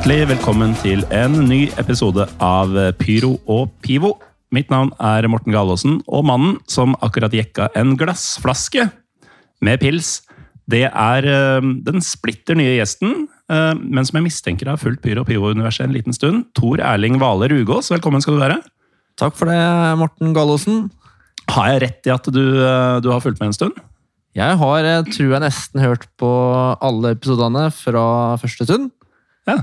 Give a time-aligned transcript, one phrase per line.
[0.00, 4.14] Hjertelig velkommen til en ny episode av Pyro og Pivo.
[4.48, 8.86] Mitt navn er Morten Galaasen, og mannen som akkurat jekka en glassflaske
[9.60, 10.22] med pils,
[10.72, 15.20] det er eh, den splitter nye gjesten, eh, men som jeg mistenker har fulgt Pyro
[15.20, 16.46] og Pivo-universet en liten stund.
[16.56, 18.56] Tor Erling Vale Rugås, velkommen skal du være.
[19.20, 19.58] Takk for det,
[20.00, 20.86] Morten Galaasen.
[21.52, 23.76] Har jeg rett i at du, eh, du har fulgt med en stund?
[24.32, 26.32] Jeg har, tror jeg, nesten hørt på
[26.80, 28.06] alle episodene fra
[28.40, 28.88] første stund.
[29.44, 29.58] Ja.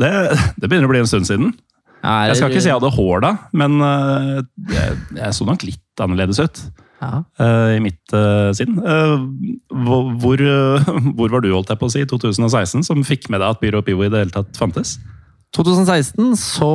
[0.00, 0.10] Det,
[0.56, 1.52] det begynner å bli en stund siden.
[2.00, 4.38] Er, Jeg skal ikke si jeg hadde hår da, men eh,
[4.72, 6.62] jeg, jeg så nok litt annerledes ut
[7.00, 7.22] ja.
[7.40, 8.76] Uh, i mitt uh, sinn.
[8.80, 9.20] Uh,
[9.84, 10.42] hvor, hvor,
[11.16, 13.62] hvor var du, holdt jeg på å si, i 2016, som fikk med deg at
[13.62, 14.98] Byrå Pivo i det hele tatt fantes?
[15.56, 16.70] 2016 så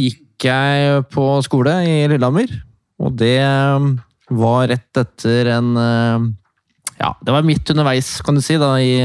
[0.00, 2.50] gikk jeg på skole i Lillehammer,
[3.04, 3.44] og det
[4.28, 5.68] var rett etter en
[6.98, 8.98] Ja, det var midt underveis, kan du si, da, i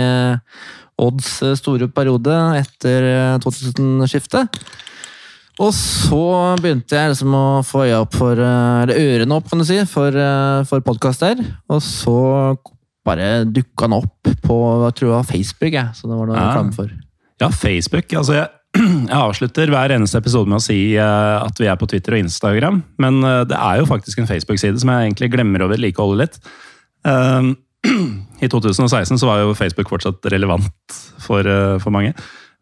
[1.03, 4.59] Odds store periode etter eh, 2000-skiftet.
[5.61, 6.21] Og så
[6.63, 9.77] begynte jeg liksom å få øya opp for eh, Eller ørene opp, kan du si,
[9.89, 11.43] for, eh, for podkaster.
[11.69, 12.17] Og så
[13.05, 16.37] bare dukka den opp på jeg tror det var Facebook, jeg, så det var noe
[16.39, 16.49] Ja.
[16.49, 16.91] reklame for.
[17.43, 18.13] Ja, Facebook.
[18.15, 18.47] Altså, jeg,
[19.11, 22.23] jeg avslutter hver eneste episode med å si eh, at vi er på Twitter og
[22.23, 26.23] Instagram, men eh, det er jo faktisk en Facebook-side som jeg egentlig glemmer å vedlikeholde
[26.23, 26.39] litt.
[27.03, 27.53] Um,
[28.43, 32.13] I 2016 så var jo Facebook fortsatt relevant for, eh, for mange.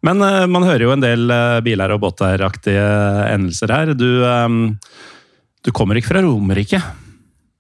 [0.06, 2.86] Men uh, man hører jo en del uh, biler og båter-aktige
[3.30, 3.94] endelser her.
[3.98, 4.64] Du, um,
[5.62, 6.82] du kommer ikke fra Romerike?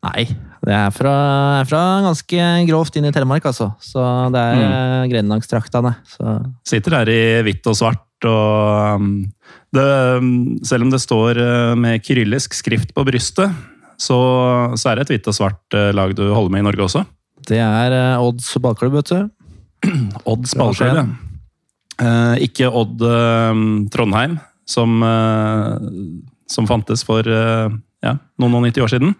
[0.02, 0.26] Nei,
[0.66, 1.14] det er fra,
[1.60, 3.70] er fra ganske grovt inn i Telemark, altså.
[3.86, 4.02] Så
[4.34, 5.12] det er mm.
[5.12, 5.94] Grenlandstraktene.
[6.66, 9.12] Sitter her i hvitt og svart, og um,
[9.78, 9.86] det,
[10.18, 10.34] um,
[10.66, 13.54] selv om det står uh, med kyrillisk skrift på brystet,
[14.02, 14.18] så,
[14.74, 17.06] så er det et hvitt og svart lag du holder med i Norge også.
[17.50, 19.28] Det er eh, Odds ballklubb, vet du.
[20.32, 21.06] Odds ballklubb, ja.
[22.02, 25.04] Eh, ikke Odd um, Trondheim, som,
[26.50, 29.14] som fantes for ja, noen og 90 år siden.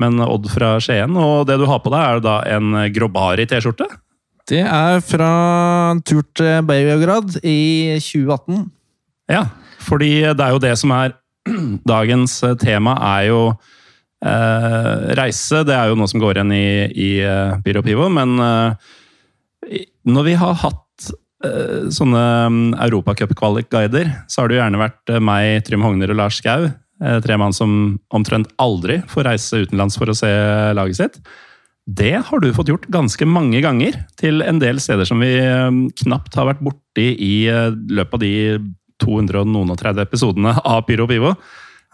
[0.00, 1.16] Men Odd fra Skien.
[1.18, 3.88] Og det du har på deg, er da en Grobari-T-skjorte?
[4.48, 5.28] Det er fra
[5.94, 8.66] en tur til Beograd i 2018.
[9.32, 9.46] Ja,
[9.80, 11.14] fordi det er jo det som er
[11.94, 13.72] dagens tema, er jo eh,
[14.24, 15.60] reise.
[15.68, 18.94] Det er jo noe som går igjen i, i uh, Pyro Pivo, men eh,
[20.04, 21.10] når vi har hatt
[21.44, 26.18] eh, sånne um, Europacup-kvalik-guider, så har det jo gjerne vært eh, meg, Trym Hogner og
[26.20, 26.68] Lars Skau.
[26.68, 30.30] eh, Tre mann som omtrent aldri får reise utenlands for å se
[30.76, 31.20] laget sitt.
[31.84, 35.80] Det har du fått gjort ganske mange ganger, til en del steder som vi eh,
[36.04, 38.34] knapt har vært borti i eh, løpet av de
[39.04, 41.34] 230 episodene av Pyro Pivo.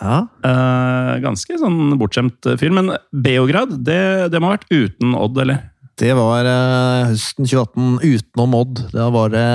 [0.00, 0.22] Ja.
[0.44, 2.72] Uh, ganske sånn bortskjemt fyr.
[2.72, 5.66] Men Beograd, det, det må ha vært uten Odd, eller?
[6.00, 8.80] Det var uh, høsten 2018 utenom Odd.
[8.94, 9.46] Da var det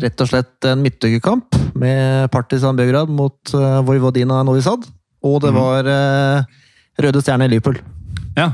[0.00, 4.86] rett og slett en midtukekamp med Partisan Beograd mot uh, Vojvodina Novi Sad.
[5.20, 5.58] Og det Mhm.
[5.60, 6.44] var eh,
[7.04, 7.76] Røde Stjerne i Liverpool.
[8.38, 8.46] Ja.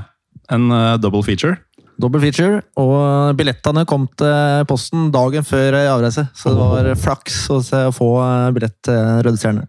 [0.51, 1.61] En eh, double feature.
[2.03, 6.27] Double feature, og billettene kom til posten dagen før avreise.
[6.35, 7.61] Så det var flaks å
[7.95, 9.69] få eh, billett til Røde Stjerne.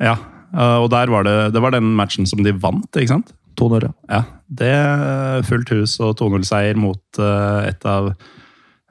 [0.00, 0.16] Ja.
[0.54, 3.34] Eh, og der var det, det var den matchen som de vant, ikke sant?
[3.58, 3.88] 2-0.
[4.06, 4.22] Ja.
[4.48, 4.72] Det
[5.48, 8.12] fullt hus og 2-0-seier mot eh, et av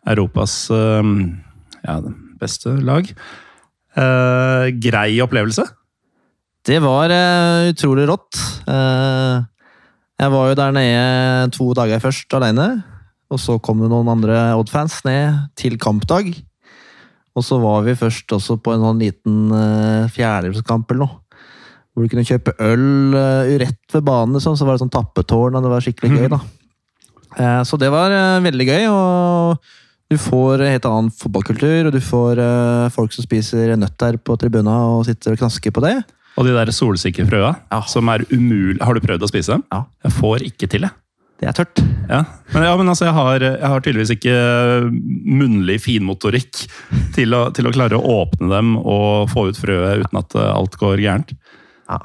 [0.08, 1.14] Europas eh,
[1.84, 2.00] ja,
[2.42, 3.10] beste lag.
[3.98, 5.64] Grei opplevelse.
[6.68, 7.10] Det var
[7.72, 8.38] utrolig rått.
[8.68, 12.68] Jeg var jo der nede to dager først alene.
[13.34, 16.30] Og så kom det noen andre Odd-fans ned til kampdag.
[17.38, 21.20] Og så var vi først også på en sånn liten uh, fjerdedelskamp eller noe.
[21.98, 24.54] Hvor du kunne kjøpe øl uh, rett ved banen, liksom.
[24.54, 26.28] så var det sånn tappetårn, og det var skikkelig gøy.
[26.30, 26.38] da.
[27.34, 29.58] Uh, så det var uh, veldig gøy, og
[30.14, 32.40] du får helt annen fotballkultur, og du får
[32.94, 35.96] folk som spiser nøtter på tribuna og sitter og knasker på det.
[36.38, 37.82] Og de der solsikkefrøa, Ja.
[37.90, 39.66] som er umulig Har du prøvd å spise dem?
[39.74, 39.82] Ja.
[40.06, 40.94] Jeg får ikke til, det.
[41.42, 41.82] Det er tørt.
[42.08, 42.22] Ja,
[42.54, 44.38] men, ja, men altså, jeg har, jeg har tydeligvis ikke
[45.28, 46.64] munnlig finmotorikk
[47.18, 50.78] til å, til å klare å åpne dem og få ut frøet uten at alt
[50.82, 51.36] går gærent.
[51.90, 52.00] Ja.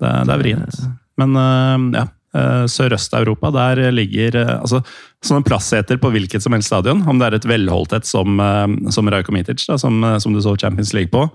[0.00, 0.80] Det, det er vrient.
[1.20, 2.04] Men eh, ja,
[2.40, 4.80] eh, Sørøst-Europa, der ligger eh, altså,
[5.24, 7.02] sånne plassseter på hvilket som helst stadion.
[7.08, 10.32] Om det er et velholdt et som, eh, som Rajko Mitic, da, som, eh, som
[10.36, 11.26] du så Champions League på,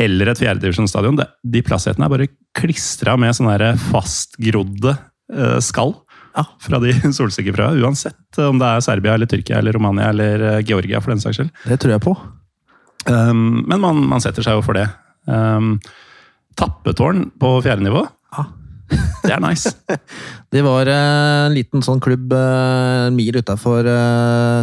[0.00, 1.18] eller et fjerdedivisjonsstadion.
[1.52, 4.94] De plassetene er bare klistra med sånne fastgrodde
[5.32, 5.96] eh, skall
[6.36, 6.46] Ja.
[6.64, 7.74] fra de solsikkefrøa.
[7.84, 11.40] Uansett om det er Serbia, eller Tyrkia, eller Romania eller eh, Georgia, for den saks
[11.40, 11.50] skyld.
[11.68, 12.14] Det tror jeg på.
[13.08, 14.86] Um, men man, man setter seg jo for det.
[15.26, 15.74] Um,
[16.58, 18.04] tappetårn på fjerde nivå,
[18.36, 18.44] Ja.
[19.24, 19.70] det er nice.
[20.52, 23.86] Det var eh, en liten sånn klubb eh, en mil utafor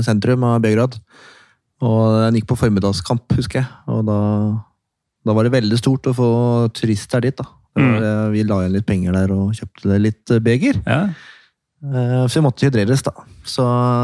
[0.06, 1.00] sentrum av Beograd.
[1.82, 3.70] Og den gikk på formiddagskamp, husker jeg.
[3.90, 4.18] Og da,
[5.26, 6.30] da var det veldig stort å få
[6.78, 7.38] turister dit.
[7.40, 7.48] da.
[7.80, 10.82] Var, eh, Vi la igjen litt penger der og kjøpte litt eh, beger.
[10.86, 11.02] Ja.
[11.80, 13.14] Eh, Så vi måtte hydreres, da.
[13.48, 13.64] Så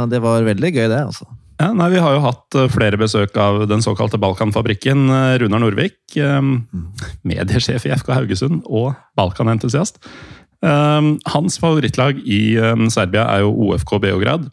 [0.10, 1.02] det var veldig gøy, det.
[1.06, 1.28] altså.
[1.56, 5.08] Ja, nei, Vi har jo hatt eh, flere besøk av den såkalte Balkanfabrikken.
[5.08, 6.42] eh, Runar Norvik, eh,
[7.24, 10.02] mediesjef i FK Haugesund og Balkan-entusiast.
[10.66, 14.50] Eh, Hans favorittlag i eh, Serbia er jo OFK Beograd.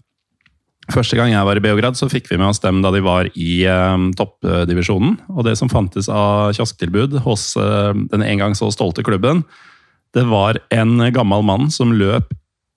[0.93, 3.27] Første gang jeg var i Beograd, så fikk vi med oss dem da de var
[3.35, 5.19] i eh, toppdivisjonen.
[5.35, 9.43] Og det som fantes av kiosktilbud hos den en gang så stolte klubben,
[10.15, 12.31] det var en gammel mann som løp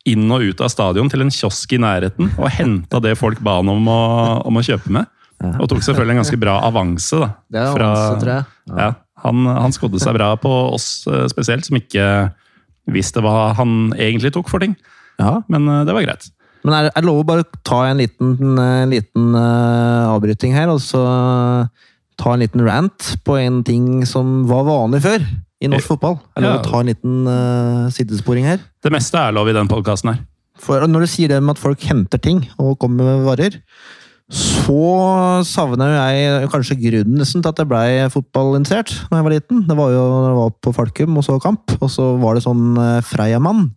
[0.06, 3.58] inn og ut av stadion til en kiosk i nærheten og henta det folk ba
[3.60, 4.02] han om å,
[4.46, 5.10] om å kjøpe med.
[5.60, 7.18] Og tok selvfølgelig en ganske bra avanse.
[7.20, 7.30] da.
[7.52, 8.46] Det er Fra- avanse, tror jeg.
[8.72, 8.90] Ja,
[9.26, 12.06] han, han skodde seg bra på oss eh, spesielt, som ikke
[12.94, 14.78] visste hva han egentlig tok for ting.
[15.20, 15.40] Ja.
[15.52, 16.30] Men eh, det var greit.
[16.66, 20.72] Men er, er det lov å bare ta en liten, en liten uh, avbryting her,
[20.74, 21.02] og så
[22.18, 25.26] ta en liten rant på en ting som var vanlig før
[25.66, 26.20] i norsk fotball?
[26.36, 28.64] Er det lov å ta en liten uh, sidesporing her?
[28.86, 30.24] Det meste er lov i den podkasten her.
[30.62, 33.60] For når du sier det med at folk henter ting og kommer med varer,
[34.26, 39.66] så savner jeg kanskje grunnen nesten til at jeg blei fotballinteressert da jeg var liten.
[39.68, 42.46] Det var jo når jeg var på Falkum og så kamp, og så var det
[42.48, 43.68] sånn eh, Freia-mann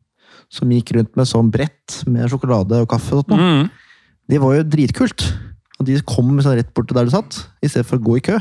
[0.49, 3.35] som gikk rundt med sånn brett med sjokolade og kaffe og sånt.
[3.35, 3.67] noe.
[3.69, 3.99] Mm.
[4.33, 5.27] Det var jo dritkult.
[5.79, 8.17] Og de kom sånn rett bort til der du satt, i stedet for å gå
[8.19, 8.39] i kø.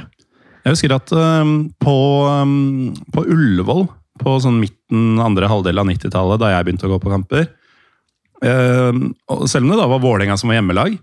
[0.67, 1.95] Jeg husker at um, på,
[2.27, 3.85] um, på Ullevål,
[4.19, 7.45] på sånn midten andre halvdel av 90-tallet, da jeg begynte å gå på kamper
[8.41, 9.13] um,
[9.47, 10.97] Selv om det da var Vålerenga som var hjemmelag,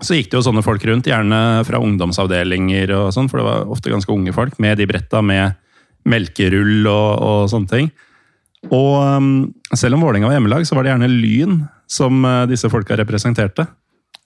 [0.00, 3.72] så gikk det jo sånne folk rundt, gjerne fra ungdomsavdelinger og sånn, for det var
[3.76, 5.58] ofte ganske unge folk, med de bretta med
[6.08, 7.90] melkerull og, og sånne ting.
[8.72, 12.96] Og selv om Vålerenga var hjemmelag, så var det gjerne Lyn som øh, disse folka
[12.96, 13.66] representerte.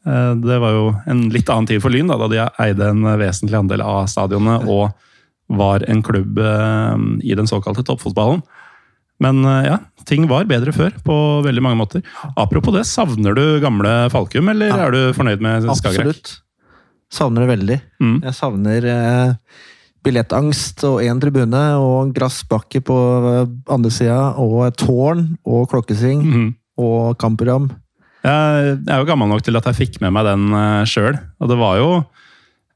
[0.07, 3.03] Eh, Det var jo en litt annen tid for Lyn, da, da de eide en
[3.21, 4.91] vesentlig andel av stadionet og
[5.53, 6.97] var en klubb eh,
[7.29, 8.43] i den såkalte toppfotballen.
[9.23, 9.79] Men eh, ja,
[10.09, 11.17] ting var bedre før på
[11.47, 12.07] veldig mange måter.
[12.37, 14.87] Apropos det, savner du gamle Falkum, eller Ja.
[14.87, 16.17] er du fornøyd med Skagerrak?
[16.17, 16.39] Absolutt.
[17.13, 17.79] Savner det veldig.
[18.01, 18.17] Mm.
[18.25, 19.35] Jeg savner eh,
[20.03, 22.97] billettangst og én tribune og grassbakke på
[23.71, 26.49] andre sida, og et tårn og klokkesving mm.
[26.83, 27.69] og kampprogram.
[28.23, 31.17] Jeg er jo gammel nok til at jeg fikk med meg den uh, sjøl.
[31.43, 31.89] Og det var jo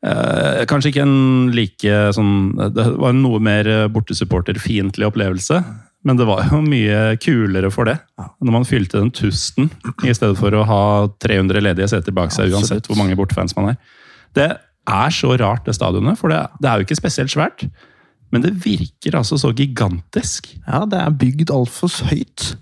[0.03, 2.35] eh, kanskje ikke en like sånn
[2.75, 5.61] Det var en noe mer eh, bortesupporterfiendtlig opplevelse.
[6.07, 7.97] Men det var jo mye kulere for det.
[8.19, 9.71] Når man fylte den tusten
[10.07, 10.83] i stedet for å ha
[11.25, 13.81] 300 ledige seter bak seg, uansett hvor mange bortefans man er.
[14.37, 14.51] Det
[14.87, 16.19] er så rart, det stadionet.
[16.21, 17.67] For det, det er jo ikke spesielt svært.
[18.35, 20.53] Men det virker altså så gigantisk.
[20.67, 22.55] Ja, det er bygd altfor høyt.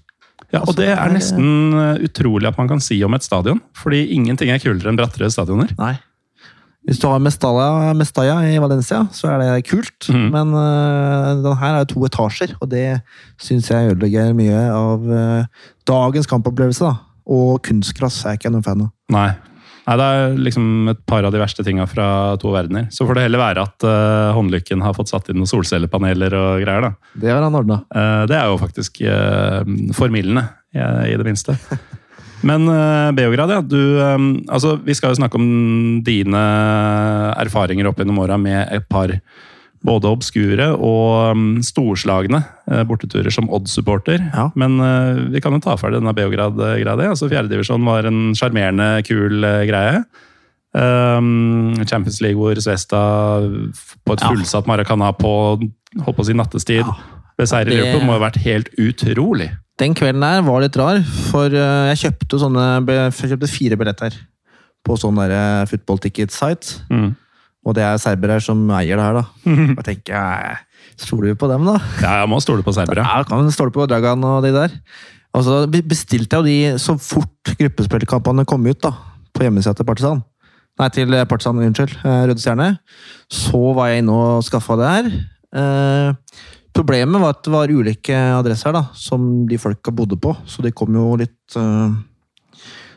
[0.55, 1.49] Ja, og Altså, det er er- nesten
[1.83, 3.61] eh, utrolig at man kan si om et stadion.
[3.77, 5.73] Fordi ingenting er kulere enn brattere stadioner.
[5.81, 5.97] Nei.
[6.85, 10.05] Hvis du har Mestalla, Mestalla i Valencia, så er det kult.
[10.13, 10.27] Mm.
[10.35, 13.01] Men uh, den her er jo to etasjer, og det
[13.41, 15.47] syns jeg ødelegger mye av uh,
[15.89, 16.85] dagens kampopplevelse.
[16.85, 16.99] da.
[17.25, 18.91] Og kunstgress er jeg ikke noen fan av.
[19.17, 19.31] Nei.
[19.85, 22.07] Nei, Det er liksom et par av de verste tinga fra
[22.41, 22.87] to verdener.
[22.95, 26.63] Så får det heller være at uh, håndlykken har fått satt inn noen solcellepaneler og
[26.65, 26.89] greier.
[26.89, 27.13] da.
[27.21, 27.83] Det har han ordna.
[27.93, 29.61] Uh, det er jo faktisk uh,
[29.97, 30.81] formildende, i,
[31.13, 31.59] i det minste.
[32.45, 33.61] Men eh, Beograd, ja.
[33.65, 36.43] Du, um, altså, vi skal jo snakke om dine
[37.41, 39.15] erfaringer opp gjennom åra med et par
[39.85, 42.41] både obskure og um, storslagne
[42.73, 44.23] uh, borteturer som Odd-supporter.
[44.33, 44.47] Ja.
[44.57, 46.97] Men uh, vi kan jo ta ferdig denne Beograd-greia.
[47.01, 47.09] di.
[47.11, 50.01] Altså, Fjerdedivisjon var en sjarmerende, kul uh, greie.
[50.75, 53.01] Um, Champions League hvor Svesta
[54.05, 56.97] på et fullsatt Maracana på holdt på å si nattestid Ja.
[57.39, 59.51] beseirer Det- Liverpool, må ha vært helt utrolig.
[59.79, 60.99] Den kvelden der var litt rar,
[61.31, 64.15] for jeg kjøpte sånne Jeg kjøpte fire billetter
[64.87, 65.19] på sånn
[65.69, 66.81] football ticket site.
[66.91, 67.17] Mm.
[67.65, 69.25] Og det er serbere som eier det her, da.
[69.79, 70.57] Da tenker jeg
[71.01, 71.79] Stoler vi på dem, da?
[72.05, 73.03] Ja, jeg må stole på serbere.
[73.03, 74.75] Ja, kan stole på Dragan og de der.
[75.35, 78.93] Og så bestilte jeg jo de så fort gruppespillkampene kom ut, da.
[79.35, 80.21] På hjemmesida til Partisan.
[80.79, 81.97] Nei, til Partisan, unnskyld.
[82.05, 82.69] eh, Røde Stjerne.
[83.33, 85.11] Så var jeg inne og skaffa det her.
[85.55, 86.39] Eh,
[86.75, 90.71] problemet var at det var ulike adresser da, som de folka bodde på, så de
[90.75, 91.91] kom jo litt eh,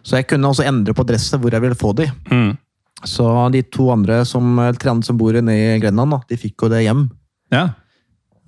[0.05, 2.11] Så jeg kunne også endre på adresse hvor jeg ville få de.
[2.29, 2.53] Mm.
[3.05, 4.55] Så de to andre som,
[5.05, 7.09] som bor nede i Grenland, da, de fikk jo det hjem.
[7.53, 7.67] Ja.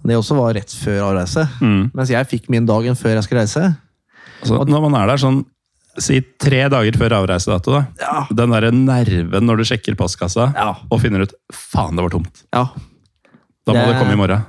[0.04, 1.44] Det også var rett før avreise.
[1.62, 1.92] Mm.
[1.94, 3.76] Mens jeg fikk min dagen før jeg skulle reise.
[4.42, 5.46] Altså, når man er der sånn
[6.00, 7.80] Si tre dager før avreisedato, da.
[8.00, 8.22] Ja.
[8.32, 10.70] Den derre nerven når du sjekker postkassa Ja.
[10.90, 12.44] og finner ut faen, det var tomt.
[12.56, 12.70] ja.
[13.68, 14.46] Da må Det- det komme i morgen.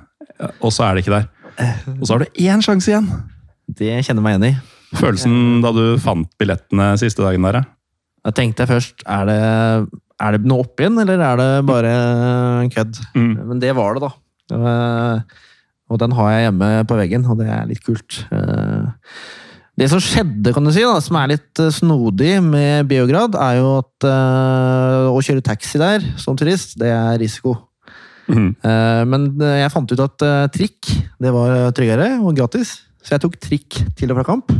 [0.63, 1.29] Og så er det ikke der.
[1.99, 3.09] Og så har du én sjanse igjen!
[3.69, 4.97] Det kjenner jeg meg igjen i.
[4.97, 7.67] Følelsen da du fant billettene siste dagen der,
[8.27, 9.39] Da tenkte jeg først er det,
[10.21, 11.93] er det noe opp igjen, eller er det bare
[12.65, 12.99] en kødd?
[13.17, 13.31] Mm.
[13.53, 14.11] Men det var det, da.
[15.91, 18.25] Og den har jeg hjemme på veggen, og det er litt kult.
[18.31, 18.91] Eh,
[19.81, 23.59] Det som skjedde, kan du si, da, som er litt eh, snodig med Biograd, er
[23.63, 27.57] jo at eh, å kjøre taxi der som turist, det er risiko.
[28.31, 28.53] Mm.
[29.11, 30.23] Men jeg fant ut at
[30.55, 30.87] trikk
[31.19, 34.53] det var tryggere og gratis, så jeg tok trikk til og fra kamp.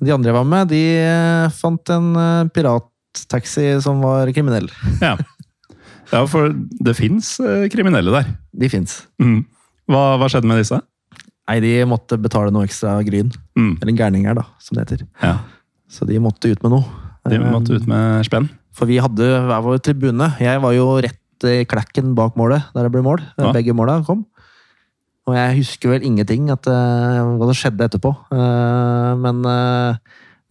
[0.00, 4.70] De andre jeg var med, de eh, fant en eh, pirattaxi som var kriminell.
[5.02, 5.16] Ja.
[6.12, 7.36] ja, for det fins
[7.72, 8.30] kriminelle der.
[8.56, 9.02] De fins.
[9.22, 9.42] Mm.
[9.90, 10.80] Hva, hva skjedde med disse?
[11.50, 13.32] Nei, de måtte betale noe ekstra gryn.
[13.58, 13.72] Mm.
[13.80, 15.06] Eller gærninger, da, som det heter.
[15.22, 15.38] Ja,
[15.90, 16.84] Så de måtte ut med noe.
[17.26, 18.46] De måtte ut med spenn.
[18.76, 20.30] For vi hadde hver vår tribune.
[20.40, 23.22] Jeg var jo rett i klekken bak målet, der det ble mål.
[23.40, 23.50] Ja.
[23.56, 24.22] Begge måla kom.
[25.28, 28.12] Og jeg husker vel ingenting at, uh, hva som skjedde etterpå.
[28.32, 29.98] Uh, men uh,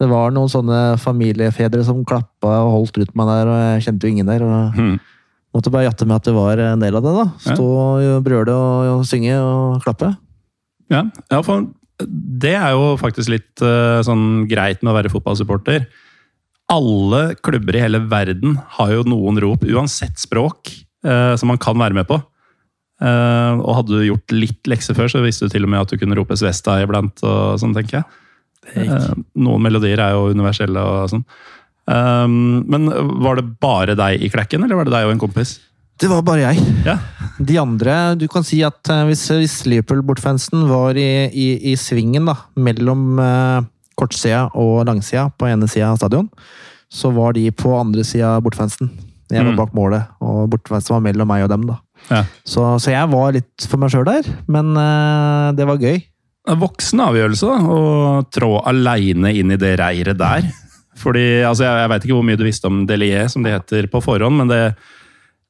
[0.00, 4.06] det var noen sånne familiefedre som klappa og holdt rundt meg der, og jeg kjente
[4.06, 4.44] jo ingen der.
[4.46, 5.00] og Mm.
[5.50, 7.12] Måtte bare jatte med at det var en del av det.
[7.16, 7.24] da.
[7.42, 7.54] Ja.
[7.56, 10.12] Stå og brøle og, og synge og klappe.
[10.94, 11.66] Ja, ja, for
[12.06, 13.58] det er jo faktisk litt
[14.06, 15.88] sånn greit med å være fotballsupporter.
[16.70, 20.70] Alle klubber i hele verden har jo noen rop, uansett språk,
[21.02, 22.20] som man kan være med på.
[23.00, 25.88] Eh, og hadde du gjort litt lekser før, så visste du til og med at
[25.92, 27.22] du kunne rope Svesta iblant.
[27.24, 28.04] og sånn, tenker jeg.
[28.76, 29.08] Eh,
[29.40, 31.24] noen melodier er jo universelle og sånn.
[31.90, 32.84] Um, men
[33.24, 35.56] var det bare deg i klekken, eller var det deg og en kompis?
[36.00, 36.62] Det var bare jeg.
[36.86, 36.94] Ja.
[37.44, 42.28] De andre Du kan si at eh, hvis, hvis Liverpool-bortfansen var i, i, i svingen
[42.30, 43.66] da, mellom eh,
[44.00, 46.28] kortsida og langsida på ene sida av stadion,
[46.92, 48.92] så var de på andre sida av bortfansen.
[49.30, 49.58] Jeg var Mm.
[49.60, 51.66] bak målet, og bortfansen var mellom meg og dem.
[51.68, 51.76] da.
[52.10, 52.24] Ja.
[52.44, 56.00] Så, så jeg var litt for meg sjøl der, men uh, det var gøy.
[56.50, 60.48] En voksen avgjørelse da, å trå aleine inn i det reiret der.
[61.00, 63.86] Fordi, altså, Jeg, jeg veit ikke hvor mye du visste om Delier, som det heter
[63.92, 64.58] på forhånd, men det,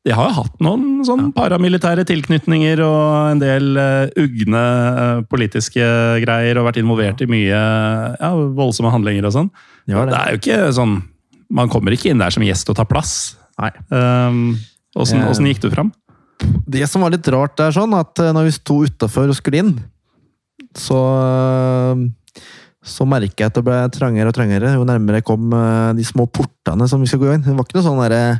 [0.06, 5.86] de har jo hatt noen sånn paramilitære tilknytninger og en del uh, ugne uh, politiske
[6.22, 7.56] greier, og vært involvert i mye
[8.20, 9.50] ja, voldsomme handlinger og sånn.
[9.88, 10.18] Det Det det.
[10.20, 10.98] er jo ikke sånn
[11.50, 13.14] Man kommer ikke inn der som gjest og tar plass.
[13.58, 13.72] Nei.
[13.90, 14.52] Um,
[14.94, 15.90] åssen gikk du fram?
[16.70, 19.64] Det som var litt rart, er sånn at eh, når vi sto utafor og skulle
[19.64, 19.74] inn,
[20.78, 21.00] så
[22.80, 26.24] så merker jeg at det ble trangere og trangere jo nærmere kom eh, de små
[26.32, 27.42] portene som vi skal gå inn.
[27.44, 28.38] Det var ikke noe sånn der,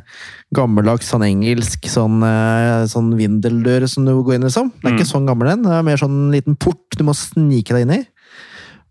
[0.57, 4.71] gammeldags sånn engelsk sånn, eh, sånn vindeldør som du går inn, liksom.
[4.81, 5.67] Det er ikke sånn gammel en.
[5.67, 8.01] Det er mer sånn liten port du må snike deg inn i.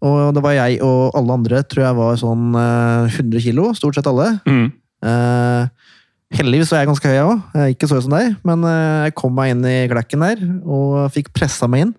[0.06, 3.98] Og det var jeg og alle andre, tror jeg var sånn eh, 100 kilo, stort
[3.98, 4.30] sett alle.
[4.46, 4.70] Mm.
[5.10, 5.90] Eh,
[6.38, 7.56] heldigvis var jeg ganske høy, jeg òg.
[7.74, 11.10] Ikke så høy som deg, men eh, jeg kom meg inn i klekken der og
[11.14, 11.96] fikk pressa meg inn.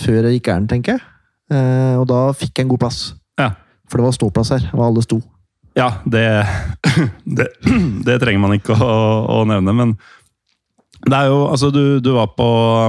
[0.00, 1.04] Før det gikk gærent, tenker jeg.
[1.52, 3.04] Eh, og da fikk jeg en god plass.
[3.40, 3.52] Ja.
[3.90, 5.20] For det var ståplass her, og alle sto.
[5.78, 6.24] Ja, det,
[7.38, 7.48] det,
[8.06, 8.92] det trenger man ikke å,
[9.38, 9.96] å nevne, men
[11.04, 12.46] det er jo, altså du, du, var på,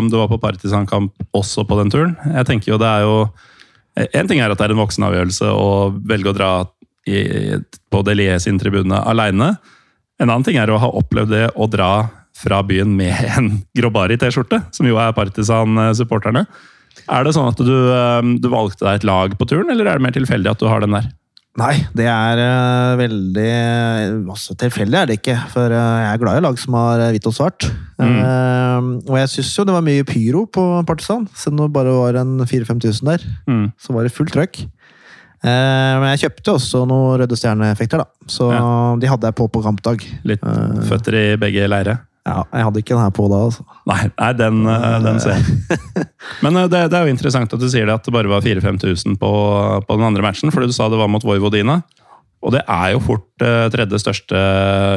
[0.07, 2.13] du var på partisankamp også på den turen.
[2.31, 3.17] Jeg tenker jo det er jo
[4.15, 5.67] En ting er at det er en voksenavgjørelse å
[6.03, 6.49] velge å dra
[7.07, 7.19] i,
[7.91, 9.53] på Delier sin tribune aleine.
[10.21, 14.61] En annen ting er å ha opplevd det å dra fra byen med en Grobari-T-skjorte,
[14.75, 16.45] som jo er Partisan-supporterne.
[17.11, 19.99] Er det sånn at du, eh, du valgte deg et lag på turen, eller er
[19.99, 21.11] det mer tilfeldig at du har den der?
[21.55, 23.51] Nei, det er uh, veldig
[24.27, 27.13] altså, Tilfeldig er det ikke, for uh, jeg er glad i lag som har eh,
[27.15, 27.67] hvitt og svart.
[27.95, 31.93] Eh, og jeg syns jo det var mye pyro på Partisan, selv om det bare
[31.95, 33.23] var en 4000-5000 der.
[33.47, 33.69] Mm.
[33.79, 34.65] Så var det fullt trøkk.
[35.45, 38.07] Eh, men jeg kjøpte også noen Røde Stjerne-effekter, da.
[38.31, 38.65] Så Ja.
[38.97, 40.01] de hadde jeg på på kampdag.
[40.25, 40.81] Litt Eh.
[40.89, 41.99] føtter i begge leire?
[42.25, 43.61] Ja, jeg hadde ikke den her på da, altså.
[43.85, 46.07] Nei, nei den, eh, den ser jeg.
[46.41, 49.19] Men det, det er jo interessant at du sier det at det bare var 4000-5000
[49.21, 49.29] på,
[49.85, 51.83] på den andre matchen, fordi du sa det var mot Vojvodina.
[52.41, 53.25] Og det er jo fort
[53.73, 54.37] tredje største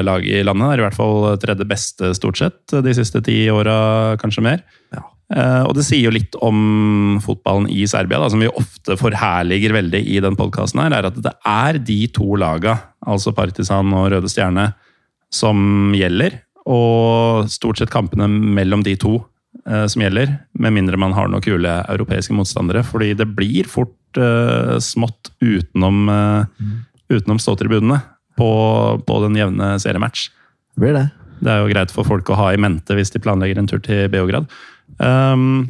[0.05, 0.69] lag i landet.
[0.69, 4.61] Det er i hvert fall tredje beste, stort sett, de siste ti åra, kanskje mer.
[4.93, 5.00] Ja.
[5.28, 9.75] Eh, og det sier jo litt om fotballen i Serbia, da, som vi ofte forherliger
[9.76, 14.30] veldig i den podkasten er at det er de to laga, altså Partisan og Røde
[14.32, 14.70] Stjerne,
[15.28, 16.40] som gjelder.
[16.68, 19.18] Og stort sett kampene mellom de to
[19.68, 22.85] eh, som gjelder, med mindre man har noen kule europeiske motstandere.
[22.88, 26.73] Fordi det blir fort eh, smått utenom, uh,
[27.12, 28.00] utenom ståtribunene
[28.40, 28.50] på,
[29.04, 30.28] på den jevne seriematch.
[30.73, 31.06] Det blir det.
[31.38, 33.80] Det er jo greit for folk å ha i mente hvis de planlegger en tur
[33.85, 34.49] til Beograd.
[34.97, 35.68] Um,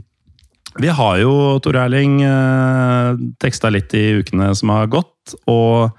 [0.79, 1.33] vi har jo,
[1.65, 5.35] Tor Erling, uh, teksta litt i ukene som har gått.
[5.51, 5.91] Og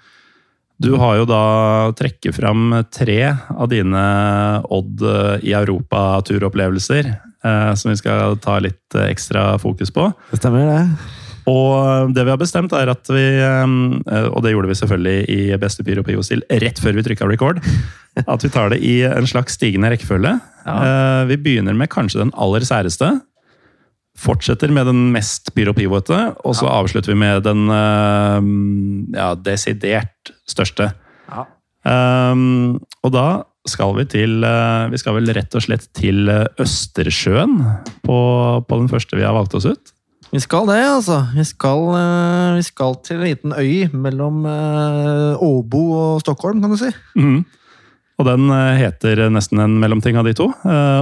[0.80, 1.44] du har jo da
[2.00, 4.04] trekket fram tre av dine
[4.72, 7.10] Odd eh, i Europa-turopplevelser.
[7.44, 10.08] eh, som vi skal ta litt eh, ekstra fokus på.
[10.32, 11.19] Det stemmer, det.
[11.50, 15.40] Og det vi har bestemt, er at vi eh, Og det gjorde vi selvfølgelig i
[15.62, 17.64] beste Pyro Pivo-stil rett før vi trykka record.
[18.28, 20.34] At vi tar det i en slags stigende rekkefølge.
[20.66, 20.78] Ja.
[20.84, 23.14] Eh, Vi begynner med kanskje den aller særeste.
[24.20, 28.50] Fortsetter med den mest Pyro Pivoete, og så avslutter vi med den eh,
[29.16, 30.90] ja, desidert største.
[31.30, 31.46] Ja.
[31.88, 33.28] Um, og da
[33.70, 37.56] skal vi til eh, Vi skal vel rett og slett til eh, Østersjøen
[38.04, 38.20] på,
[38.68, 39.94] på den første vi har valgt oss ut.
[40.30, 41.24] Vi skal det, altså.
[41.34, 46.70] Vi skal, eh, vi skal til en liten øy mellom eh, Åbo og Stockholm, kan
[46.70, 46.92] du si.
[47.18, 47.40] Mm.
[48.20, 50.52] Og den eh, heter nesten en mellomting av de to.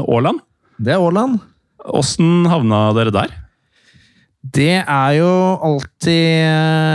[0.08, 0.40] Åland.
[0.80, 1.42] Det er Åland.
[1.88, 3.34] Åssen havna dere der?
[4.48, 5.32] Det er jo
[5.66, 6.48] alltid,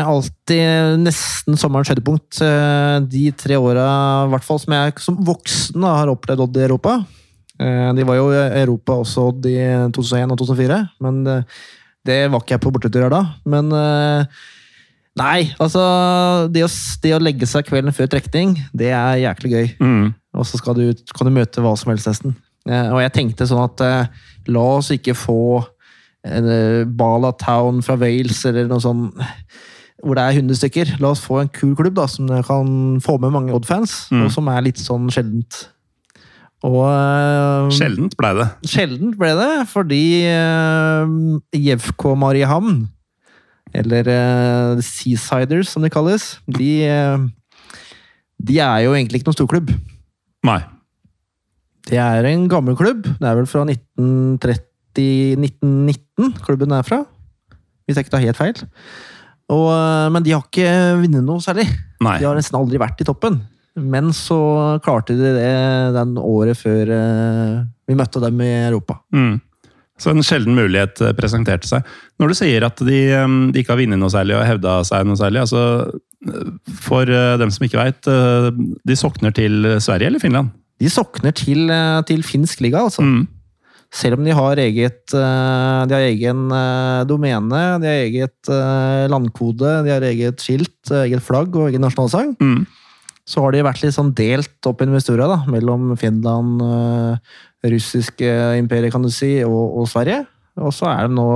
[0.09, 2.39] alltid nesten sommerens høydepunkt.
[3.13, 3.85] De tre åra,
[4.25, 6.95] i hvert fall som jeg som voksen da, har opplevd Odd i Europa.
[7.59, 9.59] De var jo i Europa også Odd i
[9.93, 11.21] 2001 og 2004, men
[12.09, 13.21] det var ikke jeg på borteturer da.
[13.47, 14.25] Men eh,
[15.21, 15.83] nei, altså
[16.53, 16.71] det å,
[17.03, 19.69] det å legge seg kvelden før trekning, det er jæklig gøy.
[19.83, 20.09] Mm.
[20.39, 22.35] Og så skal du, kan du møte hva som helst nesten.
[22.69, 25.39] Eh, Og jeg tenkte sånn at eh, la oss ikke få
[26.23, 29.09] Bala Town fra Wales eller noe sånn
[30.03, 30.93] hvor det er 100 stykker.
[31.03, 32.71] La oss få en kul klubb da, som kan
[33.03, 34.25] få med mange Odd-fans, Mm.
[34.27, 35.69] og som er litt sånn sjeldent.
[36.63, 38.45] Og uh, Sjeldent ble det.
[38.71, 41.03] sjeldent ble det, fordi uh,
[41.59, 42.85] Jevko Mariehamn,
[43.75, 47.19] eller uh, Seasiders som de kalles, de, eh,
[48.39, 49.69] de er jo egentlig ikke noen storklubb.
[50.47, 50.61] Nei.
[51.89, 53.03] Det er en gammel klubb.
[53.09, 56.99] Det er vel fra 1930-1919 klubben er fra.
[57.87, 58.57] Hvis jeg ikke tar helt feil.
[59.51, 60.71] Og, eh, men de har ikke
[61.03, 61.67] vunnet noe særlig.
[62.03, 62.19] Nei.
[62.23, 63.35] De har nesten aldri vært i toppen.
[63.79, 64.39] Men så
[64.85, 65.49] klarte de det
[65.97, 67.57] den året før eh,
[67.89, 68.99] vi møtte dem i Europa.
[69.17, 69.39] Mm.
[70.01, 71.87] Så en sjelden mulighet eh, presenterte seg.
[72.21, 75.07] Når du sier at de, eh, de ikke har vunnet noe særlig og hevda seg
[75.09, 75.63] noe særlig, altså
[76.85, 77.09] For
[77.41, 78.07] dem som ikke veit,
[78.87, 80.53] de sokner til Sverige eller Finland?
[80.79, 81.67] De sokner til,
[82.07, 83.03] til finsk liga, altså.
[83.03, 83.25] Mm.
[83.93, 86.45] Selv om de har eget De har egen
[87.11, 88.53] domene, de har eget
[89.11, 92.37] landkode, de har eget skilt, eget flagg og egen nasjonalsang.
[92.39, 92.63] Mm.
[93.29, 97.37] Så har de vært litt sånn delt opp i historia, da, mellom Finland, eh,
[97.71, 100.25] russiske imperiet, kan du si, og, og Sverige.
[100.59, 101.29] Og så er de nå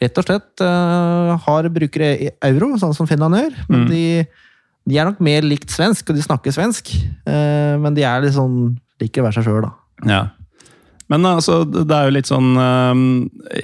[0.00, 3.56] rett og slett eh, har brukere i euro, sånn som Finland gjør.
[3.68, 3.90] Men Mm.
[3.90, 4.26] de,
[4.86, 6.94] de er nok mer likt svensk, og de snakker svensk.
[7.26, 9.72] eh, men de er litt sånn liker å være seg sjøl, da.
[10.06, 10.22] Ja.
[11.08, 12.56] Men altså, det er jo litt sånn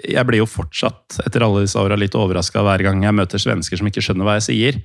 [0.06, 3.76] Jeg blir jo fortsatt, etter alle disse åra, litt overraska hver gang jeg møter svensker
[3.80, 4.78] som ikke skjønner hva jeg sier.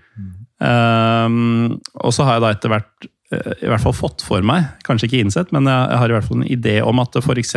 [0.64, 4.72] Ehm, og så har jeg da etter hvert eh, i hvert fall fått for meg,
[4.88, 7.56] kanskje ikke innsett, men jeg, jeg har i hvert fall en idé om at f.eks.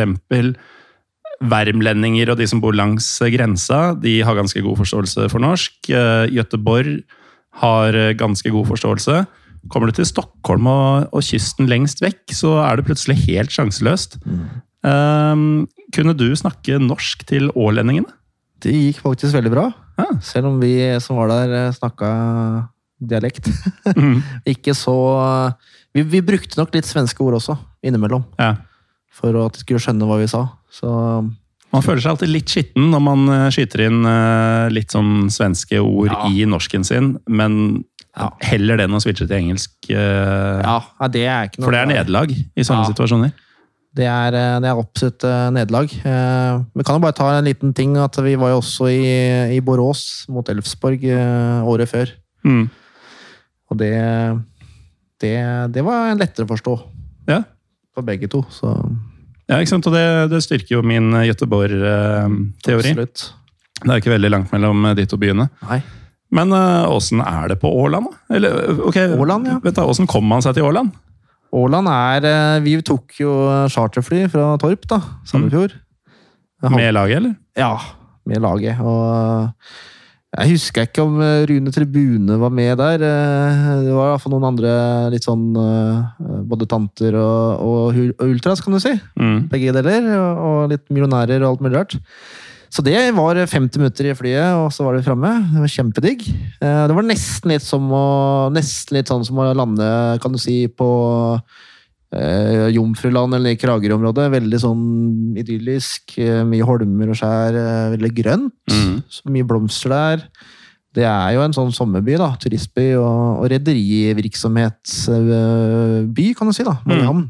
[1.41, 5.73] Värmlendinger og de som bor langs grensa, de har ganske god forståelse for norsk.
[5.89, 6.99] Uh, Göteborg
[7.63, 9.23] har eh, ganske god forståelse.
[9.73, 14.19] Kommer du til Stockholm og, og kysten lengst vekk, så er det plutselig helt sjanseløst.
[14.87, 18.09] Ehm, kunne du snakke norsk til ålendingene?
[18.61, 19.65] Det gikk faktisk veldig bra.
[19.97, 20.07] Ja.
[20.25, 22.09] Selv om vi som var der, snakka
[23.01, 23.49] dialekt.
[23.97, 24.21] Mm.
[24.53, 24.95] Ikke så
[25.93, 28.23] vi, vi brukte nok litt svenske ord også, innimellom.
[28.39, 28.55] Ja.
[29.11, 30.45] For at de skulle skjønne hva vi sa.
[30.71, 30.87] Så
[31.71, 35.79] Man føler seg alltid litt skitten når man eh, skyter inn eh, litt sånn svenske
[35.83, 36.25] ord Ja.
[36.31, 37.83] i norsken sin, men
[38.15, 38.29] Ja.
[38.43, 39.71] heller det enn å switche til engelsk.
[39.89, 42.91] eh, ja, det er ikke noe For det er nederlag i sånne Ja.
[42.91, 43.31] situasjoner.
[43.93, 44.31] Det er,
[44.63, 45.89] det er absolutt nederlag.
[45.91, 49.59] Vi kan jo bare ta en liten ting at vi var jo også i, i
[49.59, 51.03] Borås mot Elfsborg
[51.67, 52.07] året før.
[52.47, 52.69] Mm.
[53.71, 53.91] Og det,
[55.23, 55.35] det,
[55.71, 56.75] det var lettere å forstå
[57.31, 57.41] Ja.
[57.95, 58.43] for begge to.
[58.51, 58.71] Så
[59.47, 59.87] ja, ikke sant?
[59.89, 62.91] Og det, det styrker jo min Göteborg-teori.
[62.91, 63.23] absolutt.
[63.81, 65.49] Det er ikke veldig langt mellom de to byene.
[65.67, 65.81] Nei.
[66.31, 68.35] Men åssen uh, er det på Åland, da?
[68.37, 69.57] Eller, ok, Åland, ja.
[69.63, 70.93] vet du, Åssen kom man seg til Åland?
[71.51, 73.31] Åland er eh, Vi tok jo
[73.73, 75.01] charterfly fra Torp, da.
[75.27, 75.73] Sandefjord.
[76.63, 76.75] Mm.
[76.77, 77.33] Med laget, eller?
[77.59, 77.73] Ja,
[78.29, 78.79] med laget.
[78.79, 79.51] Og
[80.31, 83.01] jeg husker ikke om eh, Rune Tribune var med der.
[83.03, 84.75] Eh, Det var i hvert fall noen andre
[85.11, 88.93] litt sånn eh, Både tanter og, og og ultras, kan du si.
[89.19, 89.49] Mm.
[89.51, 90.07] Begge deler.
[90.39, 91.97] Og litt millionærer og alt mulig rart.
[92.71, 95.33] Så det var 50 minutter i flyet, og så var vi framme.
[95.51, 96.23] Det var kjempedigg.
[96.61, 98.05] Det var nesten litt som å,
[98.55, 99.89] nesten litt sånn som å lande,
[100.23, 100.87] kan du si, på
[102.13, 104.29] eh, Jomfruland eller i Kragerø-området.
[104.33, 104.83] Veldig sånn
[105.39, 106.17] idyllisk.
[106.19, 107.51] eh, Mye holmer og skjær.
[107.55, 108.53] eh, Veldig grønt.
[108.71, 108.97] Mm.
[109.09, 110.17] Så mye blomster der.
[110.93, 112.33] Det er jo en sånn sommerby, da.
[112.41, 116.63] Turistby og, og rederivirksomhetsby, kan du si.
[116.67, 116.75] da.
[116.85, 117.29] Mariehamn.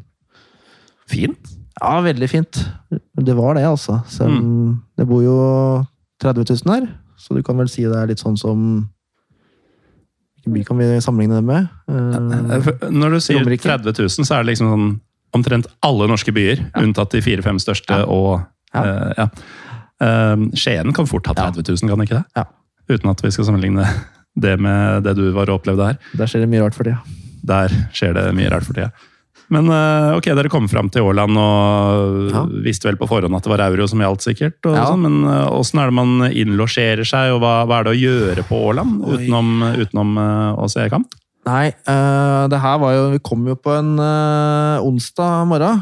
[1.11, 1.57] Fint.
[1.81, 2.59] Ja, veldig fint.
[3.21, 3.99] Det var det, altså.
[4.09, 4.27] Så,
[4.97, 5.37] Det bor jo
[6.21, 6.89] 30 000 her.
[7.17, 8.89] Så du kan vel si det er litt sånn som
[10.41, 11.67] Hvilken by kan vi sammenligne det med?
[11.89, 13.61] Uh, Når du sier Romerike.
[13.67, 14.87] 30 000, så er det liksom sånn
[15.37, 18.05] omtrent alle norske byer, unntatt de fire-fem største Ja.
[18.05, 18.41] og
[18.73, 18.81] Ja.
[18.83, 19.27] eh, ja.
[20.01, 22.25] Uh, Skien kan fort ha 30 000, kan ikke det?
[22.35, 22.45] Ja.
[22.89, 23.85] Uten at vi skal sammenligne
[24.35, 25.97] det med det du var og opplevde her.
[26.17, 26.99] Der skjer det mye rart for tida.
[27.43, 28.91] Der skjer det mye rart for tida.
[29.51, 32.43] Men eh, ok, dere kom fram til Åland og Ja.
[32.63, 34.59] visste vel på forhånd at det var euro som gjaldt, sikkert.
[34.63, 34.85] Ja.
[34.87, 37.99] sånn, men eh, åssen er det man innlosjerer seg, og hva, hva er det å
[37.99, 41.17] gjøre på Åland utenom, utenom eh, å se kamp?
[41.41, 45.79] Nei, det her var jo Vi kom jo på en onsdag morgen.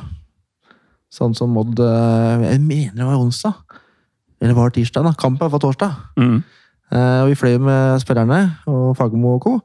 [1.11, 3.57] Sånn som Odd eh, Jeg mener det var onsdag.
[4.39, 5.03] Eller var det tirsdag?
[5.03, 5.11] da?
[5.19, 5.97] Kampen var torsdag.
[6.15, 6.37] Mm.
[6.95, 8.37] Og vi fløy med spillerne
[8.71, 9.57] og Fagermo og co.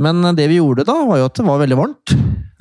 [0.00, 2.14] Men det vi gjorde da, var jo at det var veldig varmt.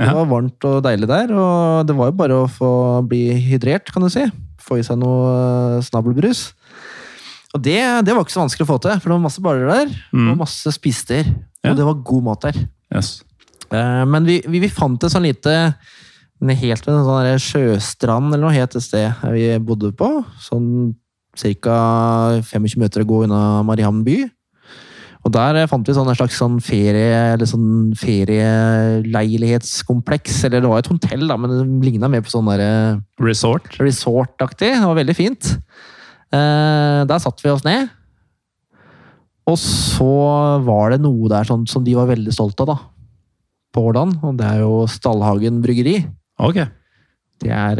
[0.08, 2.72] Det var varmt og deilig der, og det var jo bare å få
[3.08, 4.24] bli hydrert, kan du si.
[4.62, 5.32] Få i seg noe
[5.78, 6.54] eh, snabelbrus.
[7.54, 9.68] Og det, det var ikke så vanskelig å få til, for det var masse barer
[9.68, 10.30] der, Mm.
[10.32, 11.28] og masse spisesteder.
[11.64, 11.72] Ja.
[11.74, 12.62] Og det var god mat der.
[12.96, 13.24] Yes.
[13.72, 15.76] Eh, Men vi, vi, vi fant et sånn lite
[16.42, 20.08] Helt ved en sånn sjøstrand eller noe het et sted vi bodde på.
[20.42, 20.96] Sånn
[21.38, 21.76] ca.
[22.42, 24.24] 25 meter å gå unna Marihamn by.
[25.22, 30.40] Og der eh, fant vi sånn en slags sånn ferie, eller sånn ferieleilighetskompleks.
[30.48, 33.78] Eller det var et hotell, da, men det ligna mer på sånn der eh, Resort.
[33.82, 34.72] resort-aktig.
[34.80, 35.44] Det var veldig fint.
[36.34, 37.90] Eh, der satte vi oss ned.
[39.50, 40.14] Og så
[40.66, 42.78] var det noe der sånn, som de var veldig stolt av, da.
[43.72, 44.12] På Årdal.
[44.26, 45.98] Og det er jo Stallhagen bryggeri.
[46.42, 46.58] Ok.
[47.42, 47.78] De er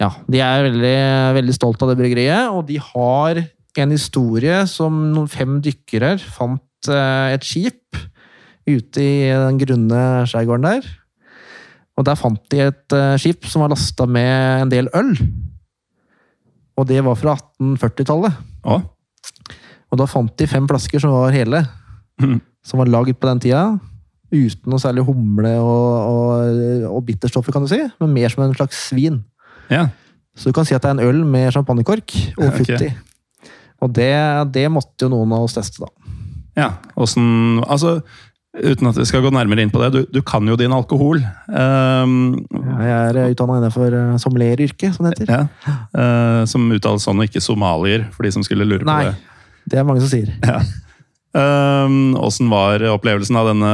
[0.00, 0.98] Ja, de er veldig,
[1.36, 2.44] veldig stolt av det bryggeriet.
[2.52, 3.32] Og de har
[3.78, 7.96] en historie som noen fem dykkere fant eh, et skip
[8.66, 10.88] ute i den grunne skjærgården der.
[11.98, 15.12] Og der fant de et eh, skip som var lasta med en del øl.
[16.80, 18.32] Og det var fra 1840-tallet.
[18.64, 18.80] Ja.
[19.90, 21.64] Og da fant de fem flasker som var hele,
[22.20, 22.40] Mhm.
[22.64, 23.78] som var lagd på den tida.
[24.30, 28.54] Uten noe særlig humle og, og, og bitterstoffer, kan du si, men mer som en
[28.54, 29.24] slags svin.
[29.70, 29.88] Ja.
[30.36, 32.76] Så du kan si at det er en øl med champagnekork og futti.
[32.76, 32.90] futt i.
[33.80, 34.12] Og det,
[34.54, 35.88] det måtte jo noen av oss teste, da.
[36.58, 36.70] ja.
[37.00, 37.26] Åssen
[37.64, 37.90] Altså,
[38.56, 41.18] uten at vi skal gå nærmere inn på det, du, du kan jo din alkohol.
[41.48, 42.14] Um,
[42.50, 45.28] Jeg er utdanna innenfor eh, sommelieryrket, som det heter.
[45.30, 45.42] ja.
[45.94, 48.94] uh, som uttales sånn, og ikke somalier, for de som skulle lure på det.
[49.14, 49.18] Nei,
[49.64, 49.76] det.
[49.78, 50.28] er mange som sier.
[50.44, 50.58] Ja.
[51.30, 52.18] Um,
[52.50, 53.72] var opplevelsen av denne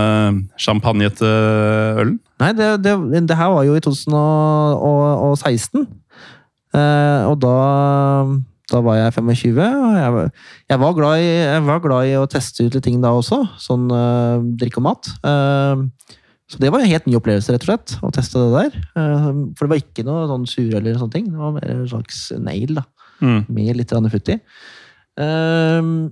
[0.61, 1.25] champagnete
[2.03, 2.19] ølen?
[2.43, 2.93] Nei, det, det,
[3.31, 5.87] det her var jo i 2016.
[6.77, 7.55] Uh, og da,
[8.73, 10.31] da var jeg 25, og jeg, var-
[10.73, 13.41] jeg, var glad i, jeg var glad i å teste ut litt ting da også.
[13.63, 15.11] Sånn øh, drikke og mat.
[15.23, 15.87] Uh,
[16.51, 18.77] så det var en helt ny opplevelse, rett og slett, å teste det der.
[18.99, 21.31] Uh, for det var ikke noe sånn sur eller sånne ting.
[21.31, 22.87] Det var mer en slags nail, da.
[23.23, 23.41] Mm.
[23.49, 24.41] Med litt futt i.
[25.17, 26.11] Uh,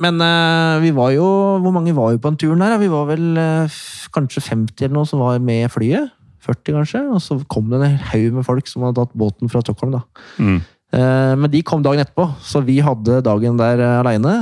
[0.00, 1.24] men eh, vi var jo
[1.60, 2.78] Hvor mange var jo på den turen her?
[2.80, 3.80] Vi var vel eh,
[4.14, 6.12] kanskje 50 eller noe som var med flyet.
[6.42, 7.02] 40 kanskje.
[7.12, 9.98] Og så kom det en haug med folk som hadde tatt båten fra Stockholm.
[9.98, 10.02] da.
[10.42, 10.60] Mm.
[10.92, 14.34] Eh, men de kom dagen etterpå, så vi hadde dagen der uh, aleine.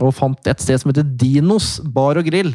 [0.00, 2.52] Og fant et sted som heter Dinos bar og grill.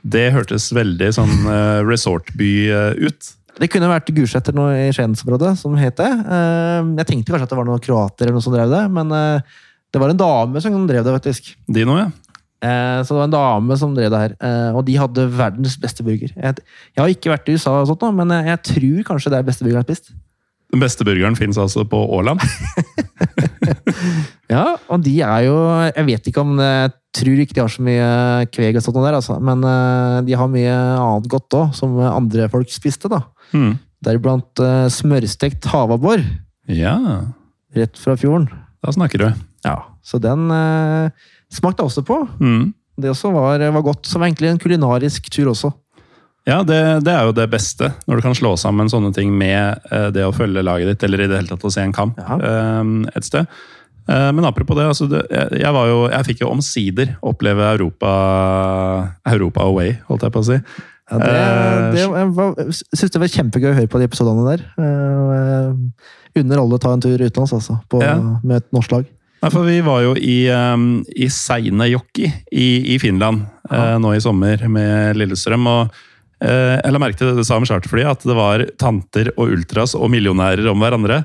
[0.00, 3.34] Det hørtes veldig sånn uh, resortby eh, ut.
[3.60, 6.08] Det kunne vært Gulset eller noe i Skiensområdet som het det.
[6.08, 9.12] Eh, jeg tenkte kanskje at det var noen kroater eller noe som drev det, men
[9.12, 9.58] eh,
[9.90, 11.52] det var en dame som drev det, faktisk.
[11.68, 12.08] Dino, ja.
[12.62, 15.76] Eh, Så det var en dame som drev det her, eh, og de hadde verdens
[15.82, 16.32] beste burger.
[16.32, 16.64] Jeg,
[16.94, 19.48] jeg har ikke vært i USA, og sånt, men jeg, jeg tror kanskje det er
[19.50, 20.14] beste burgeren jeg har spist.
[20.70, 22.40] Den beste burgeren fins altså på Åland.
[24.50, 25.54] Ja, og de er jo
[25.90, 28.06] Jeg vet ikke om Jeg tror ikke de har så mye
[28.54, 29.36] kveg og sånt der, altså.
[29.42, 33.10] men eh, de har mye annet godt òg, som andre folk spiste.
[33.10, 33.18] da.
[33.50, 33.72] Mm.
[34.06, 36.22] Deriblant uh, smørstekt havabbor
[36.70, 36.94] Ja,
[37.74, 38.46] rett fra fjorden.
[38.82, 39.26] da snakker du.
[39.66, 39.74] Ja,
[40.06, 41.10] Så den eh,
[41.52, 42.20] smakte jeg også på.
[42.38, 42.70] Mm.
[43.00, 44.06] Det også var, var godt.
[44.06, 45.72] Som egentlig en kulinarisk tur også.
[46.48, 47.90] Ja, det, det er jo det beste.
[48.08, 51.24] Når du kan slå sammen sånne ting med eh, det å følge laget ditt, eller
[51.24, 52.38] i det hele tatt å se en kamp Ja.
[52.40, 53.50] eh, et sted.
[54.08, 58.14] Eh, men apropos det, altså det jeg, jo, jeg fikk jo omsider oppleve Europa,
[59.28, 60.58] Europa away, holdt jeg på å si.
[61.10, 61.30] Ja, det,
[61.94, 64.66] det jeg var, synes det var kjempegøy å høre på de episodene der.
[64.78, 67.80] Jeg Unner alle å ta en tur utenlands, altså.
[67.90, 68.14] På, Ja.
[68.46, 69.08] Med et norsk lag.
[69.40, 74.20] Nei, for vi var jo i, um, i Seinejoki i, i Finland eh, nå i
[74.22, 75.66] sommer med Lillestrøm.
[75.66, 75.96] og
[76.40, 79.92] Jeg la merke til det du sa om charterflyet, at det var tanter og ultras
[79.98, 81.20] og millionærer om hverandre.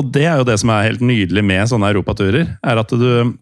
[0.00, 2.54] Og det er jo det som er helt nydelig med sånne europaturer.
[2.64, 3.34] er at du,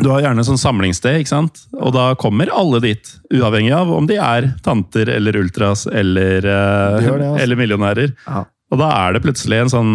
[0.00, 1.66] du har gjerne sånn samlingssted, ikke sant?
[1.76, 3.12] og da kommer alle dit.
[3.34, 7.42] Uavhengig av om de er tanter eller ultras eller, eh, Det det, altså.
[7.44, 8.16] eller millionærer.
[8.26, 8.46] Ja.
[8.72, 9.92] Og da er det plutselig en sånn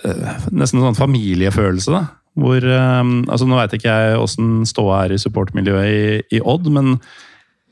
[0.00, 2.06] eh, Nesten en sånn familiefølelse, da.
[2.40, 6.72] Hvor, eh, altså Nå veit ikke jeg åssen ståa er i supportmiljøet i, i Odd,
[6.72, 6.96] men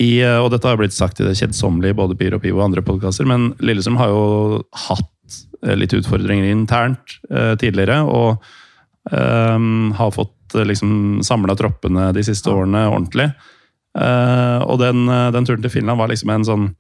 [0.01, 2.71] i, eh, og dette har blitt sagt i det kjedsommelige både Pyro og Pivo og
[2.71, 8.01] andre podkaster, men Lillestrøm har jo hatt eh, litt utfordringer internt eh, tidligere.
[8.09, 8.41] Og
[9.13, 9.67] eh,
[9.99, 13.29] har fått eh, liksom samla troppene de siste årene ordentlig.
[13.99, 16.73] Eh, og den, den turen til Finland var liksom en sånn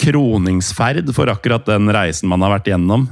[0.00, 3.08] kroningsferd for akkurat den reisen man har vært gjennom.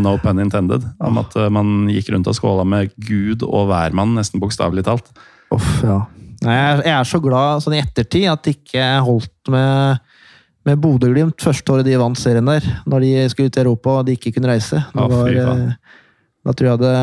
[0.00, 0.86] no pun intended.
[1.02, 5.10] Om at man gikk rundt og skåla med Gud og hvermann, nesten bokstavelig talt.
[5.52, 5.98] Uff, ja.
[6.46, 9.98] Nei, jeg, er så glad sånn i ettertid at det ikke holdt med,
[10.68, 12.64] med Bodø-Glimt første året de vant serien der.
[12.88, 14.80] Når de skulle ut i Europa og de ikke kunne reise.
[14.94, 16.00] Det var, eh,
[16.48, 16.96] da tror jeg det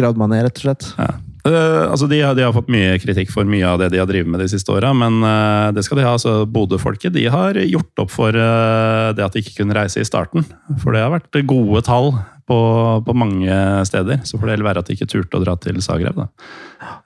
[0.00, 0.88] gravd meg ned, rett og slett.
[0.98, 1.12] Ja.
[1.44, 4.30] Eh, altså de, de har fått mye kritikk for mye av det de har drevet
[4.32, 6.14] med de siste åra, men uh, det skal de ha.
[6.16, 10.08] altså Bodø-folket de har gjort opp for uh, det at de ikke kunne reise i
[10.08, 10.46] starten.
[10.80, 12.14] For det har vært gode tall
[12.48, 12.58] på,
[13.04, 14.24] på mange steder.
[14.24, 16.16] Så får det heller være at de ikke turte å dra til Zagreb.
[16.16, 16.28] Da.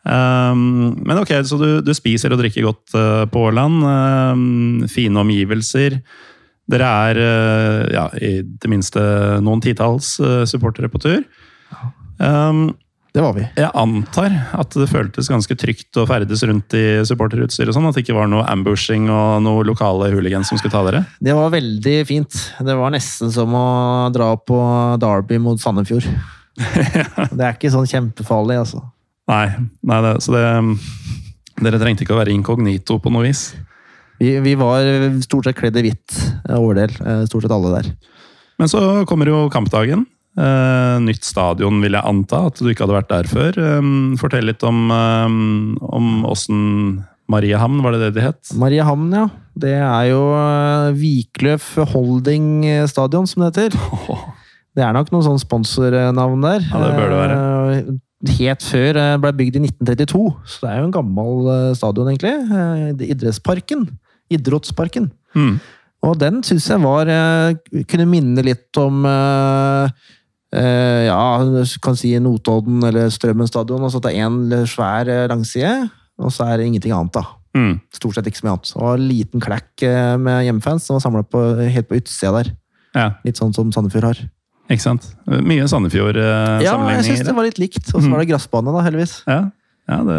[0.06, 2.98] Um, men ok, så du, du spiser og drikker godt
[3.34, 3.82] på Åland.
[3.82, 5.98] Um, fine omgivelser.
[6.68, 7.24] Dere er
[7.94, 9.00] ja, i det minste
[9.42, 10.18] noen titalls
[10.50, 11.22] supportere på tur.
[12.18, 12.68] Um,
[13.14, 13.44] Det var vi.
[13.56, 17.96] jeg antar at det føltes ganske trygt å ferdes rundt i supporterutstyr og sånn, at
[17.96, 21.00] det ikke var noe ambushing og noe lokale hooligans som skulle ta dere?
[21.24, 22.36] Det var veldig fint.
[22.60, 23.64] Det var nesten som å
[24.14, 24.58] dra på
[25.00, 26.06] Derby mot Sandefjord.
[27.38, 28.82] Det er ikke sånn kjempefarlig, altså.
[29.28, 29.46] Nei,
[29.84, 30.44] nei det, så det
[31.58, 33.48] Dere trengte ikke å være inkognito på noe vis.
[34.22, 34.86] Vi, vi var
[35.24, 36.14] stort sett kledd i hvitt
[36.48, 36.92] eh, overdel.
[37.02, 37.90] eh, Stort sett alle der.
[38.58, 40.04] Men så kommer jo kampdagen.
[40.38, 43.58] Eh, nytt stadion, vil jeg anta, at du ikke hadde vært der før.
[43.58, 45.38] Eh, fortell litt om, eh,
[45.98, 48.52] om åssen Mariehamn, var det det det het?
[48.56, 49.26] Mariehamn, ja.
[49.58, 50.22] Det er jo
[50.94, 53.78] Vikløf Wikløf Holding Stadion, som det heter.
[54.78, 56.62] Det er nok noen sånn sponsornavn der.
[56.68, 57.38] Ja, det bør det være.
[57.78, 57.96] Eh,
[58.38, 60.20] Helt før eh, ble bygd i 1932,
[60.50, 62.34] så det er jo en gammel eh, stadion, egentlig.
[62.50, 63.84] Eh, Idrettsparken.
[64.34, 65.10] Idrettsparken.
[65.38, 65.56] Mm.
[66.06, 67.56] Og den syns jeg var eh,
[67.90, 69.90] Kunne minne litt om eh,
[70.54, 71.18] eh, Ja,
[71.84, 73.82] kan si Notodden eller Strømmen stadion.
[73.84, 77.24] Altså at det er én svær eh, langside, og så er det ingenting annet, da.
[77.56, 77.78] Mm.
[77.94, 78.72] Stort sett ikke så mye annet.
[78.78, 82.50] Og en liten klekk eh, med hjemmefans som var samla helt på utsida der.
[82.96, 84.20] Ja, Litt sånn som Sandefjord har.
[84.68, 85.06] ikke sant?
[85.26, 85.64] Mye
[86.64, 87.86] Ja, jeg syns det var litt likt.
[87.94, 89.22] Og så var det gressbane, da, heldigvis.
[89.28, 89.42] ja.
[89.88, 90.18] ja, det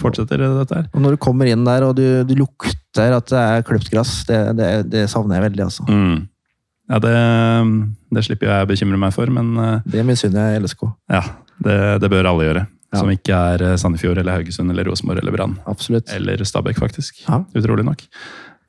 [0.00, 0.86] fortsetter dette her.
[0.94, 4.20] Og når du kommer inn der og du, du lukter at det er kløpt gress,
[4.28, 5.84] det, det, det savner jeg veldig, altså.
[5.88, 6.28] Mm.
[6.90, 7.14] Ja, det,
[8.10, 10.84] det slipper jeg å bekymre meg for, men eh, Det misunner jeg LSK.
[11.12, 11.22] ja,
[11.62, 12.66] det, det bør alle gjøre.
[12.90, 12.98] Ja.
[12.98, 15.58] Som ikke er eh, Sandefjord eller Haugesund eller Rosenborg eller Brann.
[16.16, 17.22] Eller Stabæk, faktisk.
[17.28, 17.44] Ja.
[17.54, 18.02] Utrolig nok.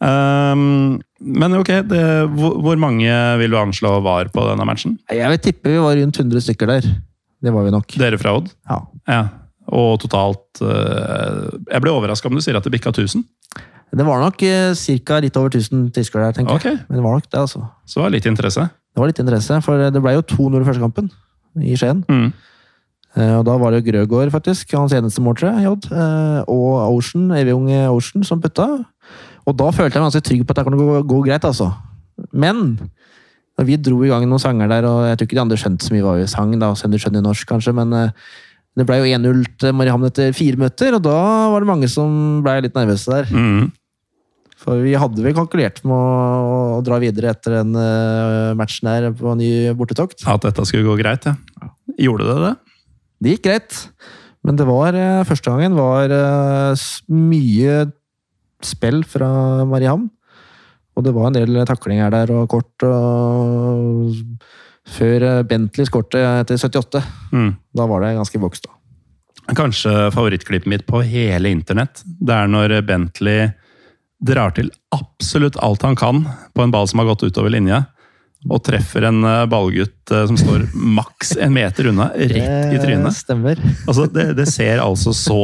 [0.01, 2.01] Um, men ok, det,
[2.33, 3.09] hvor, hvor mange
[3.41, 4.95] vil du anslå var på denne matchen?
[5.13, 6.87] Jeg vil tippe vi var rundt 100 stykker der.
[7.41, 7.97] Det var vi nok.
[8.01, 8.49] Dere fra Odd?
[8.69, 8.79] Ja.
[9.09, 9.21] Ja.
[9.71, 13.25] Og totalt eh, Jeg ble overraska om du sier at det bikka 1000.
[13.91, 14.43] Det var nok
[14.79, 15.23] cirka ca.
[15.25, 16.77] litt over 1000 tyskere der, tenker okay.
[16.77, 16.85] jeg.
[16.87, 17.65] Men det var nok det, altså.
[17.85, 18.69] så det var litt interesse.
[18.91, 21.11] Det var litt interesse, for det ble jo 2-0 i første kampen
[21.59, 22.03] i Skien.
[22.07, 22.31] Mm.
[23.17, 25.91] Eh, Og da var det jo Grøgaard, faktisk, hans eneste mål, tror jeg, J.
[25.91, 28.67] Eh, og Ocean, evig unge Ocean, som putta.
[29.47, 31.71] Og da følte jeg meg ganske trygg på at det kan gå, gå greit, altså.
[32.31, 32.77] Men
[33.59, 35.87] når vi dro i gang noen sanger der, og jeg tror ikke de andre skjønte
[35.87, 38.15] så mye hva vi sang, da, selv om de skjønner norsk, kanskje, men eh,
[38.79, 41.19] det ble jo 1-0 til Mariehamn etter fire minutter, og da
[41.51, 43.31] var det mange som ble litt nervøse der.
[43.35, 43.71] Mm.
[44.61, 49.33] For vi hadde vel kalkulert med å, dra videre etter den eh, matchen der på
[49.37, 50.21] ny bortetokt.
[50.29, 51.71] At dette skulle gå greit, ja.
[52.01, 52.51] Gjorde det det?
[53.21, 53.79] Det gikk greit,
[54.45, 57.77] men det var eh, første gangen var eh, mye
[58.65, 59.29] spill fra
[59.69, 60.09] Mariehamn.
[60.97, 64.11] Og det var en del taklinger der og kort og
[64.91, 66.99] Før Bentley skårte etter 78.
[67.31, 67.51] Mm.
[67.77, 68.65] Da var det ganske vokst.
[69.55, 72.01] Kanskje favorittklippet mitt på hele internett.
[72.03, 73.53] Det er når Bentley
[74.21, 77.79] drar til absolutt alt han kan på en ball som har gått utover linje.
[78.49, 83.13] og treffer en eh, ballgutt eh, som står maks en meter unna, rett i trynet.
[83.13, 83.59] Stemmer.
[83.85, 85.37] Altså, det, det ser altså så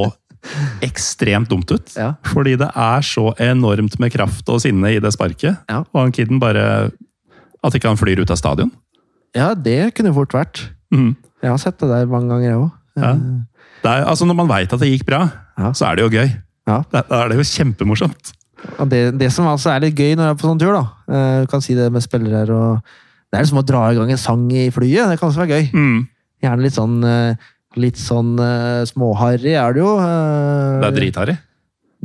[0.82, 1.92] ekstremt dumt ut.
[1.98, 2.16] Ja.
[2.26, 5.60] Fordi det er så enormt med kraft og sinne i det sparket.
[5.70, 5.84] Ja.
[5.94, 6.90] Og han kiden bare
[7.66, 8.72] At ikke han flyr ut av stadion.
[9.36, 10.62] ja, det kunne fort vært.
[10.94, 11.16] Mm.
[11.44, 12.72] Jeg har sett det der mange ganger, jeg òg.
[12.98, 13.14] Ja.
[14.08, 15.28] Altså Når man veit at det gikk bra,
[15.74, 16.32] så er det jo gøy.
[16.66, 18.34] Da er det jo kjempemorsomt.
[18.90, 21.42] Det, det som altså er litt gøy når jeg er på sånn tur, da eh,
[21.46, 22.80] Du kan si det med spillere her og
[23.32, 25.12] Det er som å dra i gang en sang i flyet.
[25.12, 25.68] Det kan også være gøy.
[25.78, 26.00] Mm.
[26.46, 27.36] Gjerne litt sånn eh,
[27.78, 29.92] Litt sånn eh, småharry er det jo.
[30.02, 31.36] Det er dritharry.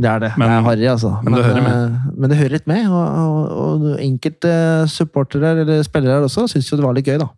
[0.02, 0.30] Det er det.
[0.40, 1.10] Men- det er harry, altså.
[1.22, 1.72] men det hører med.
[1.72, 2.86] eh, Men det hører litt med.
[2.90, 4.52] Og, og, og enkelte
[4.92, 7.28] supportere eller spillere her også syns jo det var litt gøy, da.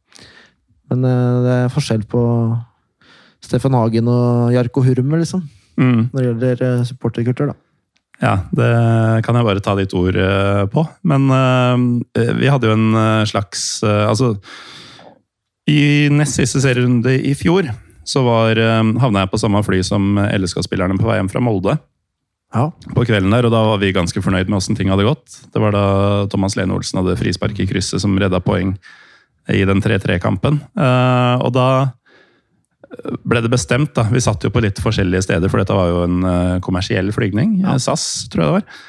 [0.91, 2.23] Men det er forskjell på
[3.45, 5.45] Steffen Hagen og Jarko Hurme, liksom.
[5.79, 6.09] Mm.
[6.15, 7.57] Når det gjelder supporterkultur, da.
[8.25, 8.69] Ja, det
[9.27, 10.87] kan jeg bare ta ditt ord eh, på.
[11.05, 14.33] Men uh, vi hadde jo en eh, slags uh, Altså,
[15.69, 17.69] i nest siste serierunde i fjor
[18.05, 21.79] så var, eh, havna jeg på samme fly som LSK-spillerne på vei hjem fra Molde
[22.55, 22.69] Ja.
[22.95, 25.41] på kvelden der, og da var vi ganske fornøyd med åssen ting hadde gått.
[25.53, 25.87] Det var da
[26.31, 28.77] Thomas Lene Olsen hadde frispark i krysset som redda poeng
[29.49, 30.61] i den 3-3-kampen.
[30.77, 31.69] Eh, og da
[33.25, 34.07] ble det bestemt, da.
[34.13, 37.59] Vi satt jo på litt forskjellige steder, for dette var jo en eh, kommersiell flygning.
[37.65, 37.79] Ja.
[37.83, 38.83] SAS, tror jeg det var.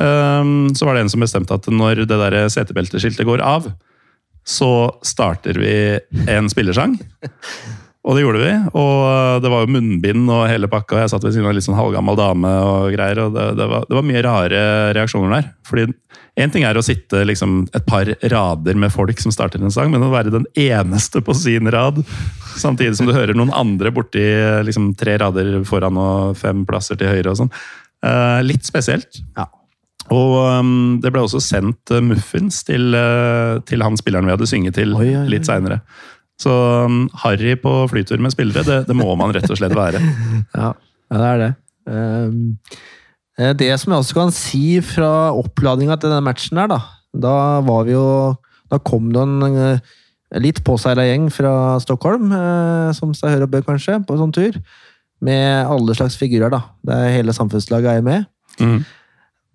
[0.00, 3.68] Um, så var det en som bestemte at når det der setebelteskiltet går av,
[4.48, 4.72] så
[5.04, 5.74] starter vi
[6.30, 6.96] en spillersang.
[8.00, 8.52] Og det gjorde vi.
[8.80, 10.96] Og det var jo munnbind og hele pakka.
[10.96, 13.26] og Jeg satt ved siden av en litt sånn halvgammel dame og greier.
[13.26, 14.62] og det, det, var, det var mye rare
[14.96, 15.50] reaksjoner der.
[15.68, 15.84] Fordi
[16.40, 19.92] én ting er å sitte liksom et par rader med folk som starter en sang,
[19.92, 22.00] men å være den eneste på sin rad,
[22.56, 24.24] samtidig som du hører noen andre borti
[24.64, 27.52] liksom, tre rader foran og fem plasser til høyre og sånn.
[28.06, 29.20] Eh, litt spesielt.
[29.36, 29.50] Ja.
[30.10, 30.72] Og um,
[31.04, 32.96] det ble også sendt uh, muffins til,
[33.68, 35.28] til han spilleren vi hadde synget til Oi, oi, oi.
[35.36, 35.82] litt seinere.
[36.40, 36.52] Så
[36.86, 40.00] um, harry på flytur med spillere, det, det må man rett og slett være.
[40.60, 40.72] Ja,
[41.12, 41.50] det er det.
[41.90, 47.34] Eh, det som jeg også kan si fra oppladninga til denne matchen her, da Da
[47.66, 48.36] var vi jo
[48.70, 49.80] Da kom det en eh,
[50.38, 54.34] litt påseila gjeng fra Stockholm, eh, som seg hør og bør, kanskje, på en sånn
[54.36, 54.60] tur.
[55.20, 56.60] Med alle slags figurer, da.
[56.86, 58.28] Det er hele samfunnslaget er med.
[58.60, 58.84] Mm.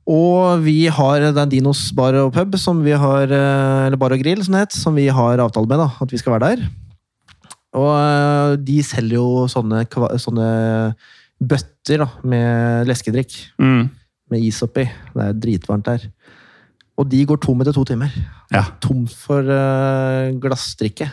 [0.05, 4.21] Og vi har den Dinos bar og pub, som vi har, eh, eller bar og
[4.21, 6.65] grill, som det het, som vi har avtale med, da, at vi skal være der.
[7.75, 9.81] Og eh, de selger jo sånne,
[10.21, 10.49] sånne
[11.41, 13.89] bøtter da, med leskedrikk, Mm.
[14.31, 14.85] med is oppi.
[15.13, 16.05] Det er dritvarmt der.
[16.97, 18.13] Og de går tom etter to timer.
[18.53, 21.09] Ja, Tom for uh, glassdrikke.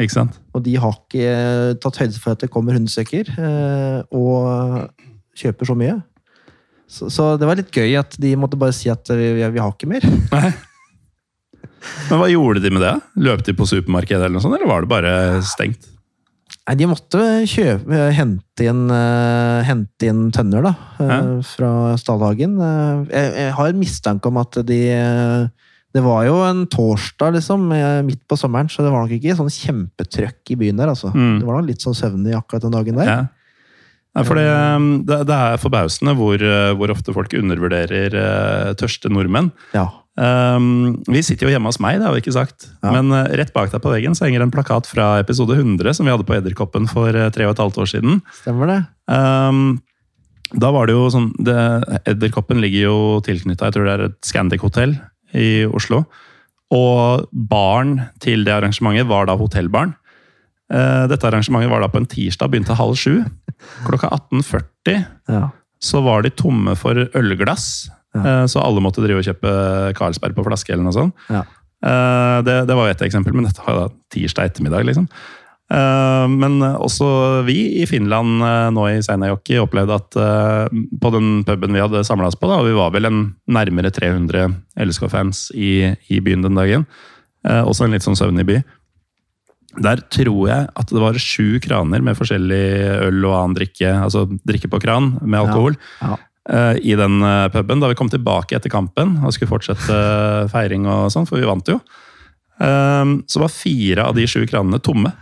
[0.00, 0.38] ikke sant?
[0.54, 4.88] Og de har ikke tatt høyde for at det kommer hundestykker, uh, og
[5.36, 5.98] kjøper så mye.
[6.90, 9.62] Så, så det var litt gøy at de måtte bare si at vi, vi, vi
[9.62, 10.06] har ikke mer.
[10.34, 10.50] Nei.
[12.10, 12.96] Men hva gjorde de med det?
[13.22, 15.14] Løp de på supermarkedet, eller noe sånt, eller var det bare
[15.46, 15.86] stengt?
[16.68, 22.58] Nei, de måtte kjøpe, hente inn, uh, hente inn tønner da, uh, fra Stallhagen.
[22.60, 25.48] Uh, jeg, jeg har en mistanke om at de eh,
[25.90, 29.34] Det var jo en torsdag, liksom, eh, midt på sommeren, så det var nok ikke
[29.34, 30.92] sånn kjempetrøkk i byen der.
[30.92, 31.10] altså.
[31.10, 31.40] Mm.
[31.40, 33.10] Det var nok litt sånn søvnig akkurat den dagen der.
[33.10, 33.20] Ja.
[34.10, 38.70] Nei, for det, um, det, det er forbausende hvor, uh, hvor ofte folk undervurderer uh,
[38.78, 39.52] tørste nordmenn.
[39.76, 39.86] Ja.
[40.20, 42.66] Um, vi sitter jo hjemme hos meg, det har vi ikke sagt.
[42.82, 42.90] Ja.
[42.96, 46.08] Men uh, rett bak deg på veggen så henger en plakat fra episode 100 som
[46.08, 48.18] vi hadde på Edderkoppen for uh, tre og et halvt år siden.
[48.42, 48.80] Stemmer det?
[49.06, 49.78] Um,
[50.50, 51.54] da var det jo sånn det,
[52.10, 54.96] Edderkoppen ligger jo tilknytta jeg tror det er et Scandic-hotell
[55.38, 56.02] i Oslo.
[56.74, 59.94] Og baren til det arrangementet var da hotellbaren.
[60.70, 63.24] Eh, Dette arrangementet var da på en tirsdag, begynte halv sju.
[63.86, 65.48] Klokka 18.40 Ja.
[65.80, 67.88] så var de tomme for ølglass.
[68.14, 68.20] Ja.
[68.20, 71.14] Eh, Så alle måtte drive og kjøpe Carlsberg på flaske eller noe sånt.
[71.30, 71.42] Ja.
[71.82, 75.08] Eh, Det, det var jo ett eksempel, men dette var da tirsdag ettermiddag, liksom.
[75.70, 78.42] Men også vi i Finland
[78.74, 80.16] nå i Seinajoki opplevde at
[81.00, 83.92] på den puben vi hadde samla oss på, da, og vi var vel en nærmere
[83.94, 84.48] 300
[84.82, 86.86] LSK-fans i, i byen den dagen,
[87.46, 88.58] også en litt sånn søvnig by,
[89.78, 92.62] der tror jeg at det var sju kraner med forskjellig
[93.06, 96.16] øl og annen drikke, altså drikke på kran med alkohol, Ja.
[96.50, 97.78] eh, i den eh, puben.
[97.80, 101.46] Da vi kom tilbake etter kampen og skulle fortsette eh, feiring og sånn, for vi
[101.46, 101.78] vant jo,
[102.60, 105.12] så var fire av de sju kranene tomme.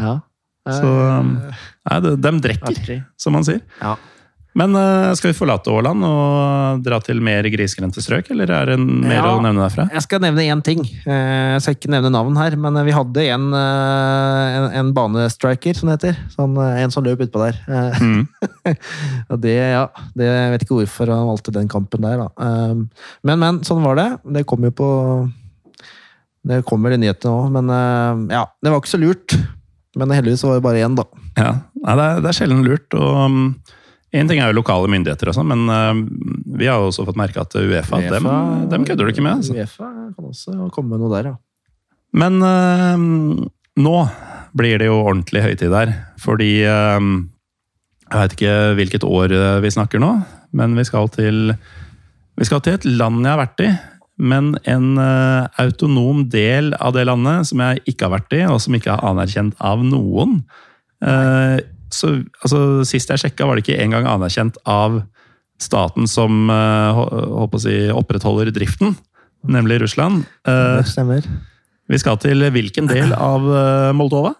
[0.00, 0.20] ja.
[0.64, 3.60] Så nei, de, dem drikker, som man sier.
[3.82, 3.98] Ja.
[4.54, 8.76] Men eh, skal vi forlate Åland og dra til mer grisgrendte strøk, eller er det
[8.78, 9.32] mer Ja.
[9.32, 9.88] å nevne derfra?
[9.90, 10.84] Jeg skal nevne én ting.
[11.06, 15.74] Eh, Jeg skal ikke nevne navn her, men vi hadde en, eh, en, en banestriker,
[15.74, 16.20] som det heter.
[16.36, 17.58] Sånn, eh, en som løp utpå der.
[17.66, 18.28] Eh, Mm.
[19.30, 22.28] Og det, ja, det jeg vet ikke hvorfor han valgte den kampen der, da.
[23.24, 24.08] Men, men, sånn var det.
[24.38, 24.88] Det kom jo på
[26.46, 29.34] Det kommer i nyhetene òg, men ja, det var ikke så lurt.
[29.96, 31.04] Men heldigvis var det bare én, da.
[31.38, 31.52] Ja,
[31.84, 32.94] Nei, det, er, det er sjelden lurt.
[32.94, 33.54] og
[34.14, 37.42] Én ting er jo lokale myndigheter, og sånn, men uh, vi har også fått merke
[37.42, 38.28] at Uefa, dem,
[38.70, 39.40] dem kødder du ikke med.
[39.40, 39.56] Altså.
[39.56, 41.36] Uefa kan også komme med noe der, ja.
[42.14, 43.46] Men uh,
[43.82, 43.96] nå
[44.54, 47.00] blir det jo ordentlig høytid der, fordi uh,
[48.04, 49.32] Jeg veit ikke hvilket år
[49.64, 50.12] vi snakker nå,
[50.54, 51.56] men vi skal til
[52.38, 53.72] Vi skal til et land jeg har vært i,
[54.22, 58.60] men en uh, autonom del av det landet som jeg ikke har vært i, og
[58.62, 60.44] som ikke er anerkjent av noen.
[61.04, 61.58] Eh,
[61.94, 62.10] så
[62.42, 65.02] altså, Sist jeg sjekka, var det ikke engang anerkjent av
[65.62, 68.96] staten som eh, si, opprettholder driften,
[69.46, 70.24] nemlig Russland.
[70.48, 71.26] Eh, Det stemmer.
[71.88, 74.34] Vi skal til hvilken del av eh, Moldova?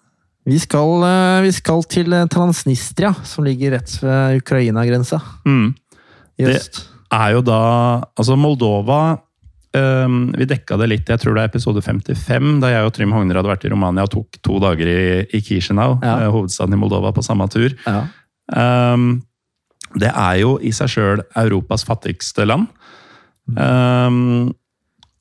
[0.44, 1.00] Vi skal,
[1.44, 5.70] vi skal til Transnistria, som ligger rett ved Ukraina-grensa Mm.
[6.36, 6.82] Det-
[7.14, 9.18] Er jo da Altså, Moldova
[9.74, 13.40] Vi dekka det litt, jeg tror det er episode 55, da jeg og Trym Hogner
[13.40, 14.98] hadde vært i Romania og tok to dager i,
[15.34, 16.20] i Kishinau, Ja.
[16.22, 17.74] eh, hovedstaden i Moldova, på samme tur.
[17.86, 18.04] Ja.
[18.94, 19.22] Um,
[19.98, 22.68] det er jo i seg sjøl Europas fattigste land.
[23.56, 24.52] Um,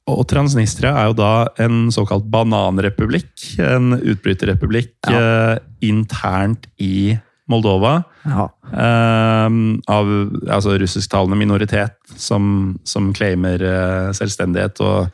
[0.10, 1.32] og Transnistria er jo da
[1.64, 3.60] en såkalt bananrepublikk.
[3.64, 7.16] En utbryterrepublikk eh, internt i
[7.52, 8.04] Moldova.
[8.24, 8.48] ja.
[8.74, 10.08] Um, av
[10.48, 15.12] altså, russisktalende minoritet som, som claimer eh, selvstendighet og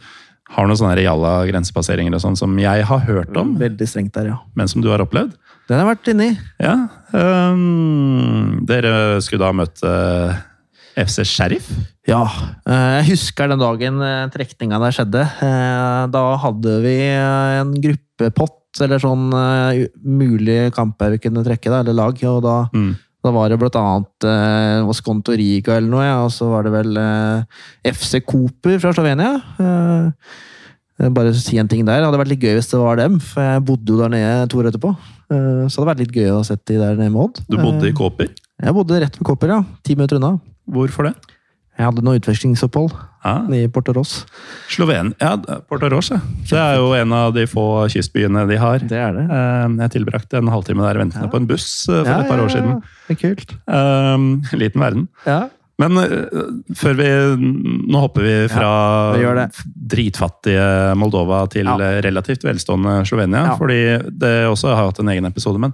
[0.53, 4.31] har noen sånne reale grensepasseringer og sånn som jeg har hørt om, Veldig strengt der,
[4.31, 4.37] ja.
[4.57, 5.33] men som du har opplevd.
[5.69, 6.29] Den har jeg vært inni.
[6.61, 6.75] Ja.
[7.13, 8.93] Um, dere
[9.25, 10.39] skulle da møte eh,
[11.05, 11.67] FC Sheriff?
[12.09, 12.23] Ja.
[12.65, 14.01] eh, Jeg husker den dagen
[14.33, 15.25] trekninga der skjedde.
[16.13, 21.93] Da hadde vi en gruppepott, eller sånn uh, mulige kamper vi kunne trekke, da, eller
[21.97, 22.23] lag.
[22.31, 22.91] Og da, Mm.
[23.23, 26.71] da var det blant annet uh, Vasconto Riga eller noe, ja, og så var det
[26.71, 27.43] vel uh,
[27.83, 29.33] FC Cooper fra Slovenia.
[29.59, 30.11] Uh,
[30.99, 32.01] Bare si en ting der.
[32.01, 34.49] Det hadde vært litt gøy hvis det var dem, for jeg bodde jo der nede
[34.51, 34.89] to år etterpå.
[35.31, 37.39] Eh, Så det hadde vært litt gøy å ha sett de der nede med Odd.
[37.47, 38.27] Du bodde i Eh, Kåper.
[38.59, 39.61] Jeg bodde rett ved Kåper, ja.
[39.87, 40.33] Ti minutter unna.
[40.67, 41.13] Hvorfor det?
[41.79, 44.21] Jeg hadde noe utvekslingsopphold Ah, i Porto Ross.
[44.71, 45.09] Sloven...
[45.19, 45.33] Ja,
[45.67, 46.19] Porto ja.
[46.47, 48.79] Det er jo en av de få kystbyene de har.
[48.79, 49.25] Det er det.
[49.27, 51.31] Um, Jeg tilbrakte en halvtime der ventende Ja.
[51.33, 52.77] på en buss for for et par år siden.
[53.09, 53.55] Det er kult.
[53.67, 55.07] Um, liten verden.
[55.27, 55.49] Ja.
[55.79, 55.95] Men
[56.75, 57.09] før vi
[57.91, 58.71] Nå hopper vi fra
[59.15, 59.47] vi
[59.95, 61.75] dritfattige Moldova til Ja.
[62.03, 63.45] relativt velstående Slovenia.
[63.51, 63.55] Ja.
[63.59, 65.73] Fordi det også har hatt en egen episode, men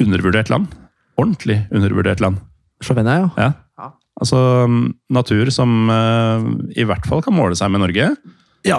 [0.00, 0.68] undervurdert land.
[1.20, 2.40] Ordentlig undervurdert land.
[2.82, 3.52] Slovenia, ja.
[3.78, 3.92] Ja.
[4.22, 6.44] Altså um, natur som uh,
[6.78, 8.12] i hvert fall kan måle seg med Norge.
[8.68, 8.78] Ja.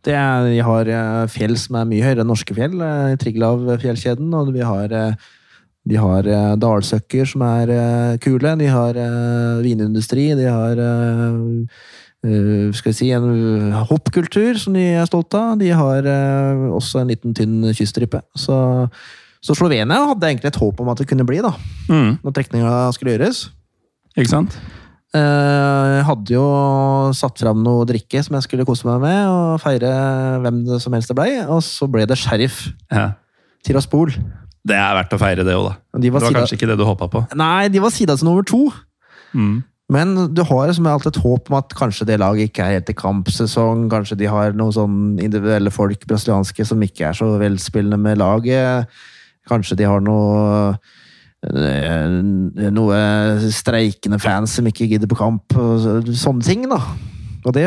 [0.00, 2.78] Det er, vi har eh, fjell som er mye høyere enn norske fjell.
[2.80, 4.30] eh, Triglav-fjellkjeden.
[4.32, 4.94] Og vi har,
[5.84, 7.72] de har dalsøkker som er
[8.24, 8.54] kule.
[8.56, 8.96] De har
[9.60, 10.30] vinindustri.
[10.40, 10.80] De har
[12.20, 15.60] skal vi si, en hoppkultur som de er stolte av.
[15.60, 16.08] De har
[16.72, 18.20] også en liten, tynn kyststripe.
[18.32, 18.56] Så,
[19.44, 21.52] så Slovenia hadde egentlig et håp om at det kunne bli, da,
[21.92, 23.50] Mm, når trekninga skulle gjøres.
[24.16, 24.58] Ikke sant?
[25.14, 26.44] Eh, Jeg hadde jo
[27.16, 29.90] satt fram noe drikke som jeg skulle kose meg med, og feire
[30.44, 31.32] hvem det som helst det blei.
[31.46, 33.12] Og så ble det Sheriff Ja.
[33.66, 34.12] Tiraspol.
[34.64, 35.98] Det er verdt å feire det òg, da.
[35.98, 37.26] De var Det var sida, kanskje ikke det du håpa på.
[37.36, 38.70] nei, de var sida til nummer to.
[39.34, 39.64] Mm.
[39.90, 42.90] Men du har som alltid et håp om at kanskje det laget ikke er helt
[42.90, 43.88] i kampsesong.
[43.90, 48.86] Kanskje de har noen sånn individuelle folk brasilianske som ikke er så velspillende med laget.
[49.50, 50.78] Kanskje de har noe
[51.40, 52.96] noe
[53.54, 55.56] streikende fans som ikke gidder på kamp.
[55.56, 56.80] Sånne ting, da.
[57.48, 57.64] Og det,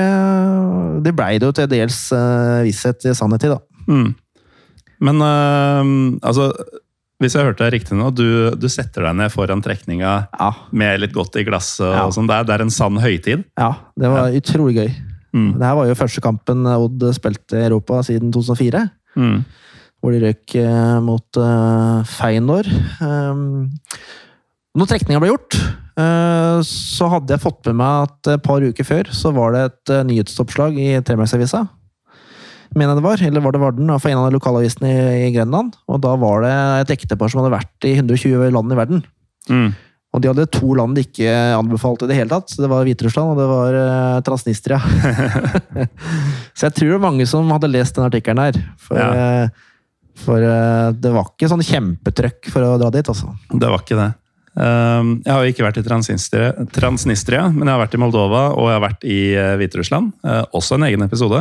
[1.05, 3.59] det blei det jo til dels uh, visshet i sannhet i, da.
[3.89, 4.11] Mm.
[5.03, 5.88] Men øh,
[6.24, 6.45] altså
[7.19, 11.01] Hvis jeg hørte deg riktig nå, du, du setter deg ned foran trekninga Ja, med
[11.01, 11.89] litt godt i glasset.
[11.89, 12.05] Ja.
[12.05, 12.30] og sånn.
[12.30, 13.43] Det, det er en sann høytid.
[13.59, 14.93] ja det var utrolig gøy.
[15.34, 15.49] Mm.
[15.57, 18.86] Det her var jo første kampen Odd spilte i Europa siden 2004.
[19.17, 19.38] Mm.
[20.04, 22.68] Hvor de røk eh, mot eh, Feinor.
[22.99, 23.70] Um,
[24.76, 25.56] når trekninga ble gjort,
[26.01, 29.64] eh, så hadde jeg fått med meg at et par uker før så var det
[29.70, 31.64] et eh, nyhetsoppslag i Telemarksavisa.
[32.74, 35.34] Mener jeg det var, eller var det Varden, for en av de lokalavisene i, i
[35.36, 35.78] Grenland.
[35.88, 39.04] Og da var det et ektepar som hadde vært i 120 land i verden.
[39.47, 39.68] Mm.
[40.14, 42.51] Og de hadde to land de ikke anbefalte i det hele tatt.
[42.58, 44.82] Det var Hviterussland og det var eh, Transnistria.
[46.58, 48.60] så jeg tror det var mange som hadde lest den artikkelen her.
[48.82, 49.45] For, Ja.
[50.20, 53.32] For eh, det var ikke sånn kjempetrøkk for å dra dit, altså.
[53.49, 54.11] Det var ikke det.
[54.53, 58.43] Um, jeg har jo ikke vært i Transnistria, Transnistria, men jeg har vært i Moldova
[58.53, 60.11] og jeg har vært i uh, Hviterussland.
[60.22, 61.39] Uh, også en egen episode.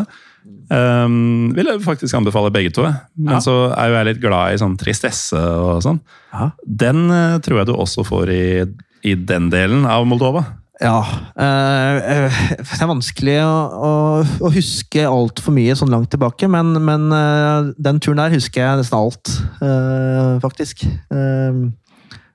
[0.73, 2.87] Um, vil jeg faktisk anbefale begge to.
[3.21, 3.43] Men Ja.
[3.45, 6.01] så er jo jeg litt glad i sånn tristesse og sånn.
[6.65, 8.45] Den uh, tror jeg du også får i,
[9.05, 10.47] i den delen av Moldova.
[10.81, 10.97] Ja.
[11.37, 13.91] eh, det er vanskelig å, å,
[14.49, 18.81] å huske altfor mye sånn langt tilbake, men, men øh, den turen der husker jeg
[18.81, 20.87] nesten alt, øh, faktisk.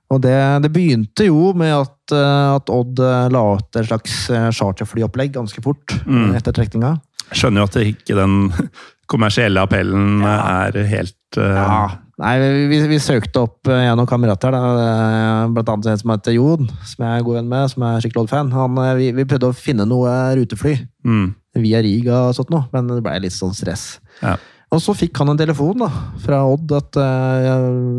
[0.08, 3.02] Og det, det begynte jo med at, at Odd
[3.34, 4.14] la ut et slags
[4.56, 6.30] charterflyopplegg ganske fort Mm.
[6.38, 6.94] etter trekninga.
[7.36, 8.38] Skjønner jo at det ikke den
[9.12, 10.38] kommersielle appellen Ja.
[10.70, 11.88] er helt Ja.
[12.18, 12.34] Nei,
[12.66, 16.12] vi, vi søkte opp eh, jeg og noen kamerater, da, eh, blant annet en som
[16.12, 18.48] heter Jon, som jeg er god venn med, som er skikkelig Odd-fan.
[18.56, 20.74] Han, eh, Vi, vi prøvde å finne noe rutefly
[21.06, 21.28] mm,
[21.62, 24.00] via Riga og sånt noe, men det ble litt sånn stress.
[24.18, 24.34] Ja.
[24.74, 25.88] Og så fikk han en telefon da,
[26.20, 27.46] fra Odd at uh,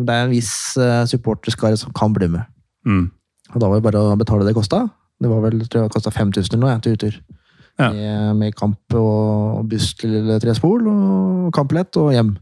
[0.06, 2.44] det er en viss uh, supporterskare som kan bli med.
[2.86, 3.08] mm.
[3.50, 4.84] Og da var det bare å betale det kosta.
[5.18, 7.16] Det var vel, tror jeg kosta 5000 eller noe ja, til uttur.
[7.80, 7.88] Ja.
[7.96, 12.36] Med, med kamp og buss til Trespol og kampbillett og hjem.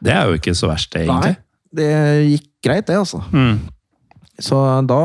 [0.00, 1.34] Det er jo ikke så verst, egentlig.
[1.36, 1.90] Nei, det
[2.30, 3.20] gikk greit, det, altså.
[3.32, 3.60] Mm.
[4.40, 4.56] Så
[4.88, 5.00] da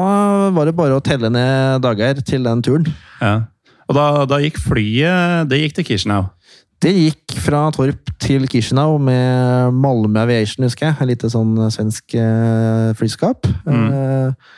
[0.56, 2.88] var det bare å telle ned dager til den turen.
[3.20, 3.36] Ja.
[3.86, 6.24] Og da, da gikk flyet Det gikk til Kishinau?
[6.82, 10.98] Det gikk fra Torp til Kishinau med Malmö Aviation, husker jeg.
[11.00, 13.48] Et lite sånn svensk eh, flyskap.
[13.64, 13.86] Mm.
[13.96, 14.58] Eh,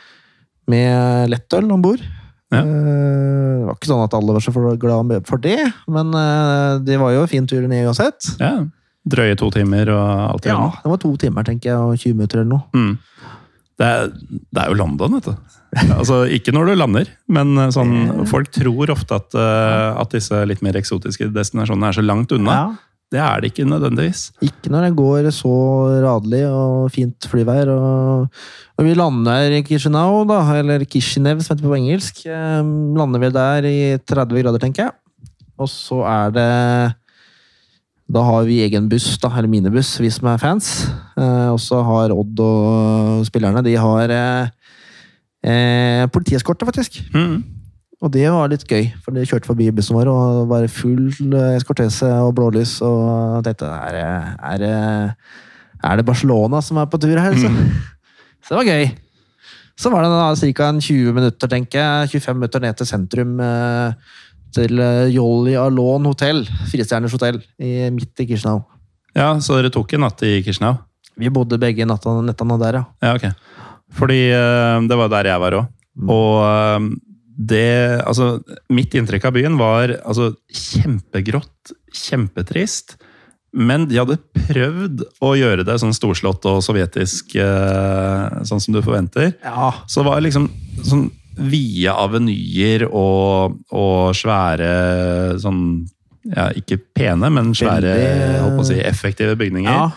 [0.68, 2.02] med lettøl om bord.
[2.52, 2.64] Ja.
[2.64, 5.60] Eh, det var ikke sånn at alle var så glad for det,
[5.90, 6.12] men
[6.84, 8.32] det var jo en fin tur ned uansett.
[8.42, 8.66] Ja.
[9.08, 10.58] Drøye to timer og alt det der?
[10.58, 12.64] Ja, det var to timer, tenker jeg, og 20 minutter eller noe.
[12.76, 13.28] Mm.
[13.78, 15.54] Det, er, det er jo London, vet du.
[15.98, 20.38] Altså, ikke når du lander, men eh, sånn, folk tror ofte at, eh, at disse
[20.48, 22.54] litt mer eksotiske destinasjonene er så langt unna.
[22.56, 22.88] Ja.
[23.08, 24.26] Det er det ikke nødvendigvis.
[24.44, 25.52] Ikke når det går så
[26.04, 27.70] radelig og fint flyvær.
[27.72, 28.42] Og,
[28.76, 32.20] og vi lander i Chisinau, da, eller Kishinev som heter det på engelsk.
[32.28, 34.96] Eh, lander vi der i 30 grader, tenker jeg.
[35.58, 36.50] Og så er det
[38.08, 40.88] Da har vi egen buss, da, eller minibuss, vi som er fans.
[41.18, 44.48] Eh, og så har Odd og spillerne De har eh,
[45.44, 47.02] eh, politieskorte, faktisk.
[47.12, 47.42] Mm.
[47.98, 51.58] Og det var litt gøy, for de kjørte forbi bussen vår og var full eh,
[51.58, 52.78] eskortese og blålys.
[52.86, 54.00] Og tenkte er,
[54.54, 54.64] er,
[55.84, 57.36] er det Barcelona som er på tur her?
[57.36, 57.52] Så,
[58.46, 58.88] så det var gøy.
[59.78, 60.72] Så var det ca.
[60.80, 63.36] 20 minutter, tenker jeg, 25 minutter ned til sentrum.
[63.44, 63.92] eh,
[64.56, 68.62] Til eh, Jolly Alon hotell, firestjerners hotell, i, midt i Kishnau.
[69.16, 70.80] Ja, så dere tok en natt i Kishinev?
[71.18, 72.84] Vi bodde begge nattene, nettene der, ja.
[73.02, 73.66] Ja, ok.
[73.98, 75.68] Fordi eh, det var der jeg var òg.
[75.98, 76.14] Mm.
[76.14, 76.88] Og eh,
[77.38, 77.66] det
[78.02, 78.38] Altså,
[78.74, 82.96] mitt inntrykk av byen var altså kjempegrått, kjempetrist.
[83.54, 87.32] Men de hadde prøvd å gjøre det sånn storslått og sovjetisk,
[88.44, 89.30] sånn som du forventer.
[89.40, 90.50] Ja, Så det var liksom
[90.84, 91.06] sånn
[91.38, 94.72] vide avenyer og, og svære
[95.42, 95.62] sånn
[96.28, 99.72] ja, Ikke pene, men svære, Veldig- si, effektive bygninger.
[99.72, 99.88] ja,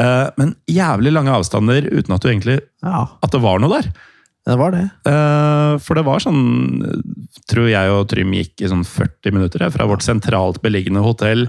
[0.00, 3.02] Uh, men jævlig lange avstander uten at du egentlig ja.
[3.20, 3.90] At det var noe der.
[4.48, 4.86] Det var det.
[5.04, 6.38] Uh, for det var sånn
[7.50, 11.44] Tror jeg og Trym gikk i sånn 40 minutter fra vårt sentralt beliggende hotell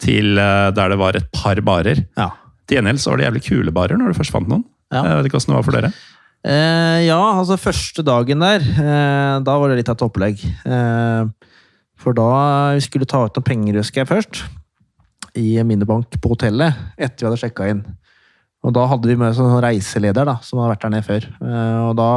[0.00, 2.00] til uh, der det var et par barer.
[2.16, 2.30] Ja.
[2.64, 4.64] Til gjengjeld så var det jævlig kule barer når du først fant noen.
[4.90, 5.92] Jeg vet ikke hvordan det var for dere.
[6.40, 10.40] Eh, ja, altså første dagen der, eh, da var det litt av et opplegg.
[10.40, 11.50] Eh,
[12.00, 14.42] for da vi skulle ta ut noen penger, husker jeg først,
[15.36, 17.84] i minibank på hotellet, etter vi hadde sjekka inn.
[18.64, 21.08] Og da hadde vi med oss en sånn reiseleder da, som hadde vært der nede
[21.08, 21.28] før.
[21.44, 22.10] Eh, og da,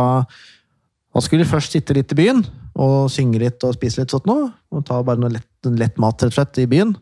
[1.13, 2.43] da skulle vi først sitte litt i byen,
[2.79, 4.53] og synge litt og spise litt sånt noe.
[4.71, 6.95] Og ta bare noe lett, lett mat, rett og slett, i byen.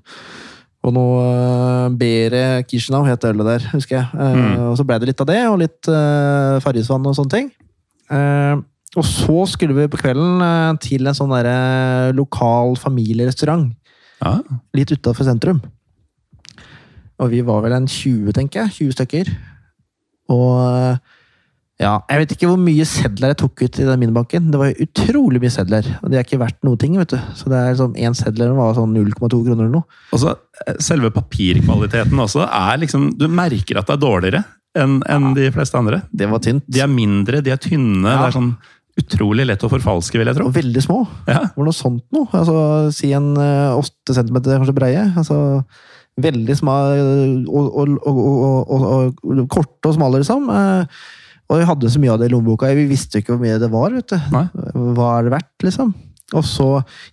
[0.82, 4.08] Og noe uh, Bere Kishinau het ølet der, husker jeg.
[4.18, 4.70] Eh, Mm.
[4.72, 7.52] Og så ble det litt av det, og litt uh, Farrisvann og sånne ting.
[8.12, 8.56] Eh,
[9.00, 13.70] og så skulle vi på kvelden eh, til en sånn derre lokal familierestaurant
[14.20, 14.34] Ja,
[14.76, 15.62] litt utafor sentrum.
[17.22, 18.92] Og vi var vel en 20, tenker jeg.
[18.92, 19.32] 20 stykker.
[20.34, 21.00] Og eh,
[21.82, 24.50] ja, jeg vet ikke hvor mye sedler jeg tok ut i den minibanken.
[24.54, 25.88] Det var utrolig mye sedler.
[26.02, 27.18] Og det er ikke verdt noe ting, vet du.
[27.38, 30.02] Så det er sånn, én seddel var sånn 0,2 kroner eller noe.
[30.14, 34.44] Og så eh, Selve papirkvaliteten også er liksom Du merker at det er dårligere
[34.78, 36.04] enn enn de fleste andre.
[36.16, 36.64] Det var tynt.
[36.70, 38.06] De er mindre, de er tynne.
[38.06, 38.20] Ja.
[38.22, 38.52] Det er sånn
[39.02, 40.50] utrolig lett å forfalske, vil jeg tro.
[40.52, 41.00] Og veldig små.
[41.26, 41.42] Ja.
[41.48, 42.30] Det var noe sånt noe.
[42.38, 42.58] Altså,
[42.96, 45.08] si en eh, åtte centimeter kanskje breie.
[45.20, 45.40] Altså,
[46.22, 50.52] veldig små og, og, og, og, og, og korte og smale, liksom.
[51.52, 52.70] Og vi hadde så mye av det i lommeboka.
[52.78, 53.92] Vi visste ikke hvor mye det var.
[53.92, 54.18] vet du.
[54.32, 54.46] Nei.
[54.96, 55.92] Hva er det verdt, liksom?
[56.32, 56.68] Og så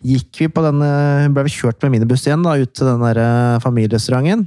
[0.07, 0.91] gikk vi på denne,
[1.35, 4.47] ble vi kjørt med minibuss igjen da, ut til den der eh, familierestauranten.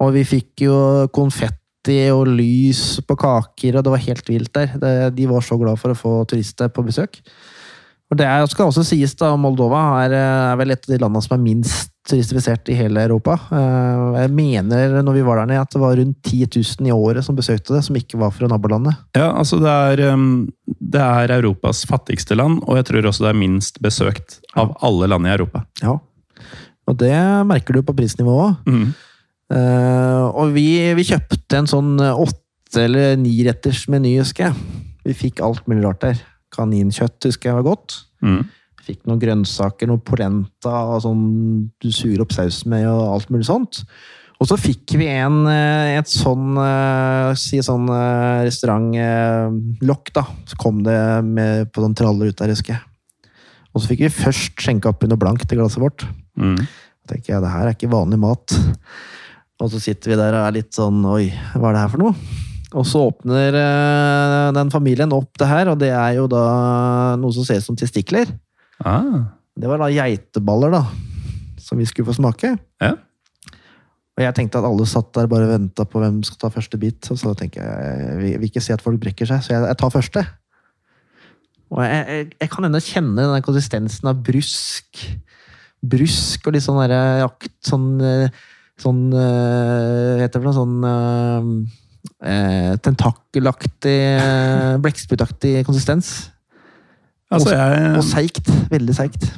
[0.00, 0.76] Og vi fikk jo
[1.14, 5.10] konfetti og lys på kaker, og det var helt vilt der.
[5.12, 7.20] De var så glad for å få turister på besøk.
[8.14, 11.22] Og det er, skal også sies da, Moldova er, er vel et av de landene
[11.24, 13.34] som er minst turistifisert i hele Europa.
[13.50, 16.44] Eh, Jeg mener når vi var der nede at det var rundt 10
[16.78, 18.94] 000 i året som besøkte det, som ikke var fra nabolandet.
[19.18, 20.44] Ja, altså det er, um,
[20.78, 25.08] det er Europas fattigste land, og jeg tror også det er minst besøkt av alle
[25.10, 25.64] land i Europa.
[25.82, 25.96] Ja.
[26.86, 27.16] Og det
[27.50, 28.70] merker du på prisnivået òg.
[28.70, 28.94] Mhm.
[29.54, 34.86] Eh, og vi, vi kjøpte en sånn åtte- eller niretters meny, husker jeg.
[35.04, 36.22] Vi fikk alt mulig rart der.
[36.54, 38.00] Kaninkjøtt husker jeg var godt.
[38.24, 38.42] Mm.
[38.84, 41.24] Fikk noen grønnsaker, noe polenta og sånn
[41.80, 43.84] du suger opp sausen med, og alt mulig sånt.
[44.42, 50.26] Og så fikk vi en, eh, et sånn eh, si sånn eh, restaurantlokk, da.
[50.50, 53.30] Så kom det med på sånn traller ut der, husker jeg.
[53.72, 56.04] Og så fikk vi først skjenka oppi noe blankt i glasset vårt.
[56.38, 56.58] Mm.
[56.58, 58.56] Da tenker jeg, det her er ikke vanlig mat.
[59.62, 62.02] Og så sitter vi der og er litt sånn Oi, hva er det her for
[62.02, 62.52] noe?
[62.74, 66.44] Og så åpner eh, den familien opp det her, og det er jo da
[67.20, 68.32] noe som ser ut som testikler.
[68.82, 69.28] Ah.
[69.54, 70.80] Det var da geiteballer, da.
[71.62, 72.56] Som vi skulle få smake.
[72.82, 72.96] Ja.
[74.14, 76.78] Og jeg tenkte at alle satt der bare venta på hvem som skal ta første
[76.82, 77.06] bit.
[77.10, 79.78] Og så tenker jeg jeg vil- ikke se at folk brekker seg, så jeg, jeg
[79.80, 80.24] tar første.
[81.74, 85.06] Og jeg, jeg, jeg kan ennå kjenne den konsistensen av brusk.
[85.84, 88.28] Brusk og litt sånn derre jakt Sånn, eh,
[88.80, 90.54] sånn eh, Hva heter det for noe?
[90.56, 91.66] Sånn
[92.22, 96.30] eh, eh, tentakelaktig, eh, blekksprutaktig konsistens.
[97.32, 98.50] Altså, Og jeg, seigt.
[98.70, 99.30] Veldig seigt.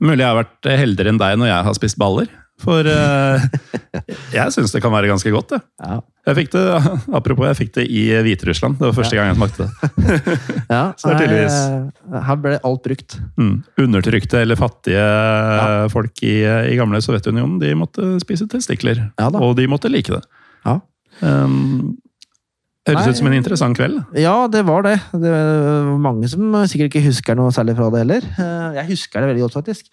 [0.00, 2.30] mulig jeg har vært heldigere enn deg når jeg har spist baller.
[2.62, 3.42] For eh,
[4.36, 5.54] jeg syns det kan være ganske godt.
[5.56, 5.58] Det.
[5.82, 5.96] Ja.
[6.28, 6.62] Jeg fikk det,
[7.18, 8.76] apropos, jeg fikk det i Hviterussland.
[8.78, 9.72] Det var første gang jeg smakte det.
[10.76, 11.58] Ja, Så det er tydeligvis-
[12.12, 13.16] eh, Her ble alt brukt.
[13.40, 13.56] Mm.
[13.82, 15.08] Undertrykte eller fattige
[15.92, 16.36] folk i,
[16.70, 19.08] i gamle Sovjetunionen de måtte spise testikler.
[19.18, 20.22] Ja og de måtte like det.
[20.64, 20.78] Ja.
[21.22, 21.96] Um,
[22.88, 24.00] høres ut som en interessant kveld.
[24.18, 24.96] Ja, det var det.
[25.14, 28.26] Det var mange som sikkert ikke husker noe særlig fra det heller.
[28.42, 29.86] Eh, Jeg husker det veldig godt, faktisk.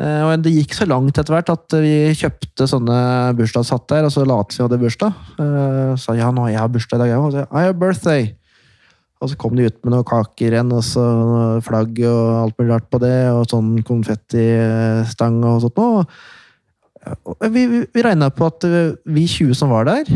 [0.00, 2.96] Eh, Og det gikk så langt etter hvert at vi kjøpte sånne
[3.36, 5.12] bursdagshatter, og så lot vi hadde bursdag.
[5.38, 7.36] Eh, Sa ja, nå har jeg bursdag i dag, òg.
[7.52, 8.30] I have birthday.
[9.22, 11.04] Og så kom de ut med noen kaker igjen, og så
[11.62, 16.06] flagg og alt mulig rart på det, og sånn konfettistang og sånt noe.
[17.52, 20.08] Vi, vi, vi regna på at vi 20 som var der,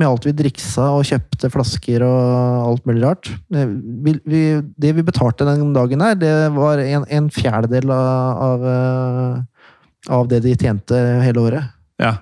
[0.00, 3.28] med alt vi driksa og kjøpte flasker og alt mulig rart.
[3.54, 3.68] Eh,
[4.06, 4.40] Vi, vi,
[4.80, 10.30] det vi betalte den dagen her, det var en, en fjerdedel av, av, eh, av
[10.32, 11.70] det de tjente hele året.
[12.00, 12.14] Ja.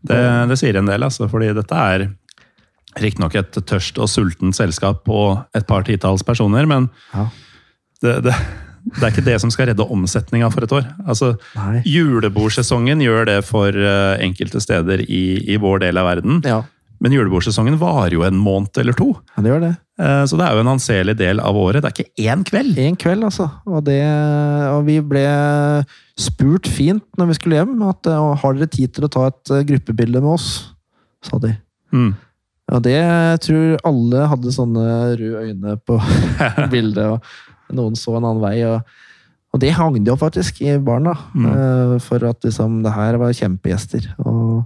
[0.00, 0.16] Det,
[0.48, 2.06] det sier en del, altså, fordi dette er
[3.00, 5.18] riktignok et tørst og sultent selskap på
[5.54, 7.26] et par titalls personer, men Ja.
[8.02, 8.34] det, det,
[8.96, 10.86] det er ikke det som skal redde omsetninga for et år.
[11.06, 11.82] Altså, Nei.
[11.86, 15.22] Julebordsesongen gjør det for eh, enkelte steder i,
[15.52, 16.62] i vår del av verden, Ja,
[17.00, 19.06] men julebordsesongen varer jo en måned eller to.
[19.36, 19.70] ja, det gjør det.
[20.04, 21.80] Eh, Så det er jo en anselig del av året.
[21.80, 22.76] Det er ikke én kveld.
[22.78, 23.46] En kveld, altså.
[23.64, 24.02] Og, det,
[24.68, 25.22] og vi ble
[26.20, 29.54] spurt fint når vi skulle hjem, at eh, har dere tid til å ta et
[29.70, 30.50] gruppebilde med oss?
[31.24, 31.54] sa de.
[31.92, 32.12] Mm.
[32.70, 34.84] Og det jeg tror alle hadde sånne
[35.18, 35.96] røde øyne på
[36.72, 37.24] bildet, og
[37.76, 38.56] noen så en annen vei.
[38.68, 38.82] Og,
[39.54, 41.14] og det hang det jo faktisk i barna.
[41.34, 41.46] Mm.
[41.50, 44.10] eh, For at liksom, det her var kjempegjester.
[44.24, 44.64] Og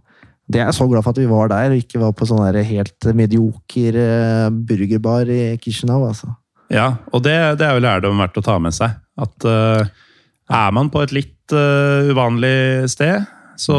[0.50, 2.44] det er jeg så glad for at vi var der, og ikke var på sånn
[2.68, 6.34] helt medioker eh, burgerbar i Kishinev, altså.
[6.72, 8.96] Ja, og det, det er jo lærdom verdt å ta med seg.
[9.20, 9.84] At uh,
[10.50, 13.28] er man på et litt uh, uvanlig sted,
[13.61, 13.76] så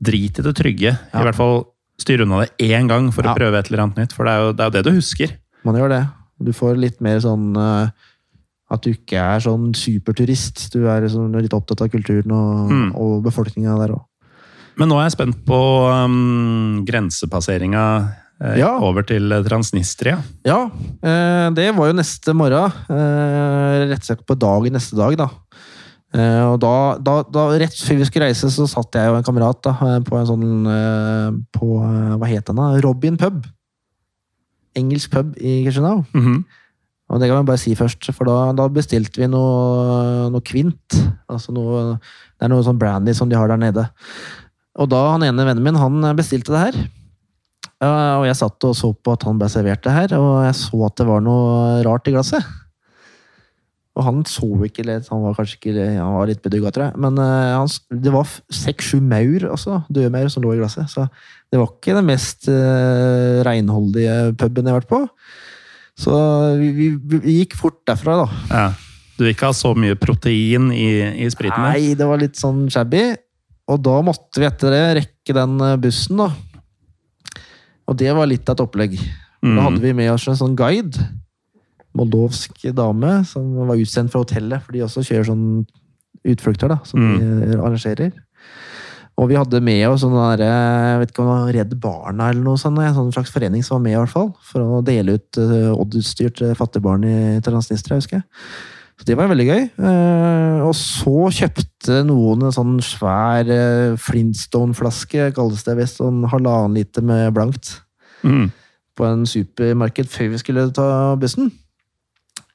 [0.00, 0.94] drit i det trygge.
[0.94, 1.20] Ja.
[1.20, 1.58] I hvert fall
[2.00, 3.34] styr unna det én gang for Ja.
[3.34, 4.14] å prøve et eller annet nytt.
[4.16, 5.34] For det er jo det, er jo det du husker.
[5.66, 6.04] Man gjør det.
[6.40, 7.90] Du får litt mer sånn eh,
[8.70, 10.68] at du ikke er sånn superturist.
[10.72, 12.90] Du er sånn litt opptatt av kulturen og, Mm.
[12.96, 14.04] og befolkninga der òg.
[14.78, 15.58] Men nå er jeg spent på
[15.90, 17.84] um, grensepasseringa
[18.40, 18.78] eh, Ja.
[18.80, 20.22] over til Transnistria.
[20.46, 20.70] Ja,
[21.02, 22.72] eh, det var jo neste morgen.
[22.88, 25.28] Eh, rett og slett på dagen neste dag, da.
[26.14, 29.26] Eh, og da, da, da, rett før vi skulle reise, så satt jeg og en
[29.26, 32.80] kamerat da, eh, på en sånn eh, På eh, Hva het den, da?
[32.80, 33.44] Robin pub.
[34.78, 36.04] Engelsk pub i Kirstenau.
[36.14, 36.44] Mhm.
[37.10, 40.94] Og det kan vi bare si først, for da, da bestilte vi noe, noe kvint.
[41.30, 41.98] Altså noe,
[42.38, 43.88] det er noe sånn brandy som de har der nede.
[44.78, 46.80] Og da han ene vennen min, han bestilte det her.
[47.82, 50.56] Eh, Og jeg satt og så på at han ble servert det her, og jeg
[50.62, 52.46] så at det var noe rart i glasset.
[53.98, 57.00] Og han så ikke litt, han var kanskje ikke han var litt bedugga, tror jeg.
[57.02, 57.70] Men eh, han,
[58.06, 60.86] det var seks-sju maur, altså, døde maur, som lå i glasset.
[60.92, 61.08] Så
[61.50, 65.00] det var ikke den mest uh, renholdige puben jeg har vært på.
[66.00, 66.12] Så
[66.60, 66.86] vi, vi,
[67.20, 68.28] vi gikk fort derfra, da.
[68.50, 68.68] Ja.
[69.18, 70.86] Du vil ikke ha så mye protein i,
[71.24, 71.60] i spriten?
[71.60, 73.02] Nei, det var litt sånn shabby.
[73.70, 76.30] Og da måtte vi etter det rekke den eh, bussen, da.
[77.90, 78.96] Og det var litt av et opplegg.
[79.40, 79.60] Da Mhm.
[79.64, 80.96] hadde vi med oss en sånn guide.
[81.96, 85.46] Moldovsk dame som var utsendt fra hotellet, for de også kjører sånn
[86.28, 88.12] utflukter, da, som de arrangerer.
[89.20, 92.30] Og vi hadde med oss sånn der, jeg vet ikke om det var Redd Barna
[92.32, 94.82] eller noe sånt, en sånn slags forening som var med, i hvert fall, for å
[94.84, 98.24] dele ut uh, Odd-utstyr til fattige barn i Transnistria, husker jeg.
[99.00, 99.62] Så det var veldig gøy.
[99.80, 106.76] Eh, og så kjøpte noen en sånn svær eh, Flintstone-flaske, kalles det visst, sånn halvannen
[106.76, 107.78] liter med blankt
[108.20, 108.50] mm.
[109.00, 110.90] på en supermarked før vi skulle ta
[111.20, 111.48] bussen.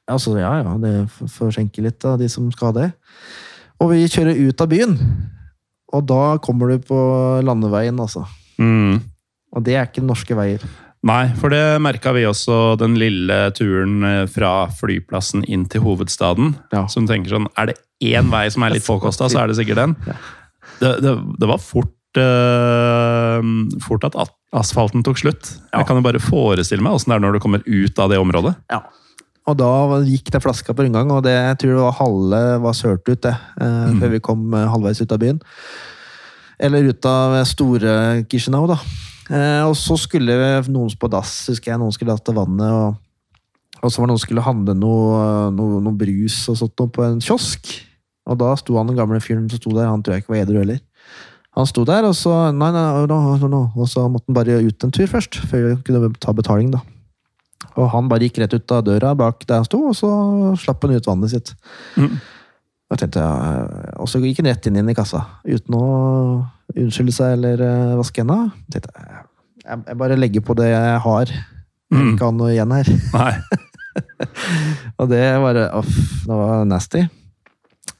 [0.06, 0.94] Altså, ja, ja, det
[1.34, 2.88] får skjenke litt av de som skal ha det.
[3.82, 4.94] Og vi kjører ut av byen.
[5.96, 6.98] Og da kommer du på
[7.46, 8.26] landeveien, altså.
[8.60, 9.00] Mm.
[9.56, 10.64] Og det er ikke norske veier.
[11.06, 16.56] Nei, for det merka vi også den lille turen eh, fra flyplassen inn til hovedstaden.
[16.74, 16.86] Ja.
[16.90, 19.82] Som tenker sånn Er det én vei som er litt påkosta, så er det sikkert
[19.84, 19.94] den.
[20.08, 20.16] Ja.
[20.80, 23.38] Det, det, det var fort uh,
[23.80, 25.52] Fort at at asfalten tok slutt.
[25.70, 25.80] Ja.
[25.80, 28.20] Jeg kan jo bare forestille meg åssen det er når du kommer ut av det
[28.20, 28.56] området.
[28.72, 28.82] Ja.
[29.46, 29.70] Og da
[30.02, 33.20] gikk det flaska på rundgang, og det, jeg tror det var halve var sølt ut,
[33.22, 33.34] det.
[33.62, 34.00] Mm.
[34.00, 35.38] Før vi kom eh, halvveis ut av byen.
[36.58, 37.92] Eller ut av store
[38.26, 38.80] Kishinau, da.
[39.30, 40.34] Eh, og så skulle
[40.70, 41.82] noen på dass, husker jeg.
[41.82, 42.66] Noen skulle til vannet.
[42.66, 45.20] Og, og så var det noen som skulle handle noe,
[45.54, 47.70] noe, noe brus og sånt på en kiosk.
[48.26, 50.42] Og da sto han den gamle fyren som sto der, han tror jeg ikke var
[50.42, 50.82] edru heller.
[51.56, 53.62] Han sto der, og så nei, nei, no, no, no.
[53.78, 56.82] Og så måtte han bare ut en tur først, før vi kunne ta betaling, da.
[57.76, 60.10] Og han bare gikk rett ut av døra bak der han sto, og så
[60.60, 61.52] slapp han ut vannet sitt.
[62.00, 62.16] Mm.
[62.86, 63.66] Og tenkte, ja,
[64.00, 65.86] og så gikk han rett inn, inn i kassa, uten å
[66.76, 68.46] unnskylde seg eller uh, vaske henda.
[69.66, 71.32] Jeg bare legger på det jeg har.
[71.90, 72.90] Jeg vil ikke ha noe igjen her.
[73.16, 73.34] Nei.
[75.00, 75.92] Og det var, off,
[76.26, 77.04] det var nasty.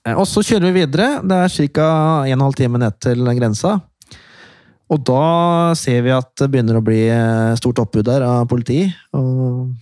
[0.07, 1.09] Eh, Og så kjører vi videre.
[1.27, 1.91] Det er ca.
[2.31, 3.77] 1 12 time ned til grensa.
[4.93, 8.85] Og da ser vi at det begynner å bli eh, stort oppbud der av politi.
[9.19, 9.73] Og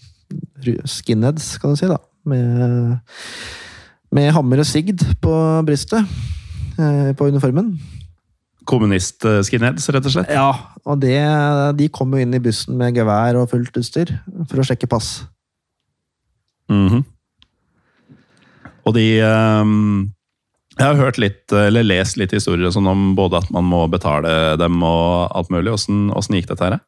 [0.89, 1.99] skinheads, kan du si, da.
[2.25, 2.95] Med,
[4.17, 5.35] med hammer og sigd på
[5.69, 6.09] brystet.
[6.81, 7.75] eh, På uniformen.
[8.65, 10.31] Kommunist-skinheads, rett og slett.
[10.33, 10.49] Ja,
[10.89, 11.19] og det,
[11.77, 14.15] de kom jo inn i bussen med gevær og fullt utstyr
[14.49, 15.27] for å sjekke pass.
[16.73, 17.05] Mhm.
[18.85, 20.09] Og de ehm,
[20.75, 24.57] Jeg har hørt litt, eller lest litt historier sånn om både at man må betale
[24.59, 25.71] dem og alt mulig.
[25.77, 26.81] Åssen gikk dette her?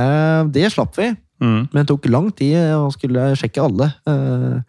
[0.00, 1.10] Eh, Det slapp vi.
[1.42, 1.68] Mm.
[1.68, 3.90] Men det tok lang tid å skulle sjekke alle.
[4.08, 4.60] Eh,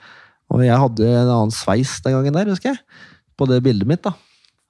[0.52, 2.80] Og jeg hadde en annen sveis den gangen der, husker jeg.
[3.40, 4.14] På det bildet mitt, da.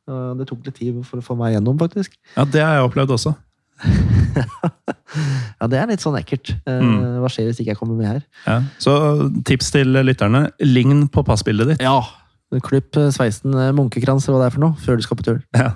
[0.10, 2.14] Eh, Det tok litt tid for å få meg gjennom, faktisk.
[2.38, 3.36] Ja, det har jeg opplevd også.
[5.58, 6.54] Ja, det er litt sånn ekkelt.
[6.68, 7.18] Eh, Mm.
[7.22, 8.22] Hva skjer hvis ikke jeg kommer med her?
[8.46, 8.62] Ja.
[8.78, 8.94] Så
[9.46, 10.52] tips til lytterne.
[10.62, 11.82] Lign på passbildet ditt.
[11.86, 12.02] Ja!
[12.64, 15.26] Klipp eh, sveisen eh, munkekrans eller hva det er for noe, før du skal på
[15.28, 15.40] tur.
[15.58, 15.74] Ja.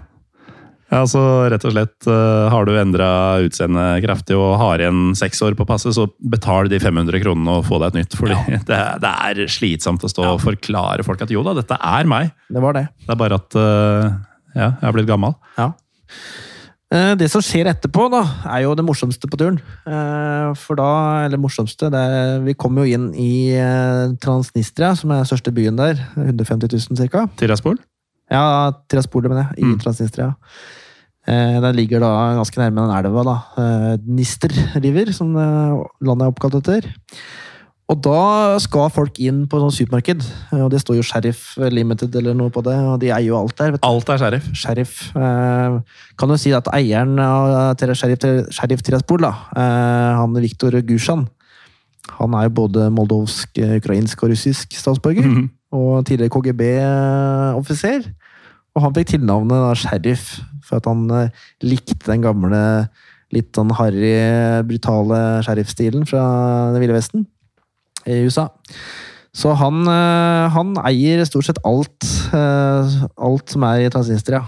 [0.93, 3.09] ja, så rett og slett eh, Har du endra
[3.43, 7.67] utseendet kraftig og har igjen seks år på passet, så betal de 500 kronene og
[7.67, 8.15] få deg et nytt.
[8.19, 8.37] Fordi
[8.69, 12.07] det, er- det er slitsomt å stå og forklare folk at jo da, dette er
[12.11, 12.31] meg.
[12.47, 12.85] Det var det.
[13.03, 15.35] Det er bare at ja, jeg har blitt gammel.
[15.59, 15.71] Ja.
[16.91, 18.19] Eh, Det som skjer etterpå, da,
[18.51, 19.59] er jo det morsomste på turen.
[19.87, 25.21] Eh, For da, eller morsomste, er, vi kom jo inn i eh, Transnistria, som er
[25.23, 25.95] den største byen der.
[26.17, 27.25] 150 000 ca.
[27.39, 27.79] Tiraspol?
[28.31, 29.63] Ja, Tiraspol, mener jeg.
[29.63, 29.79] I Mm.
[29.79, 30.33] Transnistria.
[31.27, 33.95] Den ligger da ganske nærme den elva, da.
[34.09, 36.87] Nister-river, som landet er oppkalt etter.
[37.91, 40.21] Og da skal folk inn på sånn supermarked,
[40.55, 43.57] og det står jo Sheriff Limited eller noe på det, og de eier jo alt
[43.59, 43.75] der.
[43.83, 44.47] Alt er sheriff.
[44.55, 44.93] Sheriff.
[45.11, 45.75] Eh,
[46.15, 48.23] kan du si at eieren av Sheriff,
[48.55, 51.25] Sheriff Tiraspol, da, eh, han Viktor Gusjan,
[52.15, 55.49] han er jo både moldovsk, eh, ukrainsk og russisk statsborger, Mhm.
[55.73, 58.07] og tidligere KGB-offiser.
[58.75, 61.29] Og han fikk tilnavnet da, Sheriff for at han eh,
[61.61, 62.87] likte den gamle,
[63.33, 64.15] litt sånn harry,
[64.63, 67.25] brutale sheriffstilen fra Det ville vesten
[68.07, 68.47] i USA.
[69.33, 72.03] Så han, eh, han eier stort sett alt,
[72.35, 74.41] eh, alt som er i Transnistria.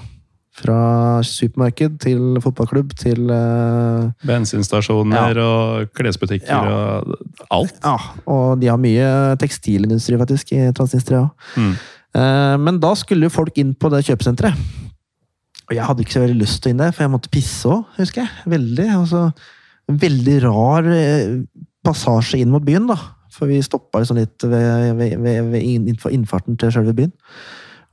[0.53, 6.99] Fra supermarked til fotballklubb til eh, Bensinstasjoner og klesbutikker Ja.
[7.01, 7.15] og
[7.49, 7.79] alt.
[7.81, 7.95] Ja,
[8.29, 9.07] og de har mye
[9.41, 11.29] tekstilindustri faktisk i Transnistria.
[11.57, 11.73] Mm.
[12.13, 14.53] Eh, Men da skulle jo folk inn på det kjøpesenteret.
[15.71, 17.65] Og jeg hadde ikke så veldig lyst til å inn der, for jeg måtte pisse
[17.71, 18.29] òg, husker jeg.
[18.45, 18.87] Veldig.
[18.99, 19.33] Altså,
[19.89, 20.83] veldig rar
[21.83, 22.97] passasje inn mot byen, da.
[23.33, 27.13] For vi stoppa liksom litt ved, ved, ved, ved inn- innfarten til selve byen.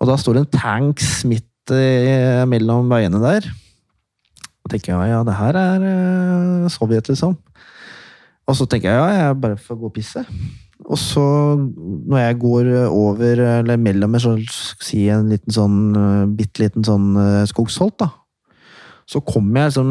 [0.00, 3.48] Og da står det en tanks midt eh, mellom veiene der.
[4.64, 7.36] Og tenker jeg ja, det her er eh, Sovjet, liksom.
[8.50, 10.24] Og så tenker jeg ja, jeg bare får gå og pisse.
[10.90, 11.22] Og så,
[11.60, 14.40] når jeg går over, eller mellom sånn,
[14.82, 17.12] si en liten sånn, eh, bitte liten sånn
[17.48, 18.08] skogsholt, da,
[19.10, 19.90] så kommer jeg liksom,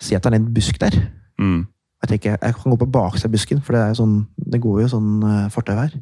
[0.00, 0.96] ser at det er en busk der.
[1.40, 1.60] Mm.
[2.00, 4.82] Jeg tenker, jeg kan gå på baksida av busken, for det, er sånn, det går
[4.84, 5.92] jo sånn uh, her.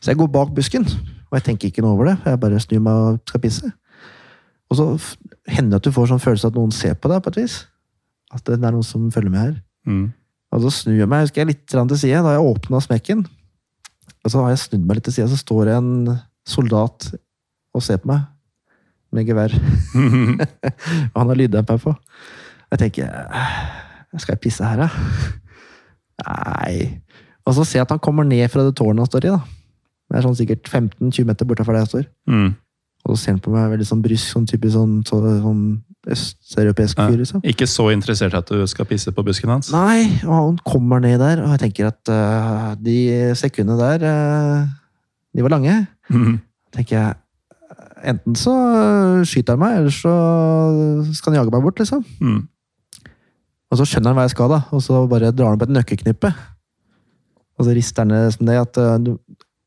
[0.00, 2.16] Så jeg går bak busken, og jeg tenker ikke noe over det.
[2.28, 3.72] Jeg bare snur meg og skal pisse.
[4.70, 4.86] Og så
[5.50, 7.56] hender det at du får sånn følelse at noen ser på deg, på et vis.
[8.34, 9.54] At det er noen som følger med her.
[9.88, 10.06] Mm.
[10.54, 12.20] Og så snur jeg meg husker jeg, litt til side.
[12.20, 13.24] Da har jeg åpna smekken.
[14.20, 15.92] Og så har jeg snudd meg litt til sida, så står det en
[16.46, 17.08] soldat
[17.74, 18.26] og ser på meg.
[19.14, 19.54] Med gevær.
[21.12, 21.94] Og han har lyddemper på.
[22.70, 23.30] Jeg tenker
[24.18, 24.88] Skal jeg pisse her, da?
[26.26, 27.02] Nei.
[27.46, 29.36] Og så ser jeg at han kommer ned fra det tårnet han står i.
[29.36, 29.40] da.
[30.10, 32.08] Det er sånn sikkert 15-20 meter bortafor der jeg står.
[32.30, 32.50] Mm.
[33.06, 35.62] Og så ser han på meg veldig sånn brysk, sånn typisk sånn, så, sånn
[36.10, 37.42] østeuropeisk fyr, liksom.
[37.48, 39.70] Ikke så interessert at du skal pisse på busken hans?
[39.72, 45.10] Nei, og han kommer ned der, og jeg tenker at uh, de sekundene der, uh,
[45.36, 45.76] de var lange.
[46.10, 46.40] Mm.
[46.74, 47.18] tenker jeg,
[48.10, 48.54] enten så
[49.28, 50.14] skyter han meg, eller så
[51.14, 52.04] skal han jage meg bort, liksom.
[52.20, 52.40] Mm.
[53.70, 55.74] Og så skjønner han hva jeg skal, da, og så bare drar han på et
[55.76, 56.32] nøkkeknippe.
[57.60, 59.14] Og så rister han det som det at du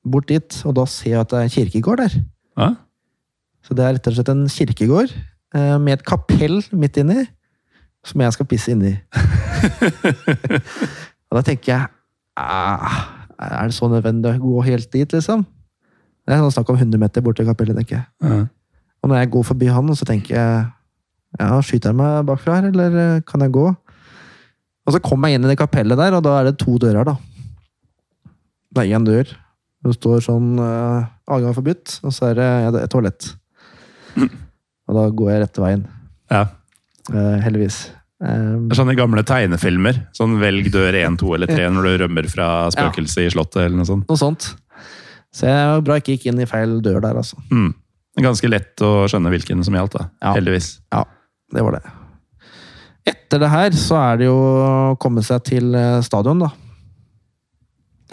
[0.04, 2.18] bort dit, og da ser jeg at det er en kirkegård der.
[2.60, 2.70] Ja?
[3.64, 5.14] Så det er rett og slett en kirkegård
[5.56, 7.24] eh, med et kapell midt inni,
[8.04, 8.98] som jeg skal pisse inni.
[11.30, 11.86] og da tenker jeg
[12.36, 12.98] ah,
[13.40, 15.46] Er det så nødvendig å gå helt dit, liksom?
[16.24, 18.06] Det er sånn snakk om 100 meter bort til kapellet, tenker jeg.
[18.24, 18.44] Ja.
[19.04, 20.66] Og når jeg går forbi han, så tenker jeg
[21.40, 23.66] ja, skyter han meg bakfra her, eller eh, kan jeg gå?
[24.84, 27.08] Og så kom jeg inn i det kapellet der, og da er det to dører,
[27.08, 27.16] da.
[28.74, 29.30] Det er én dør.
[29.84, 33.34] Det står sånn uh, adgang forbudt, og så er det ja, et toalett.
[34.18, 35.88] Og da går jeg rette veien.
[36.32, 36.48] ja.
[37.12, 37.90] Uh, heldigvis.
[38.24, 39.98] Um, Det er sånne gamle tegnefilmer.
[40.16, 43.66] Sånn velg dør 1, 2 eller 3 når du rømmer fra spøkelset i slottet.
[43.66, 44.06] eller noe sånt.
[44.08, 44.48] noe sånt.
[45.36, 47.36] Så jeg var bra ikke gikk inn i feil dør der, altså.
[47.52, 47.74] Mm.
[47.74, 50.08] Det er Ganske lett å skjønne hvilken som gjaldt, da.
[50.24, 50.32] Ja.
[50.38, 50.70] Heldigvis.
[50.96, 51.04] Ja,
[51.52, 51.84] det var det.
[53.04, 56.52] Etter det her så er det jo å komme seg til eh, stadion, da.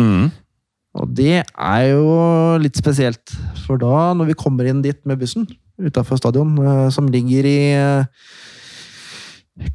[0.00, 0.30] Mm.
[1.00, 2.06] Og det er jo
[2.58, 3.34] litt spesielt.
[3.66, 5.46] For da, når vi kommer inn dit med bussen
[5.80, 7.60] utafor stadion, eh, som ligger i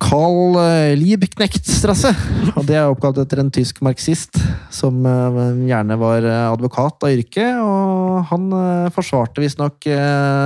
[0.01, 2.09] Karl eh, Liebknechtstrasse,
[2.57, 4.39] og det er oppkalt etter en tysk marxist
[4.73, 8.47] som eh, gjerne var eh, advokat av yrke, og han
[8.95, 9.85] forsvarte visstnok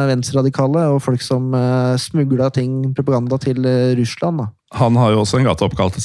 [0.09, 1.53] venstreradikale og folk som
[2.01, 3.63] smugla ting, propaganda, til
[3.99, 4.41] Russland.
[4.41, 4.49] da.
[4.79, 5.99] Han har jo også en gate oppkalt,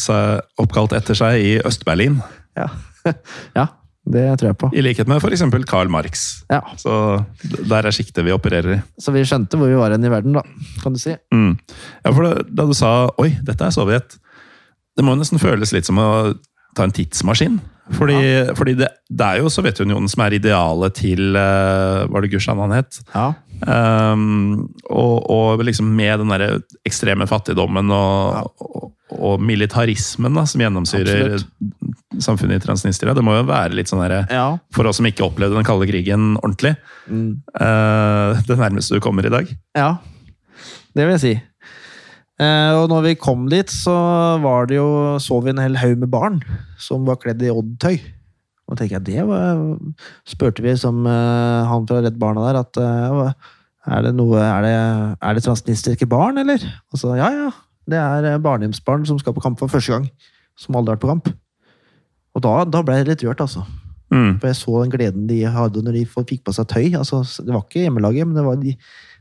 [0.60, 2.20] oppkalt etter seg i Øst-Berlin.
[2.58, 2.68] Ja.
[3.58, 3.66] ja,
[4.04, 4.68] det tror jeg på.
[4.76, 5.44] I likhet med f.eks.
[5.68, 6.24] Karl Marx.
[6.52, 8.80] Ja, Så der er sjiktet vi opererer i.
[9.00, 10.42] Så vi skjønte hvor vi var hen i verden, da,
[10.82, 11.14] kan du si.
[11.32, 11.54] Mm.
[12.04, 14.18] Ja, for da, da du sa 'oi, dette er Sovjet',
[14.94, 16.34] det må nesten føles litt som å
[16.76, 17.60] ta en tidsmaskin.
[17.92, 18.16] Fordi,
[18.56, 22.72] fordi det, det er jo Sovjetunionen som er idealet til uh, Var det Gushan han
[22.72, 22.96] het?
[23.12, 23.26] Ja.
[23.60, 30.64] Um, og, og liksom med den der ekstreme fattigdommen og, og, og militarismen da, som
[30.64, 31.36] gjennomsyrer
[32.22, 33.14] samfunnet i Transnistria.
[33.16, 34.46] Det må jo være litt sånn derre ja.
[34.74, 37.42] For oss som ikke opplevde den kalde krigen ordentlig, Mm.
[37.52, 39.50] Uh, det nærmeste du kommer i dag.
[39.76, 39.98] Ja,
[40.96, 41.32] det vil jeg si.
[42.40, 43.92] Uh, og når vi kom dit, så
[44.40, 44.86] var det jo,
[45.20, 46.38] så vi en hel haug med barn
[46.80, 47.98] som var kledd i Odd-tøy.
[48.64, 49.60] Og tenker jeg, det var,
[50.24, 52.80] spurte vi som uh, han fra Redd Barna der, at
[53.84, 54.74] er det noe, er det,
[55.20, 56.62] er det transnistriske barn, eller?
[56.92, 57.50] Og så, ja, ja,
[57.90, 60.06] det er eh, barnehjemsbarn som skal på kamp for første gang,
[60.56, 61.32] som aldri har vært på kamp.
[62.34, 63.64] Og da, da ble jeg litt rørt, altså.
[64.14, 64.36] Mm.
[64.38, 66.88] For jeg så den gleden de hadde når de fikk på seg tøy.
[66.98, 68.74] Altså, det var ikke hjemmelaget, men det var de,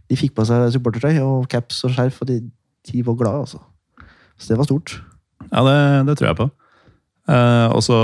[0.09, 2.41] de fikk på seg supportertøy og caps og skjerf, og de,
[2.89, 3.63] de var glade, altså.
[4.37, 4.97] Så det var stort.
[5.49, 5.77] Ja, det,
[6.09, 6.49] det tror jeg på.
[7.31, 7.97] Eh, og så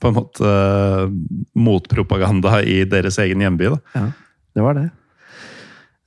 [0.00, 1.12] på en måte eh,
[1.58, 3.74] motpropaganda i deres egen hjemby.
[3.74, 3.78] da.
[3.98, 4.08] Ja,
[4.56, 4.88] Det var det.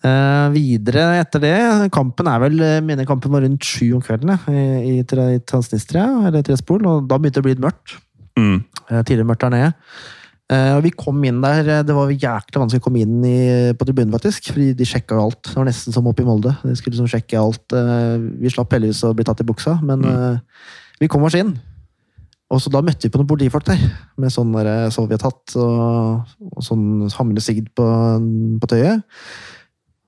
[0.05, 1.55] Eh, videre etter det
[1.95, 6.05] Kampen er vel jeg mener kampen var rundt sju om kvelden i, i, i Transnistria,
[6.27, 7.95] eller Trespol, og da begynte det å bli mørkt.
[8.35, 8.59] Mm.
[8.89, 9.73] Eh, tidligere mørkt der nede.
[10.45, 13.73] Eh, og vi kom inn der, eh, Det var jækla vanskelig å komme inn i,
[13.73, 14.51] på tribunen, faktisk.
[14.53, 15.43] Fordi de sjekka jo alt.
[15.43, 16.55] Det var nesten som oppe i Molde.
[16.63, 17.65] De skulle liksom sjekke alt.
[18.39, 20.41] Vi slapp heldigvis å bli tatt i buksa, men mm.
[20.99, 21.57] vi kom oss inn.
[22.51, 23.81] Og så da møtte vi på noen politifolk der,
[24.21, 24.53] med sånn
[24.93, 27.87] sovjethatt og, og sånn hamrende sigd på,
[28.61, 29.01] på tøyet.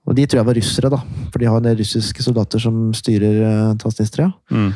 [0.05, 1.01] Og de tror jeg var russere, da.
[1.33, 4.29] For de har en del russiske soldater som styrer Transnistria.
[4.53, 4.69] Mm.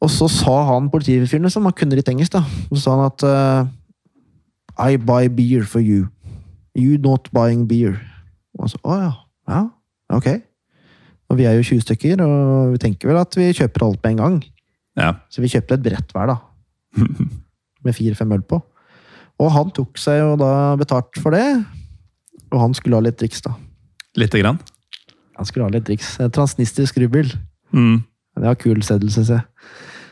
[0.00, 2.44] Og så sa han politifyren, som han kunne litt engelsk, da.
[2.70, 3.68] Så sa han at uh,
[4.80, 6.08] I buy beer for you.
[6.78, 7.98] You not buying beer.
[8.58, 9.10] Og så, å ja.
[9.50, 9.64] Ja,
[10.14, 10.30] ok.
[11.30, 14.14] Og vi er jo 20 stykker, og vi tenker vel at vi kjøper alt med
[14.14, 14.40] en gang.
[14.98, 15.12] Ja.
[15.30, 16.38] Så vi kjøpte et brett hver, da.
[17.84, 18.58] Med fire-fem øl på.
[19.40, 21.44] Og han tok seg jo da betalt for det.
[22.50, 23.54] Og han skulle ha litt driks, da.
[24.18, 24.58] Lite grann.
[25.38, 26.16] Han skulle ha litt driks.
[26.34, 27.30] Transnistisk rubbel.
[27.72, 28.02] Mm.
[28.40, 29.44] Det var kul seddel, synes jeg.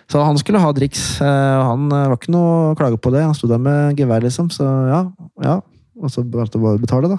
[0.09, 1.21] Så han skulle ha driks.
[1.21, 3.25] eh, Han eh, var ikke noe klage på det.
[3.27, 4.49] Han sto der med gevær, liksom.
[4.53, 5.03] Så ja,
[5.45, 5.59] ja.
[5.99, 7.19] Og så bare å betale, da.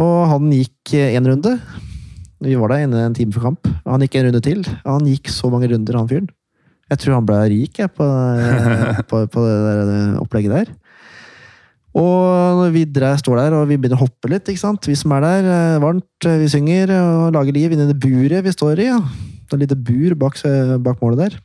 [0.00, 1.58] Og han gikk én runde.
[2.42, 3.68] Vi var der inne en time før kamp.
[3.86, 4.64] Han gikk en runde til.
[4.84, 6.26] Han gikk så mange runder, han fyren.
[6.90, 10.74] Jeg tror han ble rik jeg, på, eh, på, på det der eh, opplegget der.
[11.96, 14.84] Og vi står der og vi begynner å hoppe litt, ikke sant?
[14.84, 18.44] vi som er der, eh, varmt, eh, vi synger og lager liv inni det buret
[18.44, 18.90] vi står i.
[18.90, 19.00] Ja.
[19.46, 21.38] Det et lite bur bak, eh, bak målet der.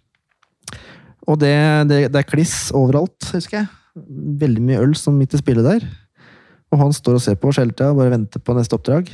[1.30, 1.54] Og det,
[1.90, 3.68] det, det er kliss overalt, husker jeg.
[4.42, 5.86] Veldig mye øl som midt i spillet der.
[6.72, 9.12] Og han står og ser på oss hele tida og bare venter på neste oppdrag.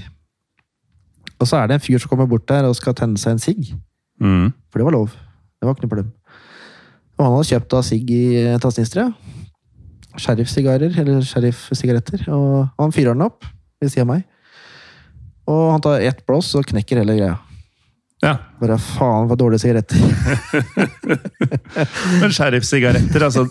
[1.37, 3.41] Og så er det en fyr som kommer bort der og skal tenne seg en
[3.41, 3.73] sigg.
[4.21, 4.53] Mm.
[4.69, 5.11] For det var lov.
[5.57, 6.13] Det var ikke noe problem.
[7.17, 8.23] Og han hadde kjøpt da sigg i
[8.61, 9.09] Transnistria.
[10.17, 12.25] Sheriff-sigarer, eller sheriff-sigaretter.
[12.33, 13.45] Og han fyrer den opp
[13.81, 14.25] ved siden av meg.
[15.47, 17.35] Og han tar ett blås og knekker hele greia.
[18.25, 18.33] Ja.
[18.57, 19.97] Bare faen, for dårlige sigaretter.
[22.21, 23.43] Men sheriff-sigaretter, altså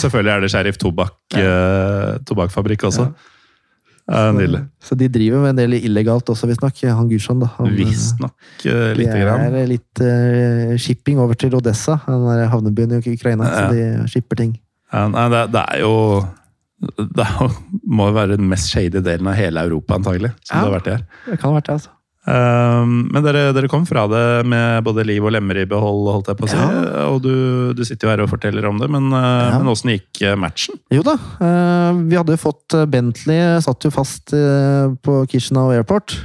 [0.00, 3.10] Selvfølgelig er det Sheriff tobakk, eh, tobakkfabrikk også.
[3.10, 3.32] Ja.
[4.06, 4.60] Nydelig.
[4.86, 6.78] Så de driver med en del illegalt også, visstnok.
[6.86, 7.48] Han Gushan, da.
[7.58, 9.48] Han, Visstnok eh, Det lite grann.
[9.50, 13.50] er litt eh, shipping over til Odessa, den der havnebyen i Ukraina.
[13.50, 13.66] Ja.
[13.66, 14.54] Så de shipper ting.
[14.94, 15.94] Ja, nei, det, det er jo
[17.18, 17.24] Det
[17.82, 20.30] må jo være den mest shady delen av hele Europa, antagelig.
[20.46, 21.04] Som det har vært i her.
[21.26, 21.95] Det kan ha vært det, altså.
[22.26, 26.30] Um, men dere, dere kom fra det med både liv og lemmer i behold, holdt
[26.32, 26.58] jeg på å si.
[26.58, 27.04] Ja.
[27.12, 27.32] Og du,
[27.78, 29.22] du sitter jo her og forteller om det, men, uh,
[29.52, 29.58] Ja.
[29.60, 30.74] men åssen gikk uh, matchen?
[30.90, 35.70] Jo da, eh, vi hadde jo fått eh, Bentley satt jo fast eh, på Kishinau
[35.70, 36.16] Airport.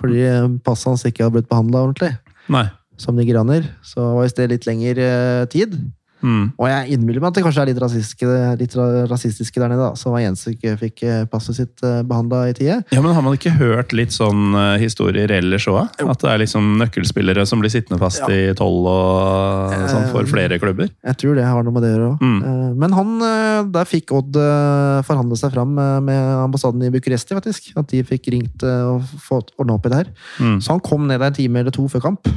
[0.00, 2.14] Fordi eh, passet hans ikke hadde blitt behandla ordentlig
[2.48, 2.64] Nei.
[2.96, 3.66] som nigerianer.
[3.84, 5.76] Så var visst det litt lengre eh, tid.
[6.22, 6.52] Mm.
[6.56, 8.76] Og jeg innbiller meg at det kanskje er litt rasistiske, litt
[9.10, 9.98] rasistiske der nede, da.
[9.98, 12.80] Så var eneste ikke fikk eh, passet sitt behandla i tide.
[12.94, 15.82] Ja, men Har man ikke hørt litt sånn uh, historier ellers òg?
[16.00, 18.30] At det er liksom nøkkelspillere som blir sittende fast Ja.
[18.30, 20.90] i toll og sånn for Eh, flere klubber?
[21.04, 22.20] Jeg tror det har noe med det å gjøre òg.
[22.22, 22.76] Mm.
[22.80, 27.34] Men han, eh, der fikk Odd eh, forhandle seg fram eh, med ambassaden i Bucuresti,
[27.36, 27.72] faktisk.
[27.80, 30.12] At de fikk ringt eh, og fått ordna opp i det her.
[30.38, 30.60] Mm.
[30.60, 32.30] Så han kom ned en time eller to før kamp.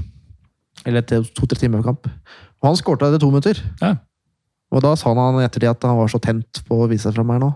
[0.86, 2.10] Eller to-tre timer før kamp.
[2.64, 3.60] Og han skårte etter to minutter.
[3.82, 3.98] Ja.
[4.74, 7.18] Og da sa han etter ettertid at han var så tent på å vise seg
[7.18, 7.52] fram her nå.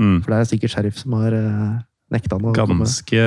[0.00, 0.16] Mm.
[0.24, 1.76] For det er sikkert sheriff som har uh,
[2.14, 2.80] nekta han å komme.
[2.80, 3.26] Ganske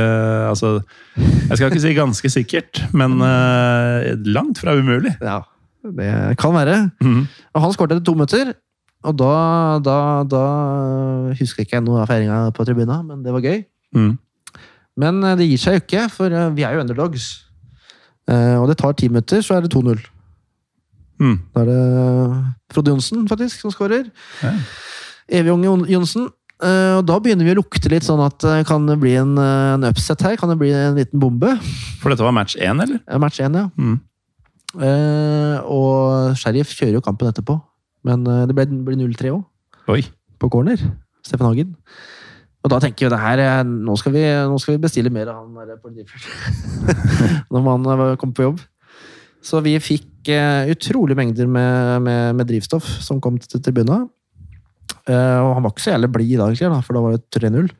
[0.49, 0.74] Altså,
[1.13, 5.13] jeg skal ikke si ganske sikkert, men uh, langt fra umulig.
[5.22, 5.43] Ja,
[5.86, 6.09] det
[6.41, 6.82] kan være.
[7.03, 7.24] Mm.
[7.53, 8.53] Og han skårte etter to minutter.
[9.07, 9.32] Og da,
[9.82, 9.97] da,
[10.30, 10.41] da
[11.39, 13.63] husker ikke jeg noe av feiringa på tribuna, men det var gøy.
[13.97, 14.11] Mm.
[15.01, 17.30] Men eh, det gir seg jo ikke, for eh, vi er jo underdogs.
[18.30, 20.03] Eh, Og det tar ti minutter, så er det 2-0.
[21.22, 21.36] Mm.
[21.53, 21.82] Da er det
[22.74, 24.07] Frode Johnsen faktisk som skårer.
[24.41, 24.53] Ja.
[25.30, 25.53] Evig
[25.93, 26.30] Johnsen.
[26.61, 29.36] Eh, Og da begynner vi å lukte litt sånn at eh, kan det bli en,
[29.38, 30.36] eh, en upset her?
[30.38, 31.55] Kan det bli en liten bombe?
[32.01, 32.99] For dette var match én, eller?
[33.22, 33.67] Match én, ja.
[33.78, 33.99] Mm.
[34.82, 37.59] Eh, Og Sheriff kjører jo kampen etterpå.
[38.05, 39.43] Men det ble, ble 0-3 òg,
[40.41, 40.80] på corner.
[41.22, 41.76] Steffen Hagen.
[42.61, 45.30] Og da tenker vi det her, eh, nå skal vi, nå skal vi bestille mer
[45.34, 46.26] av han der på Difford.
[47.51, 48.61] Når han kommer på jobb.
[49.46, 54.08] Så vi fikk uh, utrolig mengder med, med, med drivstoff som kom til tribunen.
[55.10, 57.42] Uh, og han var ikke så jævlig blid i dag, da, for da var det
[57.42, 57.72] 3-0.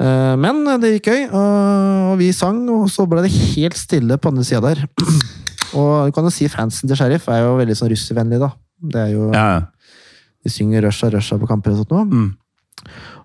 [0.00, 4.32] Uh, men det gikk gøy, og, vi sang, og så ble det helt stille på
[4.32, 4.86] andre sida der.
[5.78, 8.50] og du kan jo si fansen til Sheriff er jo veldig sånn russervennlig, da.
[8.94, 9.48] Det er jo, Ja.
[10.44, 12.04] De synger Russia, Russia på kamper og sånt noe.
[12.04, 12.32] Mm.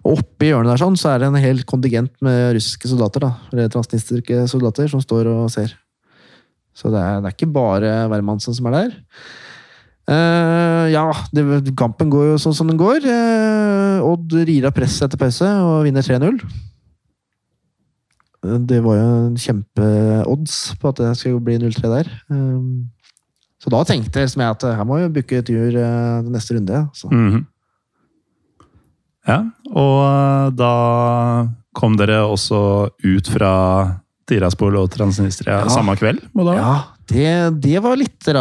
[0.08, 3.26] Og oppi hjørnet der sånn, så er det en hel kontingent med russiske soldater.
[3.26, 5.74] da, eller transnistriske soldater som står og ser.
[6.80, 8.98] Så det er, det er ikke bare Wermansen som er der.
[10.10, 11.04] Uh, ja,
[11.36, 11.44] det,
[11.78, 13.04] kampen går jo sånn som den går.
[13.06, 16.40] Uh, Odd rir av presset etter pause og vinner 3-0.
[18.40, 22.10] Eh, Det var jo en kjempeodds på at det skulle bli 0-3 der.
[23.60, 26.88] Så da tenkte jeg jeg at her må vi booke et jur til neste runde.
[27.12, 27.46] Mm -hmm.
[29.28, 29.44] Ja,
[29.76, 30.74] og da
[31.76, 34.00] kom dere også ut fra
[34.30, 35.72] Tiraspol og Transnistria Ja.
[35.74, 36.22] samme kveld?
[36.56, 36.74] Ja,
[37.10, 37.32] det,
[37.64, 38.38] det var litt eh,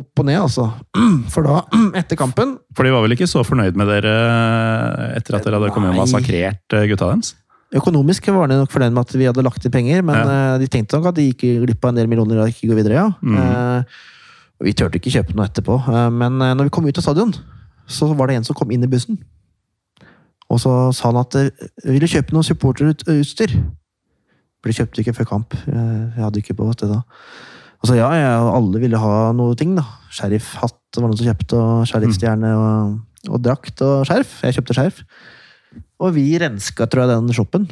[0.00, 0.70] opp og ned, altså.
[1.32, 1.60] For da,
[2.00, 5.60] etter kampen For de var vel ikke så fornøyd med dere eh, etter at dere
[5.60, 7.34] hadde kommet og massakrert eh, gutta deres?
[7.76, 10.38] Økonomisk var de nok fornøyd med at vi hadde lagt inn penger, men ja.
[10.58, 13.04] de tenkte nok at de gikk glipp av en del millioner og ikke går videre,
[13.04, 13.04] ja.
[13.22, 13.84] Mm.
[14.66, 15.76] Vi turte ikke kjøpe noe etterpå,
[16.10, 17.30] men når vi kom ut av stadion,
[17.86, 19.20] så var det en som kom inn i bussen.
[20.50, 23.54] Og så sa han at eh, ville kjøpe noe supporterutstyr?
[24.60, 25.54] For kjøpt ikke før kamp.
[25.66, 27.00] Eh, Jeg hadde ikke på det da.
[27.80, 29.86] Og så ja, jeg, alle ville ha noe ting, da.
[30.12, 32.98] Sheriffhatt var noen som kjøpte, og sheriffstjerne og,
[33.30, 34.34] og drakt og skjerf.
[34.44, 35.00] Jeg kjøpte skjerf.
[36.00, 37.68] Og vi renska, tror jeg, den shoppen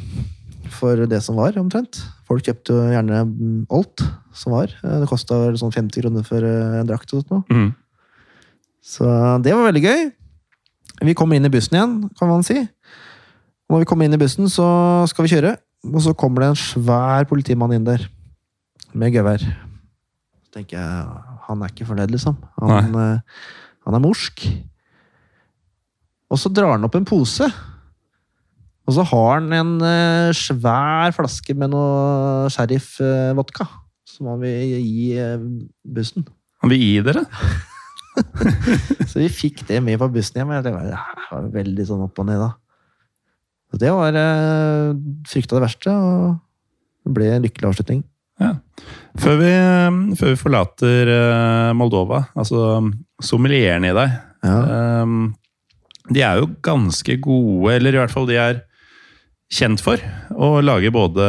[0.69, 1.97] for det som var, omtrent.
[2.29, 4.03] Folk kjøpte jo gjerne mm, alt
[4.37, 4.73] som var.
[4.81, 7.45] Eh, Det kosta sånn 50 kroner for eh, en drakt og sånt noe.
[7.53, 7.69] Mm.
[8.89, 9.05] Så
[9.45, 10.03] det var veldig gøy.
[11.05, 12.57] Vi kommer inn i bussen igjen, kan man si.
[13.69, 14.65] Og når vi kommer inn i bussen, så
[15.09, 15.53] skal vi kjøre.
[15.87, 18.03] Og så kommer det en svær politimann inn der
[18.97, 19.43] med gevær.
[20.43, 22.35] Så tenker jeg han er ikke fornøyd, liksom.
[22.61, 23.41] Han, eh,
[23.87, 24.43] han er morsk.
[26.29, 27.47] Og så drar han opp en pose.
[28.85, 33.65] Og så har han en eh, svær flaske med noe sheriff-vodka.
[34.09, 35.41] Som han vil gi eh,
[35.85, 36.27] bussen.
[36.61, 37.25] Han vil gi dere?
[39.09, 40.53] Så vi fikk det med på bussen hjem.
[40.65, 42.51] Det var, det var veldig sånn opp og ned, da.
[43.69, 44.93] Så det var eh,
[45.29, 46.39] frykta det verste, og
[47.05, 47.99] det ble en lykkelig avslutning.
[48.39, 48.53] Ja.
[49.19, 49.51] Før vi,
[50.15, 52.79] før vi forlater eh, Moldova, altså
[53.21, 54.13] sommelieren i deg
[54.47, 54.55] Ja.
[55.03, 55.33] ehm,
[56.09, 58.61] De er jo ganske gode, eller i hvert fall de er
[59.51, 59.99] kjent for
[60.31, 61.25] å lage både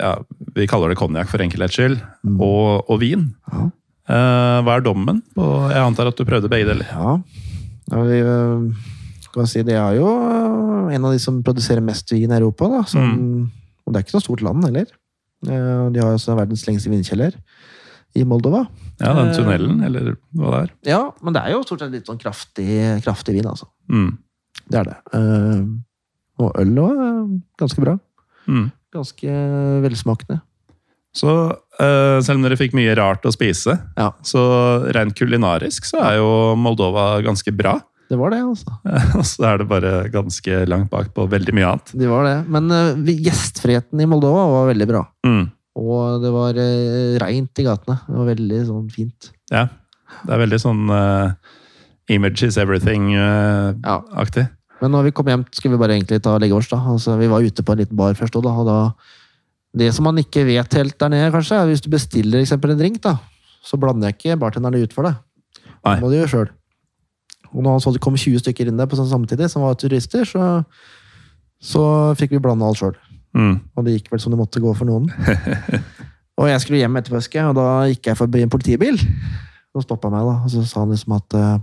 [0.00, 0.16] ja,
[0.56, 2.40] Vi kaller det konjakk for enkelhets skyld, Mm.
[2.42, 3.28] og, og vin.
[3.52, 3.68] Ja.
[4.10, 5.22] Eh, hva er dommen?
[5.38, 6.90] Og Jeg antar at du prøvde begge deler.
[6.90, 7.16] Ja,
[7.92, 8.66] ja vi øh,
[9.36, 12.38] kan man si, Det er jo øh, en av de som produserer mest vin i
[12.40, 12.68] Europa.
[12.72, 13.50] Da, som,
[13.86, 14.86] Og det er ikke noe stort land heller.
[15.46, 17.36] Eh, De har også verdens lengste vinkjeller
[18.16, 18.64] i Moldova.
[19.00, 19.34] Ja, den Eh.
[19.36, 20.70] tunnelen, eller hva det er.
[20.88, 23.66] Ja, men det er jo stort sett litt sånn kraftig, kraftig vin, altså.
[23.92, 24.16] Mm.
[24.70, 24.96] Det er det.
[25.12, 25.64] Eh,
[26.38, 27.98] Og øl òg ganske bra.
[28.48, 28.70] Mm.
[28.92, 29.28] Ganske
[29.84, 30.40] velsmakende.
[31.16, 36.16] Så selv om dere fikk mye rart å spise, Ja, så rent kulinarisk så er
[36.18, 37.80] jo Moldova ganske bra.
[38.06, 38.76] Det var det, altså.
[39.18, 41.92] Og så er det bare ganske langt bak på veldig mye annet.
[41.98, 42.36] Det var det.
[42.52, 45.02] Men uh, gjestfriheten i Moldova var veldig bra.
[45.26, 45.44] Mm.
[45.76, 47.98] Og det var uh, reint i gatene.
[48.06, 49.30] Det var veldig sånn fint.
[49.52, 49.66] Ja.
[50.22, 51.34] Det er veldig sånn uh,
[52.14, 54.46] image is everything-aktig.
[54.46, 54.52] Ja.
[54.82, 56.68] Men når vi kom hjem, skulle vi bare egentlig ta og legge oss.
[56.70, 56.78] da.
[56.92, 58.80] Altså, vi var ute på en liten bar først, da, og da
[59.76, 62.78] Det som man ikke vet helt der nede, kanskje, er hvis du bestiller eksempel en
[62.78, 63.18] drink, da,
[63.60, 65.18] så blander jeg ikke bartenderne ut for deg.
[65.84, 66.48] Det må du gjøre sjøl.
[67.56, 69.78] Og når han så det kom 20 stykker inn der på sånn samtidig, som var
[69.80, 70.60] turister, så,
[71.62, 71.84] så
[72.20, 72.96] fikk vi blande alt sjøl.
[73.36, 73.56] Mm.
[73.76, 75.08] Og det gikk vel som det måtte gå for noen.
[76.40, 79.00] og jeg skulle hjem etter påske, og da gikk jeg forbi en politibil.
[79.72, 81.56] Så stoppa meg, da, og så sa han liksom at eh,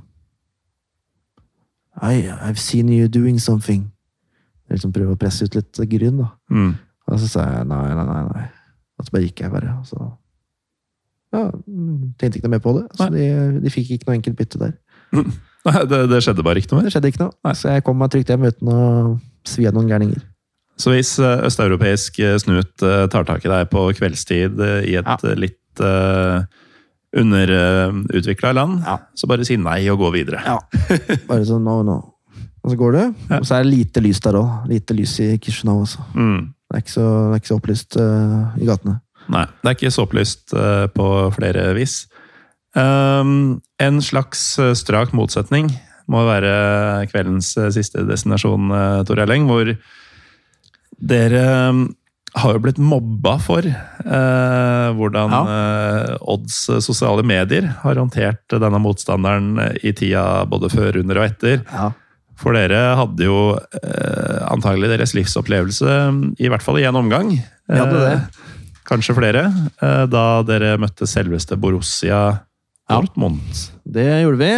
[2.01, 3.85] I, I've seen you doing something.
[4.65, 6.33] Jeg liksom prøve å presse ut litt gryn, da.
[6.49, 6.73] Mm.
[7.11, 8.19] Og så sa jeg nei, nei, nei.
[8.33, 8.49] nei.
[8.97, 9.77] Og så bare gikk jeg bare.
[9.77, 9.99] Og så
[11.33, 11.47] ja,
[12.17, 12.85] tenkte ikke noe mer på det.
[12.97, 13.25] Så de,
[13.61, 14.77] de fikk ikke noe enkelt bytte der.
[15.63, 16.89] Nei, det, det skjedde bare ikke noe mer.
[16.89, 17.33] Det skjedde ikke noe.
[17.47, 17.53] Nei.
[17.55, 18.79] Så jeg kom meg trygt hjem uten å
[19.47, 20.23] svi av noen gærninger.
[20.81, 24.59] Så hvis eh, østeuropeisk eh, snut eh, tar tak i deg på kveldstid
[24.89, 25.17] i et Ja.
[25.37, 26.41] litt uh,
[27.13, 28.97] underutvikla land, Ja.
[29.15, 30.41] så bare si nei og gå videre.
[30.45, 30.57] Ja.
[31.29, 31.99] Bare sånn no, no.
[32.63, 32.99] Og så går du.
[33.29, 33.39] Ja.
[33.39, 34.67] Og så er det lite lys der òg.
[34.71, 36.03] Lite lys i Kishinev også.
[36.15, 36.53] Mm.
[36.71, 38.95] Det er ikke så, det er ikke så opplyst uh, i gatene.
[39.33, 41.97] Nei, det er ikke så opplyst uh, på flere vis.
[42.73, 45.67] Um, en slags eh, strak motsetning
[46.09, 49.69] må være kveldens eh, siste destinasjon, uh, Tor Erleng, hvor
[51.03, 51.85] dere um,
[52.33, 58.79] har jo blitt mobba for eh, hvordan eh, Odds eh, sosiale medier har håndtert denne
[58.81, 61.61] motstanderen eh, i tida både før, under og etter.
[61.69, 61.91] Ja.
[62.41, 65.99] For dere hadde jo eh, antagelig deres livsopplevelse,
[66.41, 67.35] i hvert fall i en omgang.
[67.37, 68.15] Vi hadde det.
[68.17, 69.45] Eh, kanskje flere.
[69.77, 72.31] Eh, da dere møtte selveste Borussia Ja.
[72.89, 73.41] Dortmund.
[73.85, 74.53] Det gjorde vi.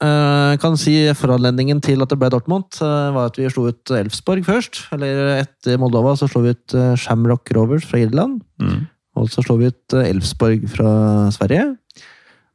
[0.00, 3.92] jeg kan si Foranledningen til at det ble Dortmund, eh, var at vi slo ut
[3.92, 4.86] Elfsborg først.
[4.96, 8.40] Eller etter Moldova så slo vi ut eh, Shamrock Rovers fra Irland.
[8.60, 8.86] Mm.
[9.16, 11.74] Og så slo vi ut eh, Elfsborg fra Sverige.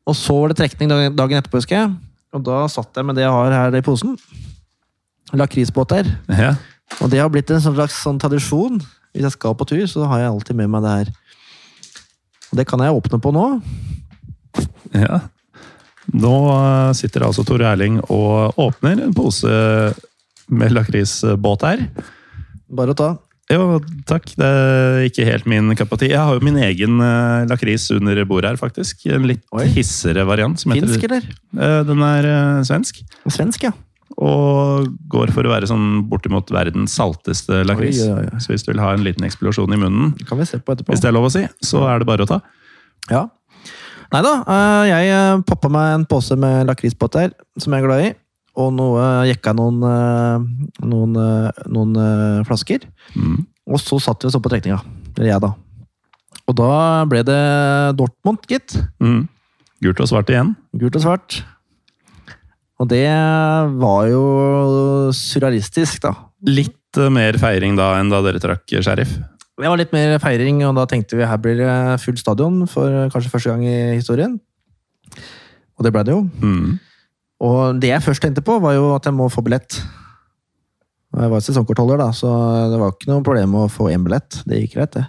[0.06, 1.94] Og så var det trekning dagen dagen etterpå, husker jeg.
[2.36, 4.18] Og da satt jeg med det jeg har her i posen.
[5.34, 6.08] Lakrisbåter.
[6.30, 6.54] Ja.
[7.02, 8.82] Og det har blitt en sånn slags sånn tradisjon.
[9.16, 11.14] Hvis jeg skal på tur, så har jeg alltid med meg det her.
[12.52, 13.46] Og det kan jeg åpne på nå.
[14.94, 15.22] Ja.
[16.16, 19.50] Nå eh, sitter altså Tor Erling og åpner en pose
[20.48, 21.88] med lakrisbåt her.
[22.76, 23.10] Bare å ta.
[23.52, 23.80] Jo,
[24.10, 24.32] takk.
[24.40, 26.10] Det er ikke helt min kapati.
[26.10, 29.04] Jeg har jo min egen uh, lakris under bordet her, faktisk.
[29.14, 29.68] En litt Oi.
[29.76, 30.58] hissere variant.
[30.58, 31.28] Som heter- Finsk, eller?
[31.54, 33.04] Uh, den er uh, svensk.
[33.30, 33.74] Svensk, ja.
[34.18, 38.02] Og går for å være sånn bortimot verdens salteste lakris.
[38.06, 38.42] Oi, oi, oi.
[38.42, 40.74] Så hvis du vil ha en liten eksplosjon i munnen, Det kan vi se på
[40.74, 40.96] etterpå.
[40.96, 42.42] hvis det er lov å si, så er det bare å ta.
[43.12, 43.28] Ja.
[44.16, 48.04] Nei da, eh, jeg eh, poppa meg en pose med lakrisbåter, som jeg er glad
[48.06, 48.12] i.
[48.56, 50.46] Og noe jekka noen, eh,
[50.88, 51.18] noen,
[51.68, 51.98] noen
[52.48, 52.86] flasker.
[53.12, 53.42] Mm.
[53.68, 54.80] Og så satt vi og så på trekninga.
[55.18, 55.52] Eller jeg, da.
[56.48, 56.72] Og da
[57.12, 57.42] ble det
[58.00, 58.78] Dortmund, gitt.
[59.04, 59.26] Mm.
[59.84, 60.56] Gult og svart igjen.
[60.80, 61.42] Gult og svart.
[62.80, 63.12] Og det
[63.84, 64.24] var jo
[65.12, 66.16] surrealistisk, da.
[66.48, 69.18] Litt mer feiring da enn da dere trakk sheriff.
[69.56, 73.06] Det var litt mer feiring, og da tenkte vi her blir det full stadion for
[73.14, 74.36] kanskje første gang i historien.
[75.78, 76.26] Og det ble det jo.
[76.44, 76.74] Mm.
[77.46, 79.80] Og det jeg først tenkte på, var jo at jeg må få billett.
[81.16, 82.30] Og Jeg var sesongkortholder, da, så
[82.72, 84.42] det var ikke noe problem å få én billett.
[84.48, 85.06] Det gikk greit, det.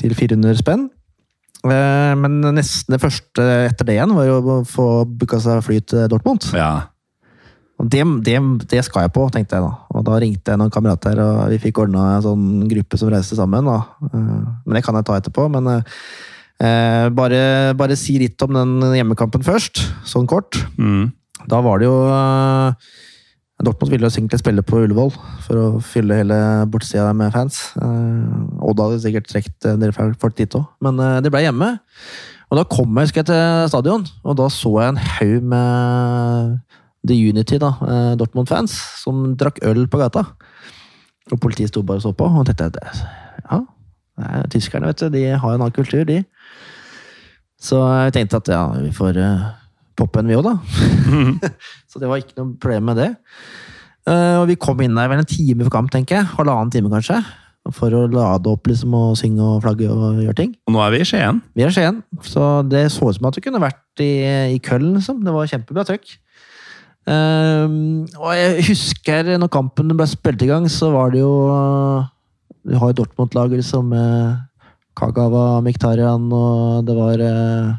[0.00, 0.88] Til 400 spenn.
[1.62, 5.80] Eh, Men nesten det første etter det igjen var jo å få booka seg fly
[5.84, 6.48] til Dortmund.
[6.56, 6.88] Ja.
[7.82, 8.36] Og det, det,
[8.70, 9.72] det skal jeg på, tenkte jeg da.
[9.90, 13.38] Og da ringte jeg noen kamerater, og vi fikk ordna en sånn gruppe som reiste
[13.38, 13.66] sammen.
[13.66, 13.80] da.
[14.06, 15.48] Eh, Men det kan jeg ta etterpå.
[15.50, 17.40] Men eh, bare,
[17.78, 20.60] bare si litt om den hjemmekampen først, sånn kort.
[20.78, 21.10] Mm.
[21.50, 22.92] Da var det jo eh,
[23.62, 25.12] Dortmund ville jo egentlig spille på Ullevål
[25.44, 26.38] for å fylle hele
[26.70, 27.60] bortsida med fans.
[27.78, 31.68] Eh, Odd hadde sikkert trukket en del folk dit òg, men eh, det ble hjemme.
[32.50, 36.58] Og da kom jeg jeg, til stadion, og da så jeg en haug med
[37.06, 40.24] The Unity, da, eh, Dortmund-fans, som drakk øl på gata.
[41.32, 42.78] Og politiet sto bare og så på, og tenkte at
[43.42, 43.60] ja,
[44.22, 46.22] er tyskerne, vet du, de har en annen kultur, de.
[47.62, 49.52] Så jeg tenkte at ja, vi får uh,
[49.98, 50.56] poppe en, vi òg, da.
[51.90, 53.12] så det var ikke noe problem med det.
[54.08, 56.30] Uh, og vi kom inn der vel en time for kamp, tenker jeg.
[56.34, 57.20] Halvannen time, kanskje.
[57.70, 60.56] For å lade opp liksom, og synge og flagge og gjøre ting.
[60.66, 61.38] Og nå er vi i Skien.
[61.54, 64.10] Vi er i Skien, så det så ut som at vi kunne vært i,
[64.56, 64.96] i Køln.
[64.96, 65.22] Liksom.
[65.22, 66.16] Det var kjempebra trøkk.
[67.02, 71.32] Um, og jeg husker når kampen ble spilt i gang, så var det jo
[72.62, 74.36] Du har jo Dortmund-laget liksom med
[74.94, 77.72] Kagawa, Miktarian og det var uh,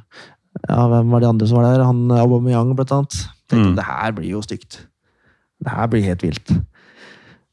[0.68, 1.86] Ja, hvem var de andre som var der?
[1.88, 3.22] Han Aubameyang, blant annet.
[3.50, 3.76] Tenkte Mm.
[3.78, 4.80] det her blir jo stygt.
[5.64, 6.52] Det her blir helt vilt.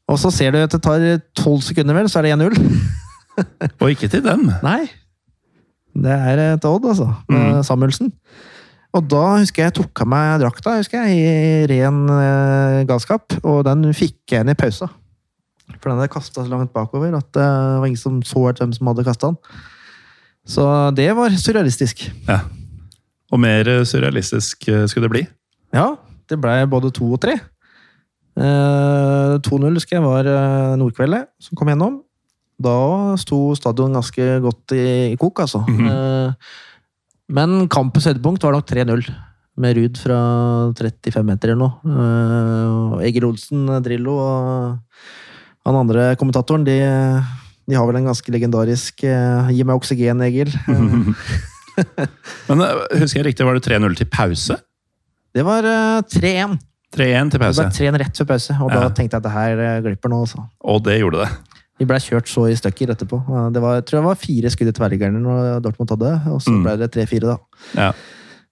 [0.09, 1.03] Og så ser du at det tar
[1.37, 2.57] tolv sekunder, vel, så er det 1-0.
[3.79, 4.47] Og ikke til dem.
[4.63, 4.89] Nei.
[5.95, 7.07] Det er et Odd, altså.
[7.29, 7.63] Med Mm.
[7.63, 8.11] Samuelsen.
[8.91, 13.37] Og da husker jeg jeg tok av meg drakta husker jeg, i ren eh, galskap,
[13.41, 14.89] og den fikk jeg igjen i pausa.
[15.77, 18.89] For den hadde kasta så langt bakover at det var ingen som så hvem som
[18.91, 19.39] hadde kasta den.
[20.51, 20.65] Så
[20.97, 22.03] det var surrealistisk.
[22.27, 22.41] Ja.
[23.31, 25.23] Og mer eh, surrealistisk eh, skulle det bli.
[25.71, 25.93] Ja,
[26.27, 27.37] det blei både to og tre.
[28.39, 32.01] Eh, 2-0 husker jeg var eh, Nordkveldet som kom gjennom.
[32.61, 35.63] Da sto stadion ganske godt i, i kok, altså.
[35.67, 35.87] Mhm.
[35.87, 36.51] Eh,
[37.31, 39.05] men kampens høydepunkt var nok 3-0.
[39.61, 40.17] Med Ruud fra
[40.79, 41.91] 35 meter eller noe.
[41.91, 44.79] Eh, Egil Olsen, Drillo og
[45.67, 46.79] han andre kommentatoren, de,
[47.69, 50.55] de har vel en ganske legendarisk eh, 'gi meg oksygen, Egil'.
[52.47, 54.57] Men eh, husker jeg riktig, var det 3-0 til pause?
[55.35, 56.57] det var eh, 3-1.
[56.91, 57.61] 3-1 til pause.
[57.61, 60.11] Det var ble 3-1 rett før pause, og da tenkte jeg at det her glipper
[60.11, 60.23] nå.
[60.25, 60.43] Også.
[60.67, 61.29] Og det gjorde det.
[61.81, 63.17] Vi ble kjørt så i stykker etterpå.
[63.55, 66.53] Det var, jeg tror det var fire skudd i tverrliggerne når Dortmund hadde, og så
[66.53, 66.59] Mm.
[66.67, 67.37] ble det tre-fire, da.
[67.73, 67.91] Ja.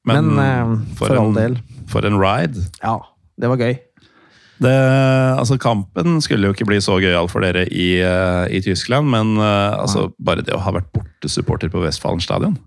[0.09, 1.57] Men, eh, for, all en, del.
[1.91, 2.63] For en ride.
[2.81, 2.95] Ja,
[3.37, 3.75] det var gøy.
[4.59, 4.73] Det,
[5.39, 9.37] altså Kampen skulle jo ikke bli så gøyal for dere i, eh, i Tyskland, men
[9.37, 12.57] eh, altså, bare det å ha vært bortesupporter på Westfalen stadion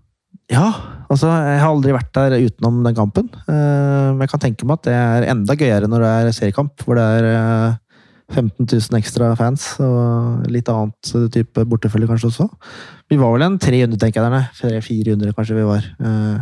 [0.49, 0.71] Ja,
[1.11, 3.29] altså, jeg har aldri vært der utenom den kampen.
[3.47, 6.73] Eh, Men jeg kan tenke meg at det er enda gøyere når det er seriekamp,
[6.83, 7.77] hvor det er
[8.33, 12.47] 15 000 ekstra fans og litt annet type bortefølge kanskje også.
[13.11, 14.81] Vi var vel en 300, tenker jeg der nede.
[14.87, 15.85] 400 kanskje vi var.
[16.01, 16.41] Eh,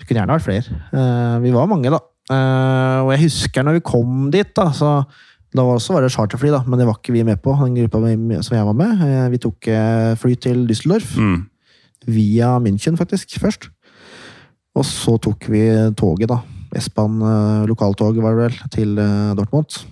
[0.00, 0.80] Det kunne gjerne vært flere.
[0.92, 2.00] Eh, Vi var mange, da.
[2.30, 5.04] Eh, Og jeg husker når vi kom dit, da, så
[5.54, 7.52] da var også var det charterfly, da, men det var ikke vi med på.
[7.62, 9.00] den gruppa vi- som jeg var med.
[9.00, 11.46] Eh, Vi tok eh, fly til Düsseldorf mm.
[12.08, 13.68] via München, faktisk, først.
[14.74, 16.40] Og så tok vi toget, da.
[16.74, 19.84] S-banen, lokaltoget lokaltog, var det vel, til eh, Dortmund.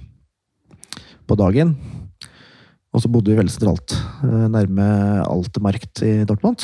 [1.32, 1.72] På dagen.
[2.92, 4.84] Og så bodde vi veldig sentralt, eh, nærme
[5.24, 6.60] Altemarkt i Dortmund.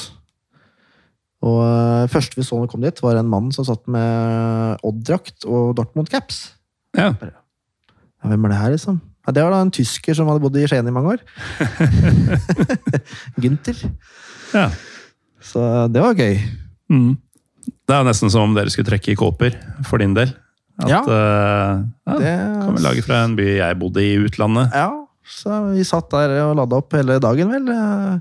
[1.40, 4.82] Og eh, første vi så når vi kom dit, var en mann som satt med
[4.84, 6.42] Odd-drakt og Dortmund-caps.
[6.98, 7.14] Ja.
[7.16, 8.98] Ja, hvem er det her, liksom?
[9.24, 11.24] Ja, det var da en tysker som hadde bodd i Skien i mange år.
[13.40, 13.80] Gynter.
[14.52, 14.66] ja.
[15.40, 15.64] Så
[15.94, 16.42] det var gøy.
[16.92, 17.14] Mm.
[17.88, 19.56] Det er nesten som om dere skulle trekke i kåper,
[19.88, 20.34] for din del.
[20.78, 21.00] At, Ja.
[21.02, 22.34] uh, ja, Det
[22.64, 24.70] Kan vi lage fra en by jeg bodde i utlandet.
[24.74, 24.90] Ja,
[25.26, 27.68] så vi satt der og lada opp hele dagen, vel.
[27.68, 28.20] eh,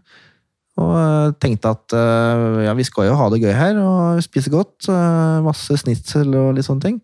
[0.78, 4.50] Og eh, tenkte at eh, ja, vi skal jo ha det gøy her og spise
[4.54, 4.86] godt.
[4.90, 7.00] eh, Masse snitsel og litt sånne ting.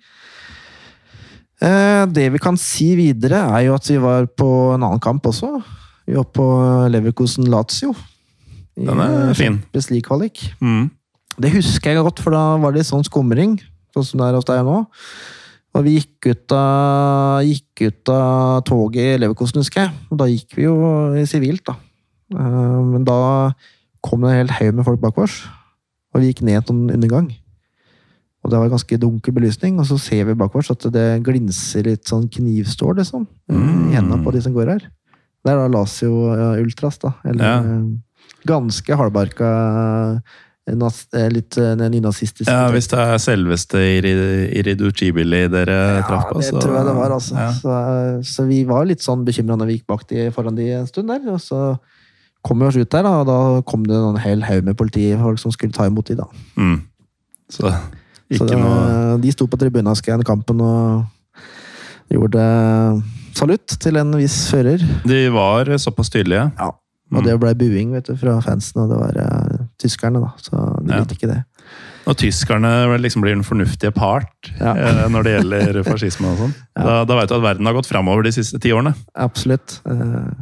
[1.61, 5.25] Eh, Det vi kan si videre, er jo at vi var på en annen kamp
[5.25, 5.61] også.
[6.05, 6.45] Vi var på
[6.91, 7.93] Leverkosen Lazio.
[8.75, 9.61] Den er eh, fin.
[10.61, 10.89] Mm.
[11.39, 13.55] Det husker jeg godt, for da var det litt sånn skumring,
[13.95, 14.83] sånn som det er hos deg nå.
[15.73, 19.93] Og vi gikk ut av, gikk ut av toget i Leverkosten, husker jeg.
[20.13, 20.75] Og da gikk vi jo
[21.17, 21.73] i sivilt, da.
[22.33, 23.53] Eh, Men da
[24.05, 25.39] kom det en hel haug med folk bak oss,
[26.13, 27.31] og vi gikk ned til en undergang.
[28.43, 31.83] Og det var ganske dunkel belysning, og så ser vi bak oss at det glinser
[31.87, 33.25] litt sånn knivstål, liksom.
[33.49, 33.91] Mm.
[33.93, 34.83] I hendene på de som går her.
[35.43, 37.13] Det er da Lazio eh, Ultras, da.
[37.25, 37.57] Eller Ja.
[37.63, 37.85] eh,
[38.45, 40.21] ganske hardbarka
[40.67, 42.47] litt eh, nynazistisk.
[42.49, 46.95] Ja, Hvis det er selveste Iri- Iridu Chibili dere traff på, det tror jeg det
[46.95, 47.35] var, altså.
[47.35, 47.49] Ja.
[47.51, 47.73] Så,
[48.23, 51.09] så vi var litt sånn bekymra når vi gikk bak de foran de en stund
[51.11, 51.19] der.
[51.33, 51.77] Og så
[52.43, 53.37] kom vi oss ut der, og da
[53.67, 56.29] kom det en hel haug med politifolk som skulle ta imot de, da.
[56.57, 56.79] Mm.
[57.51, 57.67] Så
[58.33, 61.03] Så det, noe de sto på tribunen i kampen og
[62.09, 62.41] gjorde
[63.35, 64.79] salutt til en viss fører.
[65.05, 66.51] De var såpass tydelige.
[66.57, 66.71] Ja.
[67.13, 67.25] Og Mm.
[67.27, 70.31] det ble buing vet du, fra fansen, og det var eh, tyskerne, da.
[70.41, 71.03] Så de Ja.
[71.05, 71.41] ikke det.
[72.05, 74.73] Og tyskerne liksom blir den fornuftige part Ja.
[74.75, 76.55] eh, når det gjelder fascisme og sånn.
[76.75, 76.83] Ja.
[76.83, 78.91] Da, da veit du at verden har gått framover de siste ti årene.
[79.15, 79.77] Absolutt.
[79.87, 80.33] Eh,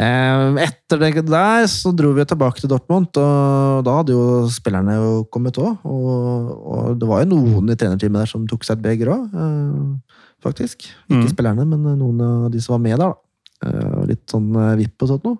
[0.00, 4.96] eh, Etter det der så dro vi tilbake til Dortmund, og da hadde jo spillerne
[4.96, 5.78] jo kommet òg.
[5.84, 10.00] Og, og det var jo noen i trenerteamet der som tok seg et beger òg,
[10.42, 10.88] faktisk.
[11.10, 11.32] Ikke Mm.
[11.34, 13.12] spillerne, men noen av de som var med der.
[13.12, 14.04] da.
[14.08, 15.36] Litt sånn vipp og sånt noe.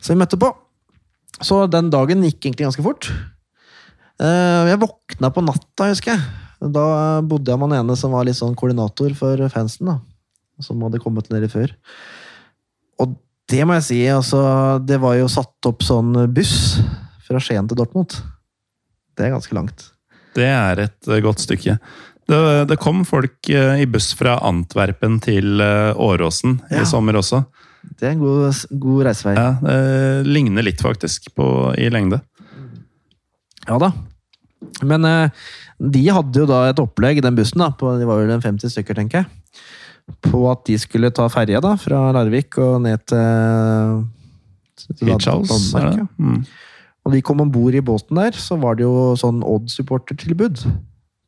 [0.00, 0.48] Så vi møtte på.
[1.42, 3.08] Så den dagen gikk egentlig ganske fort.
[4.22, 6.72] Eh, Jeg våkna på natta, husker jeg.
[6.72, 9.86] Da bodde jeg med han ene som var litt sånn koordinator for fansen.
[9.90, 9.98] da.
[10.62, 11.72] Som hadde kommet nedi før.
[13.02, 13.16] Og
[13.50, 16.78] det må jeg si, altså Det var jo satt opp sånn buss
[17.26, 18.14] fra Skien til Dortmund.
[19.18, 19.88] Det er ganske langt.
[20.36, 21.78] Det er et eh, godt stykke.
[22.30, 22.38] Det,
[22.70, 26.82] det kom folk eh, i buss fra Antwerpen til Åråsen Ja.
[26.82, 27.42] i sommer også.
[27.98, 29.34] Det er en god, god reisevei.
[29.36, 31.46] Ja, det ligner litt faktisk på,
[31.78, 32.22] i lengde.
[33.68, 33.92] Ja da.
[34.86, 35.44] Men eh,
[35.82, 38.74] de hadde jo da et opplegg, den bussen, da, på, de var vel en 50
[38.74, 39.62] stykker, tenker jeg,
[40.28, 44.04] på at de skulle ta ferja da, fra Larvik og ned til,
[44.92, 46.02] til Hitchhouse, Danmark.
[46.02, 46.06] Ja.
[46.18, 46.44] Mm.
[47.02, 50.62] Og de kom om bord i båten der, så var det jo sånn Odd-supportertilbud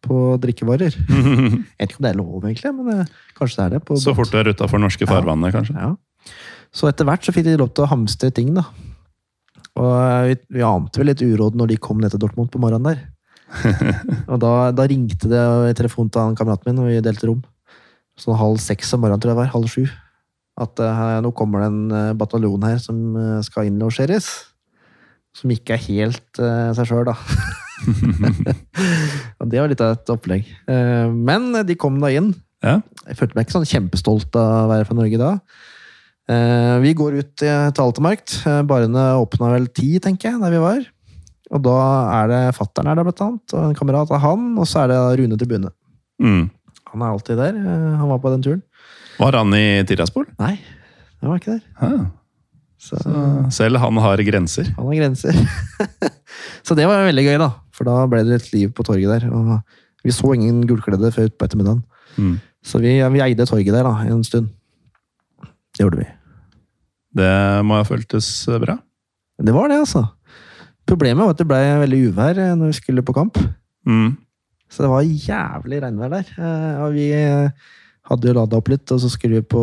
[0.04, 0.94] på drikkevarer.
[1.00, 3.84] Jeg vet ikke om det er lov, egentlig, men eh, kanskje det er det.
[3.88, 5.74] på Så fort du er utafor norske farvannet, kanskje.
[5.74, 5.94] Ja.
[6.74, 8.66] Så etter hvert så fikk de lov til å hamstre ting, da.
[9.78, 9.90] Og
[10.28, 13.02] vi, vi ante vel litt uråd når de kom ned til Dortmund på morgenen der.
[14.30, 17.42] og da, da ringte det i telefonen til han kameraten min, og vi delte rom.
[18.18, 19.52] Sånn halv seks om morgenen, tror jeg det var.
[19.54, 19.84] Halv sju.
[20.60, 24.30] At uh, nå kommer det en uh, bataljon her som uh, skal innlosjeres.
[25.34, 27.16] Som ikke er helt seg sjøl, da.
[29.42, 30.46] og det var litt av et opplegg.
[30.70, 32.28] Men de kom da inn.
[32.62, 32.76] Ja.
[33.08, 35.32] Jeg følte meg ikke sånn kjempestolt av å være fra Norge da.
[36.30, 38.38] Eh, vi går ut til Altemarkt.
[38.48, 40.82] Eh, Barene åpna vel ti, tenker jeg, der vi var.
[41.54, 41.76] Og da
[42.22, 45.00] er det fattern her, blant annet, og en kamerat av han, og så er det
[45.20, 45.70] Rune Tribune.
[46.22, 46.46] Mm.
[46.94, 47.58] Han er alltid der.
[47.60, 48.62] Eh, Han var på den turen.
[49.18, 50.26] Var han i Tiraspol?
[50.40, 50.56] Nei,
[51.20, 51.64] han var ikke der.
[51.78, 52.06] Ah.
[52.84, 54.64] Så Så selv han har grenser.
[54.76, 55.32] han har grenser.
[56.66, 57.50] så det var veldig gøy, da.
[57.72, 59.30] For da ble det litt liv på torget der.
[59.30, 59.60] Og
[60.04, 61.84] vi så ingen gulkledde før utpå ettermiddagen.
[62.18, 62.34] Mm.
[62.64, 64.50] Så vi, vi eide torget der da, en stund.
[65.74, 66.08] Det gjorde vi.
[67.18, 67.30] Det
[67.66, 68.28] må ha føltes
[68.62, 68.78] bra.
[69.42, 70.04] Det var det, altså.
[70.86, 73.38] Problemet var at det ble veldig uvær eh, når vi skulle på kamp.
[73.88, 74.12] Mm.
[74.70, 76.30] Så det var jævlig regnvær der.
[76.36, 77.70] Eh, Og vi eh,
[78.10, 79.62] hadde jo lada opp litt, og så skulle vi på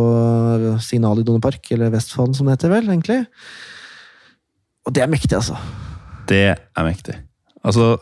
[0.81, 3.21] Signal i Donnepark, eller Vestfold som det heter vel, egentlig.
[4.87, 5.59] Og det er mektig, altså.
[6.31, 7.19] Det er mektig.
[7.61, 7.93] Altså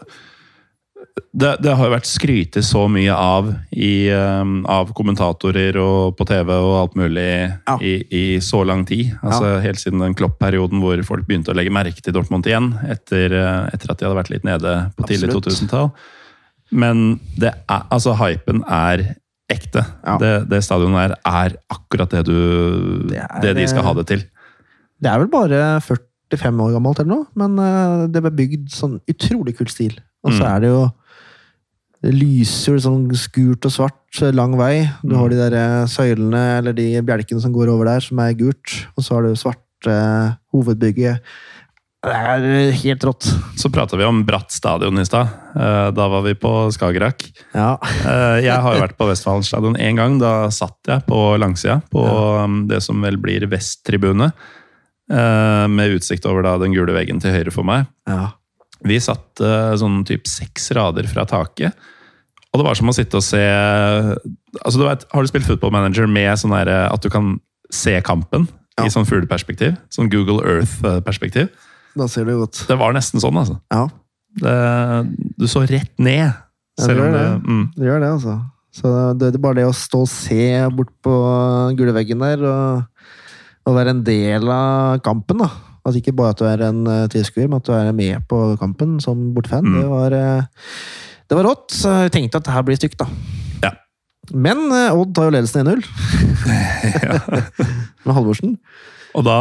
[1.34, 6.26] det, det har jo vært skrytet så mye av i, um, av kommentatorer og på
[6.30, 7.26] TV og alt mulig
[7.68, 7.76] Ja.
[7.82, 9.12] i, i så lang tid.
[9.24, 12.72] Altså Helt siden den Klopp-perioden hvor folk begynte å legge merke til Dortmund igjen.
[12.90, 15.92] Etter, eh, etter at de hadde vært litt nede på tidlig 2000-tall.
[16.72, 19.08] Men det er, altså, hypen er
[19.50, 19.82] ekte.
[20.06, 20.18] Ja.
[20.22, 24.06] Det, det stadionet her er akkurat det, du, Det det, er, de skal ha det
[24.12, 24.22] til.
[25.02, 29.00] Det er vel bare 45 år gammelt eller noe, men eh, det ble bygd sånn
[29.10, 29.96] utrolig kul stil.
[30.28, 30.50] Og så Mm.
[30.52, 30.82] er det jo
[32.04, 34.88] det lyser jo sånn skurt og svart eh, lang vei.
[35.04, 38.38] Du har de der eh, søylene, eller de bjelkene som går over der, som er
[38.40, 38.78] gult.
[38.96, 41.20] Og så har du svarte eh, hovedbygget.
[42.00, 42.46] Det er
[42.80, 43.26] helt rått.
[43.60, 45.34] Så prata vi om Bratt stadion i stad.
[45.52, 47.26] Eh, Da var vi på Skagerrak.
[47.52, 47.74] Ja.
[47.84, 50.16] Eh, Jeg har jo vært på Vestfallen stadion én gang.
[50.22, 52.48] Da satt jeg på langsida, på ja.
[52.72, 54.32] det som vel blir vesttribune.
[55.12, 57.88] eh, Med utsikt over da den gule veggen til høyre for meg.
[58.08, 58.30] ja.
[58.88, 61.76] Vi satt eh, sånn typ seks rader fra taket.
[62.54, 63.42] Og det var som å sitte og se
[64.64, 67.36] altså du vet, Har du spilt Football Manager med sånn der, eh, at du kan
[67.72, 68.48] se kampen
[68.80, 68.86] Ja.
[68.88, 69.76] i sånn fugleperspektiv?
[69.94, 71.50] Sånn Google Earth-perspektiv?
[72.00, 72.64] Da ser du godt.
[72.70, 73.60] Det var nesten sånn, altså.
[73.74, 73.88] Ja,
[74.40, 74.54] Det,
[75.38, 76.30] du så rett ned.
[76.80, 77.50] Ja, det gjør det, det.
[77.50, 78.36] mm, det gjør det, altså.
[78.72, 81.14] Så det, er bare det å stå og se bort på
[81.76, 82.84] gule veggen der, og,
[83.68, 85.50] og være en del av kampen, da.
[85.90, 88.40] Altså ikke bare at du er en uh, tilskuer, men at du er med på
[88.62, 89.66] kampen som bortefan.
[89.66, 89.80] Mm.
[89.80, 90.68] Det, var, eh,
[91.30, 91.68] det var rått.
[91.74, 93.10] Så jeg tenkte at det her blir stygt, da.
[93.66, 93.74] Ja.
[94.30, 95.82] Men eh, Odd tar jo ledelsen 1-0.
[98.06, 98.56] Med Halvorsen.
[99.18, 99.38] Og da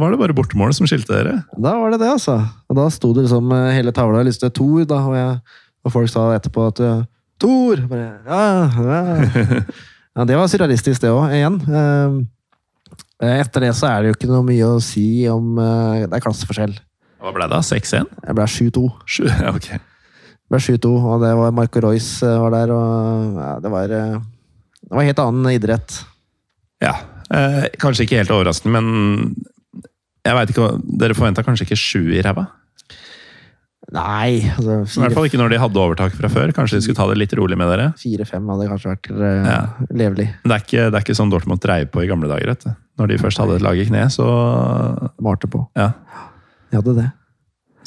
[0.00, 1.36] var det bare bortemålet som skilte dere.
[1.60, 2.38] Da var det det, altså.
[2.70, 6.12] Og da sto det liksom eh, hele tavla lyste Tor, da, og, jeg, og folk
[6.12, 7.02] sa etterpå at eh,
[7.40, 7.84] Tor!
[7.88, 8.40] Bare, ja,
[8.76, 9.60] ja.
[10.16, 11.60] ja, det var surrealistisk, det òg, igjen.
[13.20, 16.16] Eh, Etter det så er det jo ikke noe mye å si om eh, Det
[16.18, 16.74] er klasseforskjell.
[17.20, 17.58] Hva ble det?
[17.68, 18.06] 6-1?
[18.26, 18.84] Jeg ble 7-2.
[19.04, 19.68] Sju- Ja, ok.
[19.70, 23.92] Det ble 7-2, og det var Marco Royce eh, var der, og ja, det var
[23.94, 26.00] Det var helt annen idrett.
[26.82, 26.94] Ja.
[27.30, 29.36] Eh, kanskje ikke helt overraskende, men
[30.26, 30.70] jeg vet ikke,
[31.00, 32.48] Dere forventa kanskje ikke sju i ræva?
[33.90, 36.52] Nei, altså I hvert fall ikke når de hadde overtak fra før.
[36.54, 37.88] Kanskje de skulle ta det litt rolig med dere.
[37.98, 39.60] 4-5 hadde kanskje vært uh, Ja.
[39.90, 40.28] levelig.
[40.44, 42.52] Men det er ikke, det er ikke sånn Dortmund dreiv på i gamle dager.
[42.54, 42.70] Vet du.
[43.02, 44.26] Når de først hadde et lag i kne, så
[45.24, 45.64] Malte på.
[45.78, 45.90] ja.
[46.70, 47.08] De hadde det.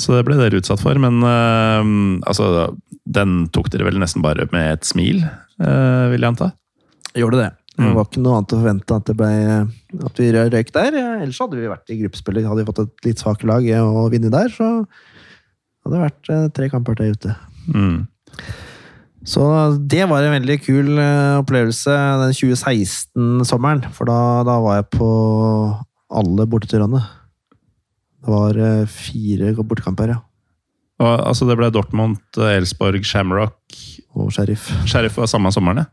[0.01, 0.97] Så det ble dere utsatt for.
[0.99, 2.73] Men uh, altså,
[3.07, 6.51] den tok dere vel nesten bare med et smil, uh, vil jeg anta.
[7.15, 7.51] Gjorde det.
[7.73, 7.95] Det Mm.
[7.97, 9.29] var ikke noe annet å forvente at, det ble,
[10.05, 10.93] at vi røyk der.
[11.23, 12.45] Ellers hadde vi vært i gruppespillet.
[12.45, 14.67] Hadde vi fått et litt svakt lag og vunnet der, så
[15.83, 17.35] hadde vært eh, tre kamper der ute.
[17.67, 18.05] Mm.
[19.23, 19.43] Så
[19.87, 23.85] det var en veldig kul eh, opplevelse den 2016-sommeren.
[23.95, 25.09] For da, da var jeg på
[26.13, 27.01] alle borteturene.
[28.23, 30.21] Det var eh, fire bortekamper, ja.
[31.03, 33.73] Og, altså, det ble Dortmund, Elsborg, Shamrock
[34.13, 34.69] Og Sheriff.
[34.87, 35.89] Sheriff var samme sommeren, ja.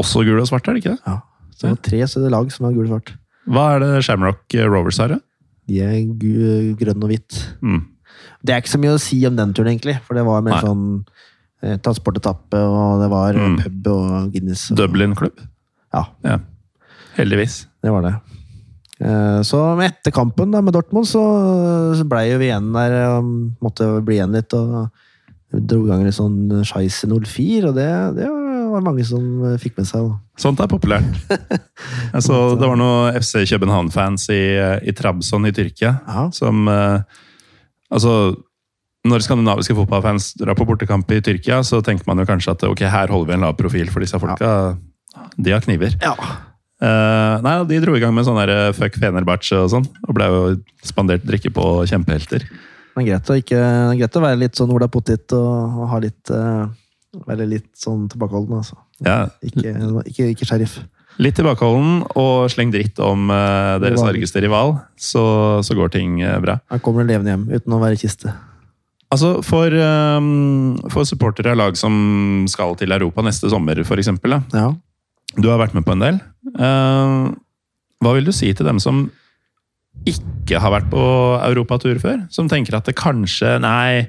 [0.00, 1.02] Også gul og svart, er det ikke det?
[1.04, 1.18] Ja.
[1.52, 3.10] Så det var tre større lag som var gul og svart.
[3.50, 5.16] Hva er det Shamrock Rovers har?
[5.16, 5.18] da?
[5.68, 5.98] De er
[6.78, 7.40] grønn og hvitt.
[7.60, 7.82] Mm.
[8.44, 9.98] Det er ikke så mye å si om den turen, egentlig.
[10.06, 10.62] For det var mer Nei.
[10.64, 10.84] sånn
[11.62, 13.58] eh, transportetappe, og det var eh, Mm.
[13.60, 14.70] pub og Guinness.
[14.72, 15.40] Og, Dublin-klubb?
[15.92, 16.38] Ja, Ja.
[17.16, 17.66] Heldigvis.
[17.82, 18.14] det var det.
[19.00, 21.20] Eh, Så etter kampen da, med Dortmund, så,
[21.96, 22.96] så blei jo vi igjen der.
[23.18, 23.24] og
[23.60, 24.52] Måtte bli igjen litt.
[24.54, 24.90] og
[25.52, 28.28] vi dro i gang litt sånn Scheisse 04, og det, det
[28.70, 30.06] var mange som eh, fikk med seg.
[30.06, 30.18] da.
[30.38, 31.10] Sånt er populært.
[32.16, 34.42] altså, det var noen FC København-fans i,
[34.86, 37.00] i Trabzon i Tyrkia Ja, som eh,
[37.90, 38.12] Altså,
[39.08, 42.84] når skandinaviske fotballfans drar på bortekamp i Tyrkia, så tenker man jo kanskje at ok,
[42.92, 44.76] her holder vi en lav profil, for disse folka
[45.36, 45.98] de har kniver.
[46.04, 46.14] ja.
[46.80, 50.14] Uh, nei, De dro i gang med sånn der, eh, fuck Fenerbahçe og sånn, og
[50.16, 50.38] ble jo
[50.88, 52.46] spandert drikke på kjempehelter.
[52.96, 53.58] Er greit å, ikke,
[53.98, 56.72] greit å være litt sånn Ola Pottit og, og ha litt uh,
[57.26, 58.78] være litt sånn tilbakeholden, altså.
[59.04, 59.74] Ja, Ikke,
[60.08, 60.78] ikke, ikke sheriff.
[61.20, 65.24] Litt tilbakeholden og sleng dritt om uh, deres argeste rival, så,
[65.66, 66.58] så går ting uh, bra.
[66.72, 68.32] Han kommer levende hjem uten å være i kiste.
[69.10, 74.38] Altså, for, um, for supportere av lag som skal til Europa neste sommer, eksempel.
[74.54, 74.70] Ja.
[75.36, 76.20] Du har vært med på en del.
[76.54, 77.34] Uh,
[78.00, 79.08] hva vil du si til dem som
[80.08, 81.02] ikke har vært på
[81.50, 82.22] europatur før?
[82.32, 84.06] Som tenker at det kanskje Nei,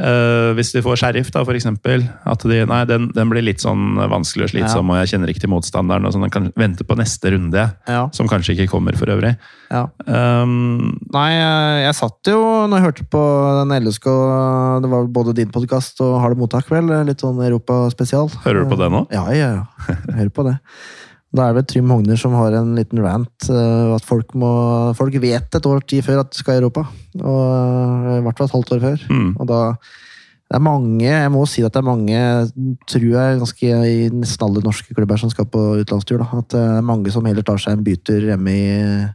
[0.00, 2.04] uh, hvis de får sheriff, da, eksempel.
[2.28, 5.44] At de, nei, den, den blir litt sånn vanskelig og slitsom, og jeg kjenner ikke
[5.44, 6.06] til motstanderen.
[6.08, 8.02] og sånn, Den kan vente på neste runde, ja.
[8.16, 9.34] som kanskje ikke kommer for øvrig.
[9.72, 9.86] ja.
[10.06, 13.20] Um, Nei, jeg, jeg satt jo når jeg hørte på
[13.60, 14.06] den LSK
[14.82, 16.90] Det var både din podkast og Har det mottak, vel?
[17.06, 18.30] Litt sånn Europa-spesial.
[18.46, 19.06] Hører du på det nå?
[19.14, 19.96] Ja, ja, ja.
[20.08, 20.58] Jeg hører på det.
[21.32, 23.48] Da er det Trym Hogner som har en liten rant.
[23.48, 24.52] Uh, At folk må
[24.98, 26.86] Folk vet et år tid før at de skal i Europa.
[27.22, 29.04] Og eh, I hvert fall et halvt år før.
[29.08, 29.60] mm, Og da
[30.52, 32.16] det er mange, jeg må si at det er mange,
[32.84, 36.20] tror jeg, ganske i nesten alle norske klubber som skal på utenlandstur.
[36.20, 36.26] Da.
[36.42, 39.06] At det er mange som heller tar seg en bytur hjemme i,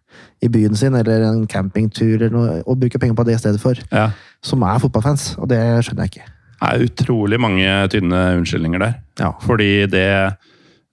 [0.42, 3.62] i byen sin, eller en campingtur, eller noe, og bruker penger på det i stedet
[3.62, 3.78] for.
[3.94, 4.08] ja.
[4.42, 6.26] Som er fotballfans, og det skjønner jeg ikke.
[6.58, 8.98] Det er utrolig mange tynne unnskyldninger der.
[9.22, 9.30] Ja.
[9.46, 10.08] Fordi det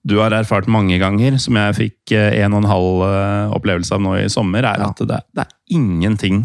[0.05, 3.95] du har erfart mange ganger, som jeg fikk eh, en og en halv eh, opplevelse
[3.97, 4.89] av nå i sommer, er Ja.
[4.91, 6.43] at det, det er ingenting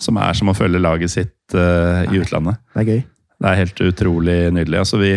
[0.00, 2.56] som er som å følge laget sitt uh, i utlandet.
[2.72, 3.00] Det er gøy.
[3.40, 4.78] Det er helt utrolig nydelig.
[4.80, 5.10] Altså, vi,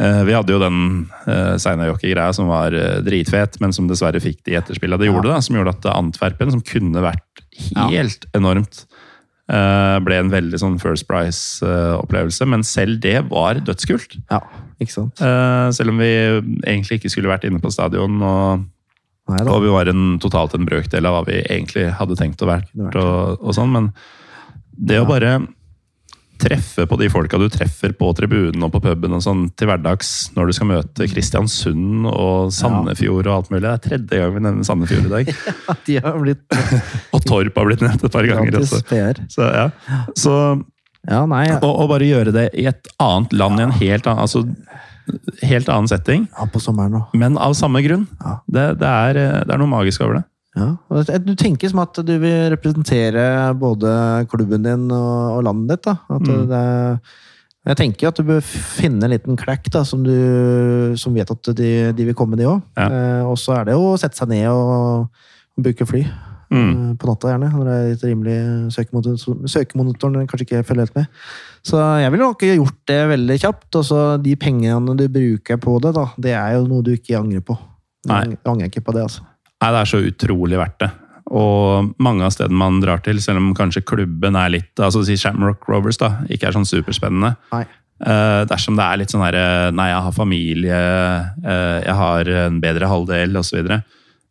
[0.00, 0.78] uh, vi hadde jo den
[1.26, 2.72] uh, Seinajoki-greia som var
[3.04, 5.20] dritfet, men som dessverre fikk de etterspillene det Ja.
[5.20, 7.42] det da, Som gjorde at Antwerpen, som kunne vært
[7.74, 7.88] Ja.
[7.90, 8.97] helt enormt, eh,
[9.48, 12.44] ble en veldig sånn First Price-opplevelse.
[12.46, 14.18] men selv det var dødskult.
[14.28, 14.42] Ja,
[14.76, 15.22] ikke sant?
[15.24, 16.10] Eh, selv om vi
[16.66, 18.66] egentlig ikke skulle vært inne på stadion, og,
[19.28, 19.50] Neida.
[19.50, 22.68] og vi var en, totalt en brøkdel av hva vi egentlig hadde tenkt å være.
[22.92, 23.92] Og, og sånn, Men
[24.78, 25.38] det å bare
[26.40, 30.30] treffe på de folka du treffer på tribunen og på puben og sånn til hverdags
[30.36, 33.62] når du skal møte Kristiansund og Sandefjord og alt mulig.
[33.66, 35.32] Det er tredje gang vi nevner Sandefjord i dag.
[35.88, 36.58] De har blitt
[37.16, 38.82] Og Torp har blitt nevnt et par ganger også.
[39.34, 39.68] Så, ja.
[40.18, 40.34] Så
[41.08, 41.58] Ja, nei, ja.
[41.62, 44.42] og, og bare gjøre det i et annet land, i en helt annen, altså,
[45.46, 47.20] helt annen setting, ja, på sommeren også.
[47.22, 48.04] men av samme grunn.
[48.20, 48.34] Ja.
[48.44, 50.24] Det, det, er, det er noe magisk over det.
[50.58, 51.16] Ja.
[51.22, 53.24] Du tenker som at du vil representere
[53.58, 53.94] både
[54.30, 55.88] klubben din og, landet ditt.
[55.88, 56.18] da.
[56.18, 56.46] Mm.
[56.50, 56.62] det,
[57.68, 61.50] jeg tenker at du bør finne en liten klekk da, som, du, som vet at
[61.58, 62.62] de, de vil komme, de òg.
[62.78, 62.86] Ja.
[62.88, 65.08] Eh, og så er det jo å sette seg ned og,
[65.58, 66.04] og bruke fly.
[66.48, 66.68] Mm.
[66.70, 67.50] Eh, på natta, gjerne.
[67.52, 68.38] Når det er litt rimelig
[68.72, 69.18] søkemotor,
[69.52, 71.24] søkemonitoren kanskje ikke følger helt med.
[71.66, 73.68] Så jeg ville nok gjort det veldig kjapt.
[73.80, 77.20] Og så de pengene du bruker på det, da, det er jo noe du ikke
[77.20, 77.58] angrer på.
[78.08, 78.22] Nei.
[78.30, 79.26] Jeg angrer ikke på det, altså.
[79.58, 80.90] Nei, det er så utrolig verdt det.
[81.28, 85.18] Og mange av stedene man drar til, selv om kanskje klubben er litt altså si
[85.20, 87.34] Shamrock Rovers da, ikke er sånn superspennende.
[87.52, 87.66] Nei.
[87.98, 90.76] Uh, dersom det er litt sånn herre Nei, jeg har familie,
[91.42, 93.72] uh, jeg har en bedre halvdel, osv.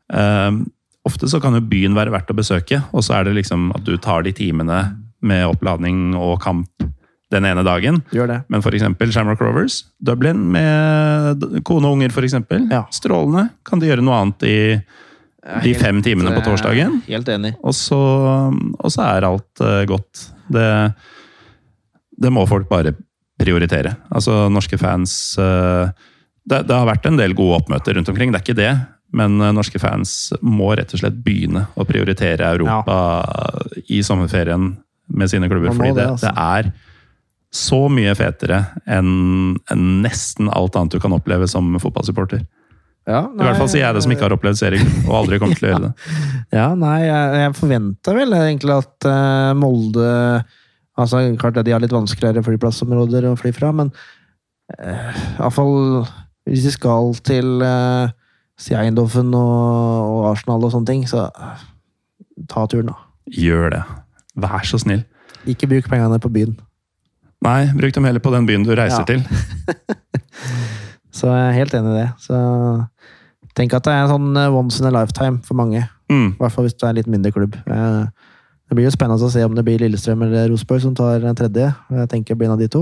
[0.07, 0.61] Uh,
[1.07, 3.83] ofte så kan jo byen være verdt å besøke, og så er det liksom at
[3.87, 4.85] du tar de timene
[5.19, 6.87] med oppladning og kamp
[7.33, 7.99] den ene dagen.
[8.15, 8.37] Gjør det.
[8.47, 8.85] Men f.eks.
[9.11, 12.37] Shamrock Rovers, Dublin med kone og unger, f.eks.
[12.71, 12.85] Ja.
[12.95, 13.49] Strålende.
[13.67, 14.57] Kan de gjøre noe annet i
[15.63, 16.99] de fem timene på torsdagen?
[17.07, 17.53] Helt enig.
[17.63, 17.99] Og så,
[18.51, 20.27] og så er alt eh, godt.
[20.51, 20.67] Det,
[22.23, 22.95] det må folk bare
[23.37, 23.95] prioritere.
[24.09, 25.93] Altså, norske fans eh,
[26.47, 28.73] det, det har vært en del gode oppmøter rundt omkring, det er ikke det.
[29.15, 32.97] men eh, norske fans må rett og slett begynne å prioritere Europa
[33.87, 34.73] i sommerferien
[35.07, 35.71] med sine klubber.
[35.71, 36.27] Fordi det, det, altså.
[36.27, 36.71] det er
[37.57, 38.59] så mye fetere
[38.91, 42.43] enn enn nesten alt annet du kan oppleve som fotballsupporter.
[43.07, 45.55] Ja, I hvert fall sier jeg det som ikke har opplevd serien, og aldri kommer
[45.55, 46.13] til å gjøre det.
[46.57, 50.07] Ja, nei, jeg, jeg forventa vel egentlig at uh, Molde
[50.97, 53.91] altså Klart at de har litt vanskeligere flyplassområder å fly fra, men
[54.75, 56.05] uh, iallfall
[56.47, 58.07] hvis de skal til uh,
[58.59, 61.65] si og, og Arsenal og sånne ting, så uh,
[62.49, 62.97] ta turen, da.
[63.27, 63.83] Gjør det.
[64.39, 65.03] Vær så snill.
[65.47, 66.57] Ikke bruk pengene på byen.
[67.45, 69.05] Nei, bruk dem heller på den byen du reiser Ja.
[69.05, 69.23] til.
[71.17, 72.09] Så jeg er helt enig i det.
[72.21, 72.37] Så
[73.57, 75.81] tenk at det er sånn eh, once in a lifetime for mange.
[76.11, 76.29] Mm.
[76.35, 77.57] I hvert fall hvis det er en litt mindre klubb.
[77.65, 78.03] Eh,
[78.67, 81.35] Det blir jo spennende å se om det blir Lillestrøm eller Rosenborg som tar en
[81.39, 81.69] tredje.
[81.89, 82.81] Jeg tenker det blir en av de to.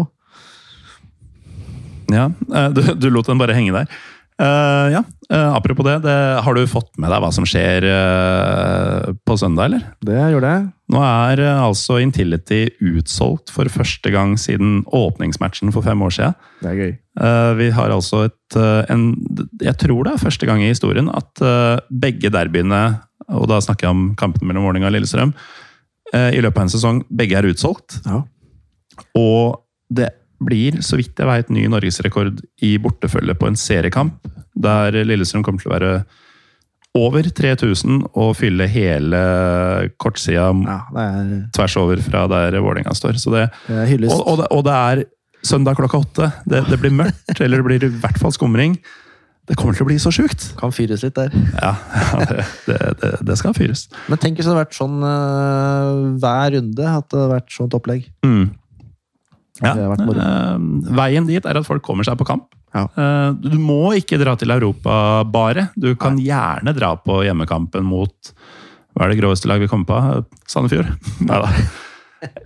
[2.09, 3.89] Ja, eh, du, du lot den bare henge der.
[4.35, 4.99] Eh, ja,
[5.33, 9.69] uh, apropos det, det, har du fått med deg hva som skjer uh, på søndag,
[9.69, 9.85] eller?
[10.03, 10.65] Det gjorde jeg.
[10.91, 16.35] Nå er altså Intility utsolgt for første gang siden åpningsmatchen for fem år siden.
[16.61, 16.93] Det er gøy.
[17.55, 18.57] Vi har altså et
[18.91, 19.05] en,
[19.63, 21.41] Jeg tror det er første gang i historien at
[21.89, 22.81] begge derbyene,
[23.31, 25.31] og da snakker jeg om kampen mellom Vålerenga og Lillestrøm,
[26.13, 27.97] i løpet av en sesong, begge er utsolgt.
[28.05, 28.19] Ja.
[29.17, 30.11] Og det
[30.43, 34.19] blir, så vidt jeg vet, ny norgesrekord i bortefølge på en seriekamp.
[34.55, 35.91] Der Lillestrøm kommer til å være
[36.95, 39.19] over 3000 og fylle hele
[39.99, 43.19] kortsida ja er, tvers over fra der Vålerenga står.
[43.19, 45.03] Så det, det og, og, det, og det er
[45.45, 46.29] søndag klokka åtte.
[46.47, 48.79] Det, blir mørkt, eller det blir i hvert fall skumring.
[49.45, 50.47] Det kommer til å bli så sjukt!
[50.57, 51.33] Kan fyres litt der.
[51.59, 53.85] Ja, ja det, det, det, det skal fyres.
[54.09, 55.89] Men tenk hvis det hadde vært sånn eh,
[56.23, 56.87] hver runde.
[56.89, 58.07] At det hadde vært sånt opplegg.
[58.25, 58.47] Mm.
[59.63, 59.71] Ja.
[59.77, 60.55] Eh,
[60.97, 62.49] veien dit er at folk kommer seg på kamp.
[62.75, 62.89] Ja.
[62.97, 65.69] Uh, du må ikke dra til Europa bare.
[65.79, 68.33] Du kan gjerne dra på hjemmekampen mot
[68.95, 70.39] Hva er det groveste lag vi kommer på?
[70.51, 70.91] Sandefjord?
[71.29, 71.51] Neida.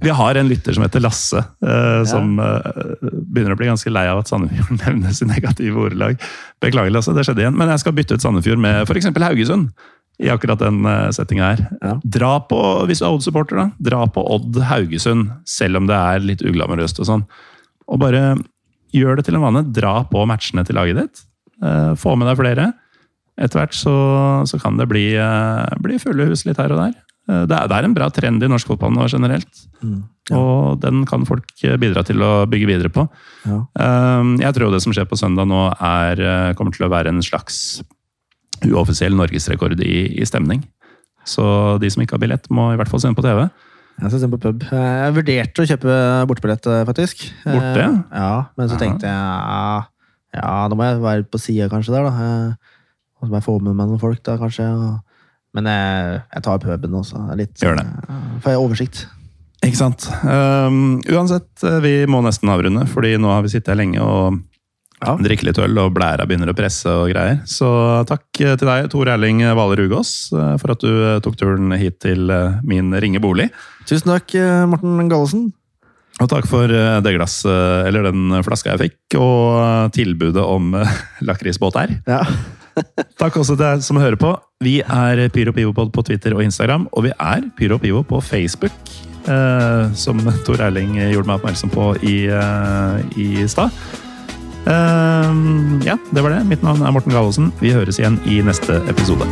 [0.04, 4.22] Vi har en lytter som heter Lasse, eh, som begynner å bli ganske lei av
[4.22, 6.20] at Sandefjord nevnes i negative ordelag.
[6.62, 7.58] Beklager, Lasse, det skjedde igjen.
[7.58, 9.10] Men jeg skal bytte ut Sandefjord med f.eks.
[9.10, 9.72] Haugesund.
[10.20, 11.62] I akkurat den uh, settinga her.
[11.80, 11.94] Ja.
[12.04, 12.60] Dra på,
[12.90, 17.00] hvis du er Odd-supporter, da, dra på Odd Haugesund, selv om det er litt uglamorøst
[17.00, 17.24] og sånn.
[17.88, 18.36] Og bare
[18.96, 19.64] gjør det til en vane.
[19.74, 21.22] Dra på matchene til laget ditt.
[21.64, 22.66] Eh, få med deg flere.
[23.40, 23.94] Etter hvert så,
[24.50, 26.96] så kan det bli, eh, bli fulle hus litt her og der.
[27.30, 29.64] Eh, det, er, det er en bra trend i norsk fotball nå generelt.
[29.80, 30.02] Mm.
[30.36, 33.08] Og den kan folk eh, bidra til å bygge videre på.
[33.46, 33.62] Ja.
[33.80, 37.14] Eh, Jeg tror det som skjer på søndag nå, er, eh, kommer til å være
[37.14, 37.80] en slags
[38.68, 40.64] uoffisiell norgesrekord i, i stemning.
[41.28, 41.44] Så
[41.82, 43.46] de som ikke har billett, må i hvert fall se den på TV.
[44.00, 44.64] Jeg skal se på pub.
[44.72, 45.96] Jeg vurderte å kjøpe
[46.30, 47.26] bortebillett, eh, faktisk.
[47.44, 47.84] Borte?
[47.84, 48.82] Eh, Ja, men så Aha.
[48.86, 49.84] tenkte jeg ja,
[50.40, 52.14] ja, da må jeg være på sida kanskje der, da.
[52.24, 52.76] Eh,
[53.20, 54.66] Og så må jeg få med meg noen folk, da, kanskje.
[55.54, 57.20] Men jeg, jeg tar puben også.
[57.36, 57.88] Litt, Gjør det.
[58.08, 59.02] eh, Får jeg oversikt.
[59.68, 60.06] Ikke sant.
[60.24, 64.40] Um, uansett, eh, vi må nesten avrunde, fordi nå har vi sittet her lenge og
[65.00, 65.16] Ja.
[65.20, 67.40] drikke litt øl, og blæra begynner å presse og greier.
[67.48, 67.70] Så
[68.10, 72.02] takk til deg, Tor Erling Hvaler Rugås, eh, for at du eh, tok turen hit
[72.04, 73.50] til eh, min ringe bolig.
[73.90, 74.36] Tusen takk,
[74.70, 75.50] Morten Gallesen.
[76.20, 80.74] Og takk for det glasset, eller den flaska jeg fikk, og tilbudet om
[81.28, 81.96] lakrisbåt her.
[82.10, 82.24] Ja.
[83.20, 84.30] Takk også til deg som hører på.
[84.64, 88.76] Vi er Pyro Pivopod på Twitter og Instagram, og vi er Pyro Pivo på Facebook.
[89.30, 93.74] Eh, som Tor Erling gjorde meg oppmerksom på i, eh, i stad.
[94.70, 95.34] Eh,
[95.88, 96.44] ja, det var det.
[96.50, 97.52] Mitt navn er Morten Gallosen.
[97.64, 99.26] Vi høres igjen i neste episode.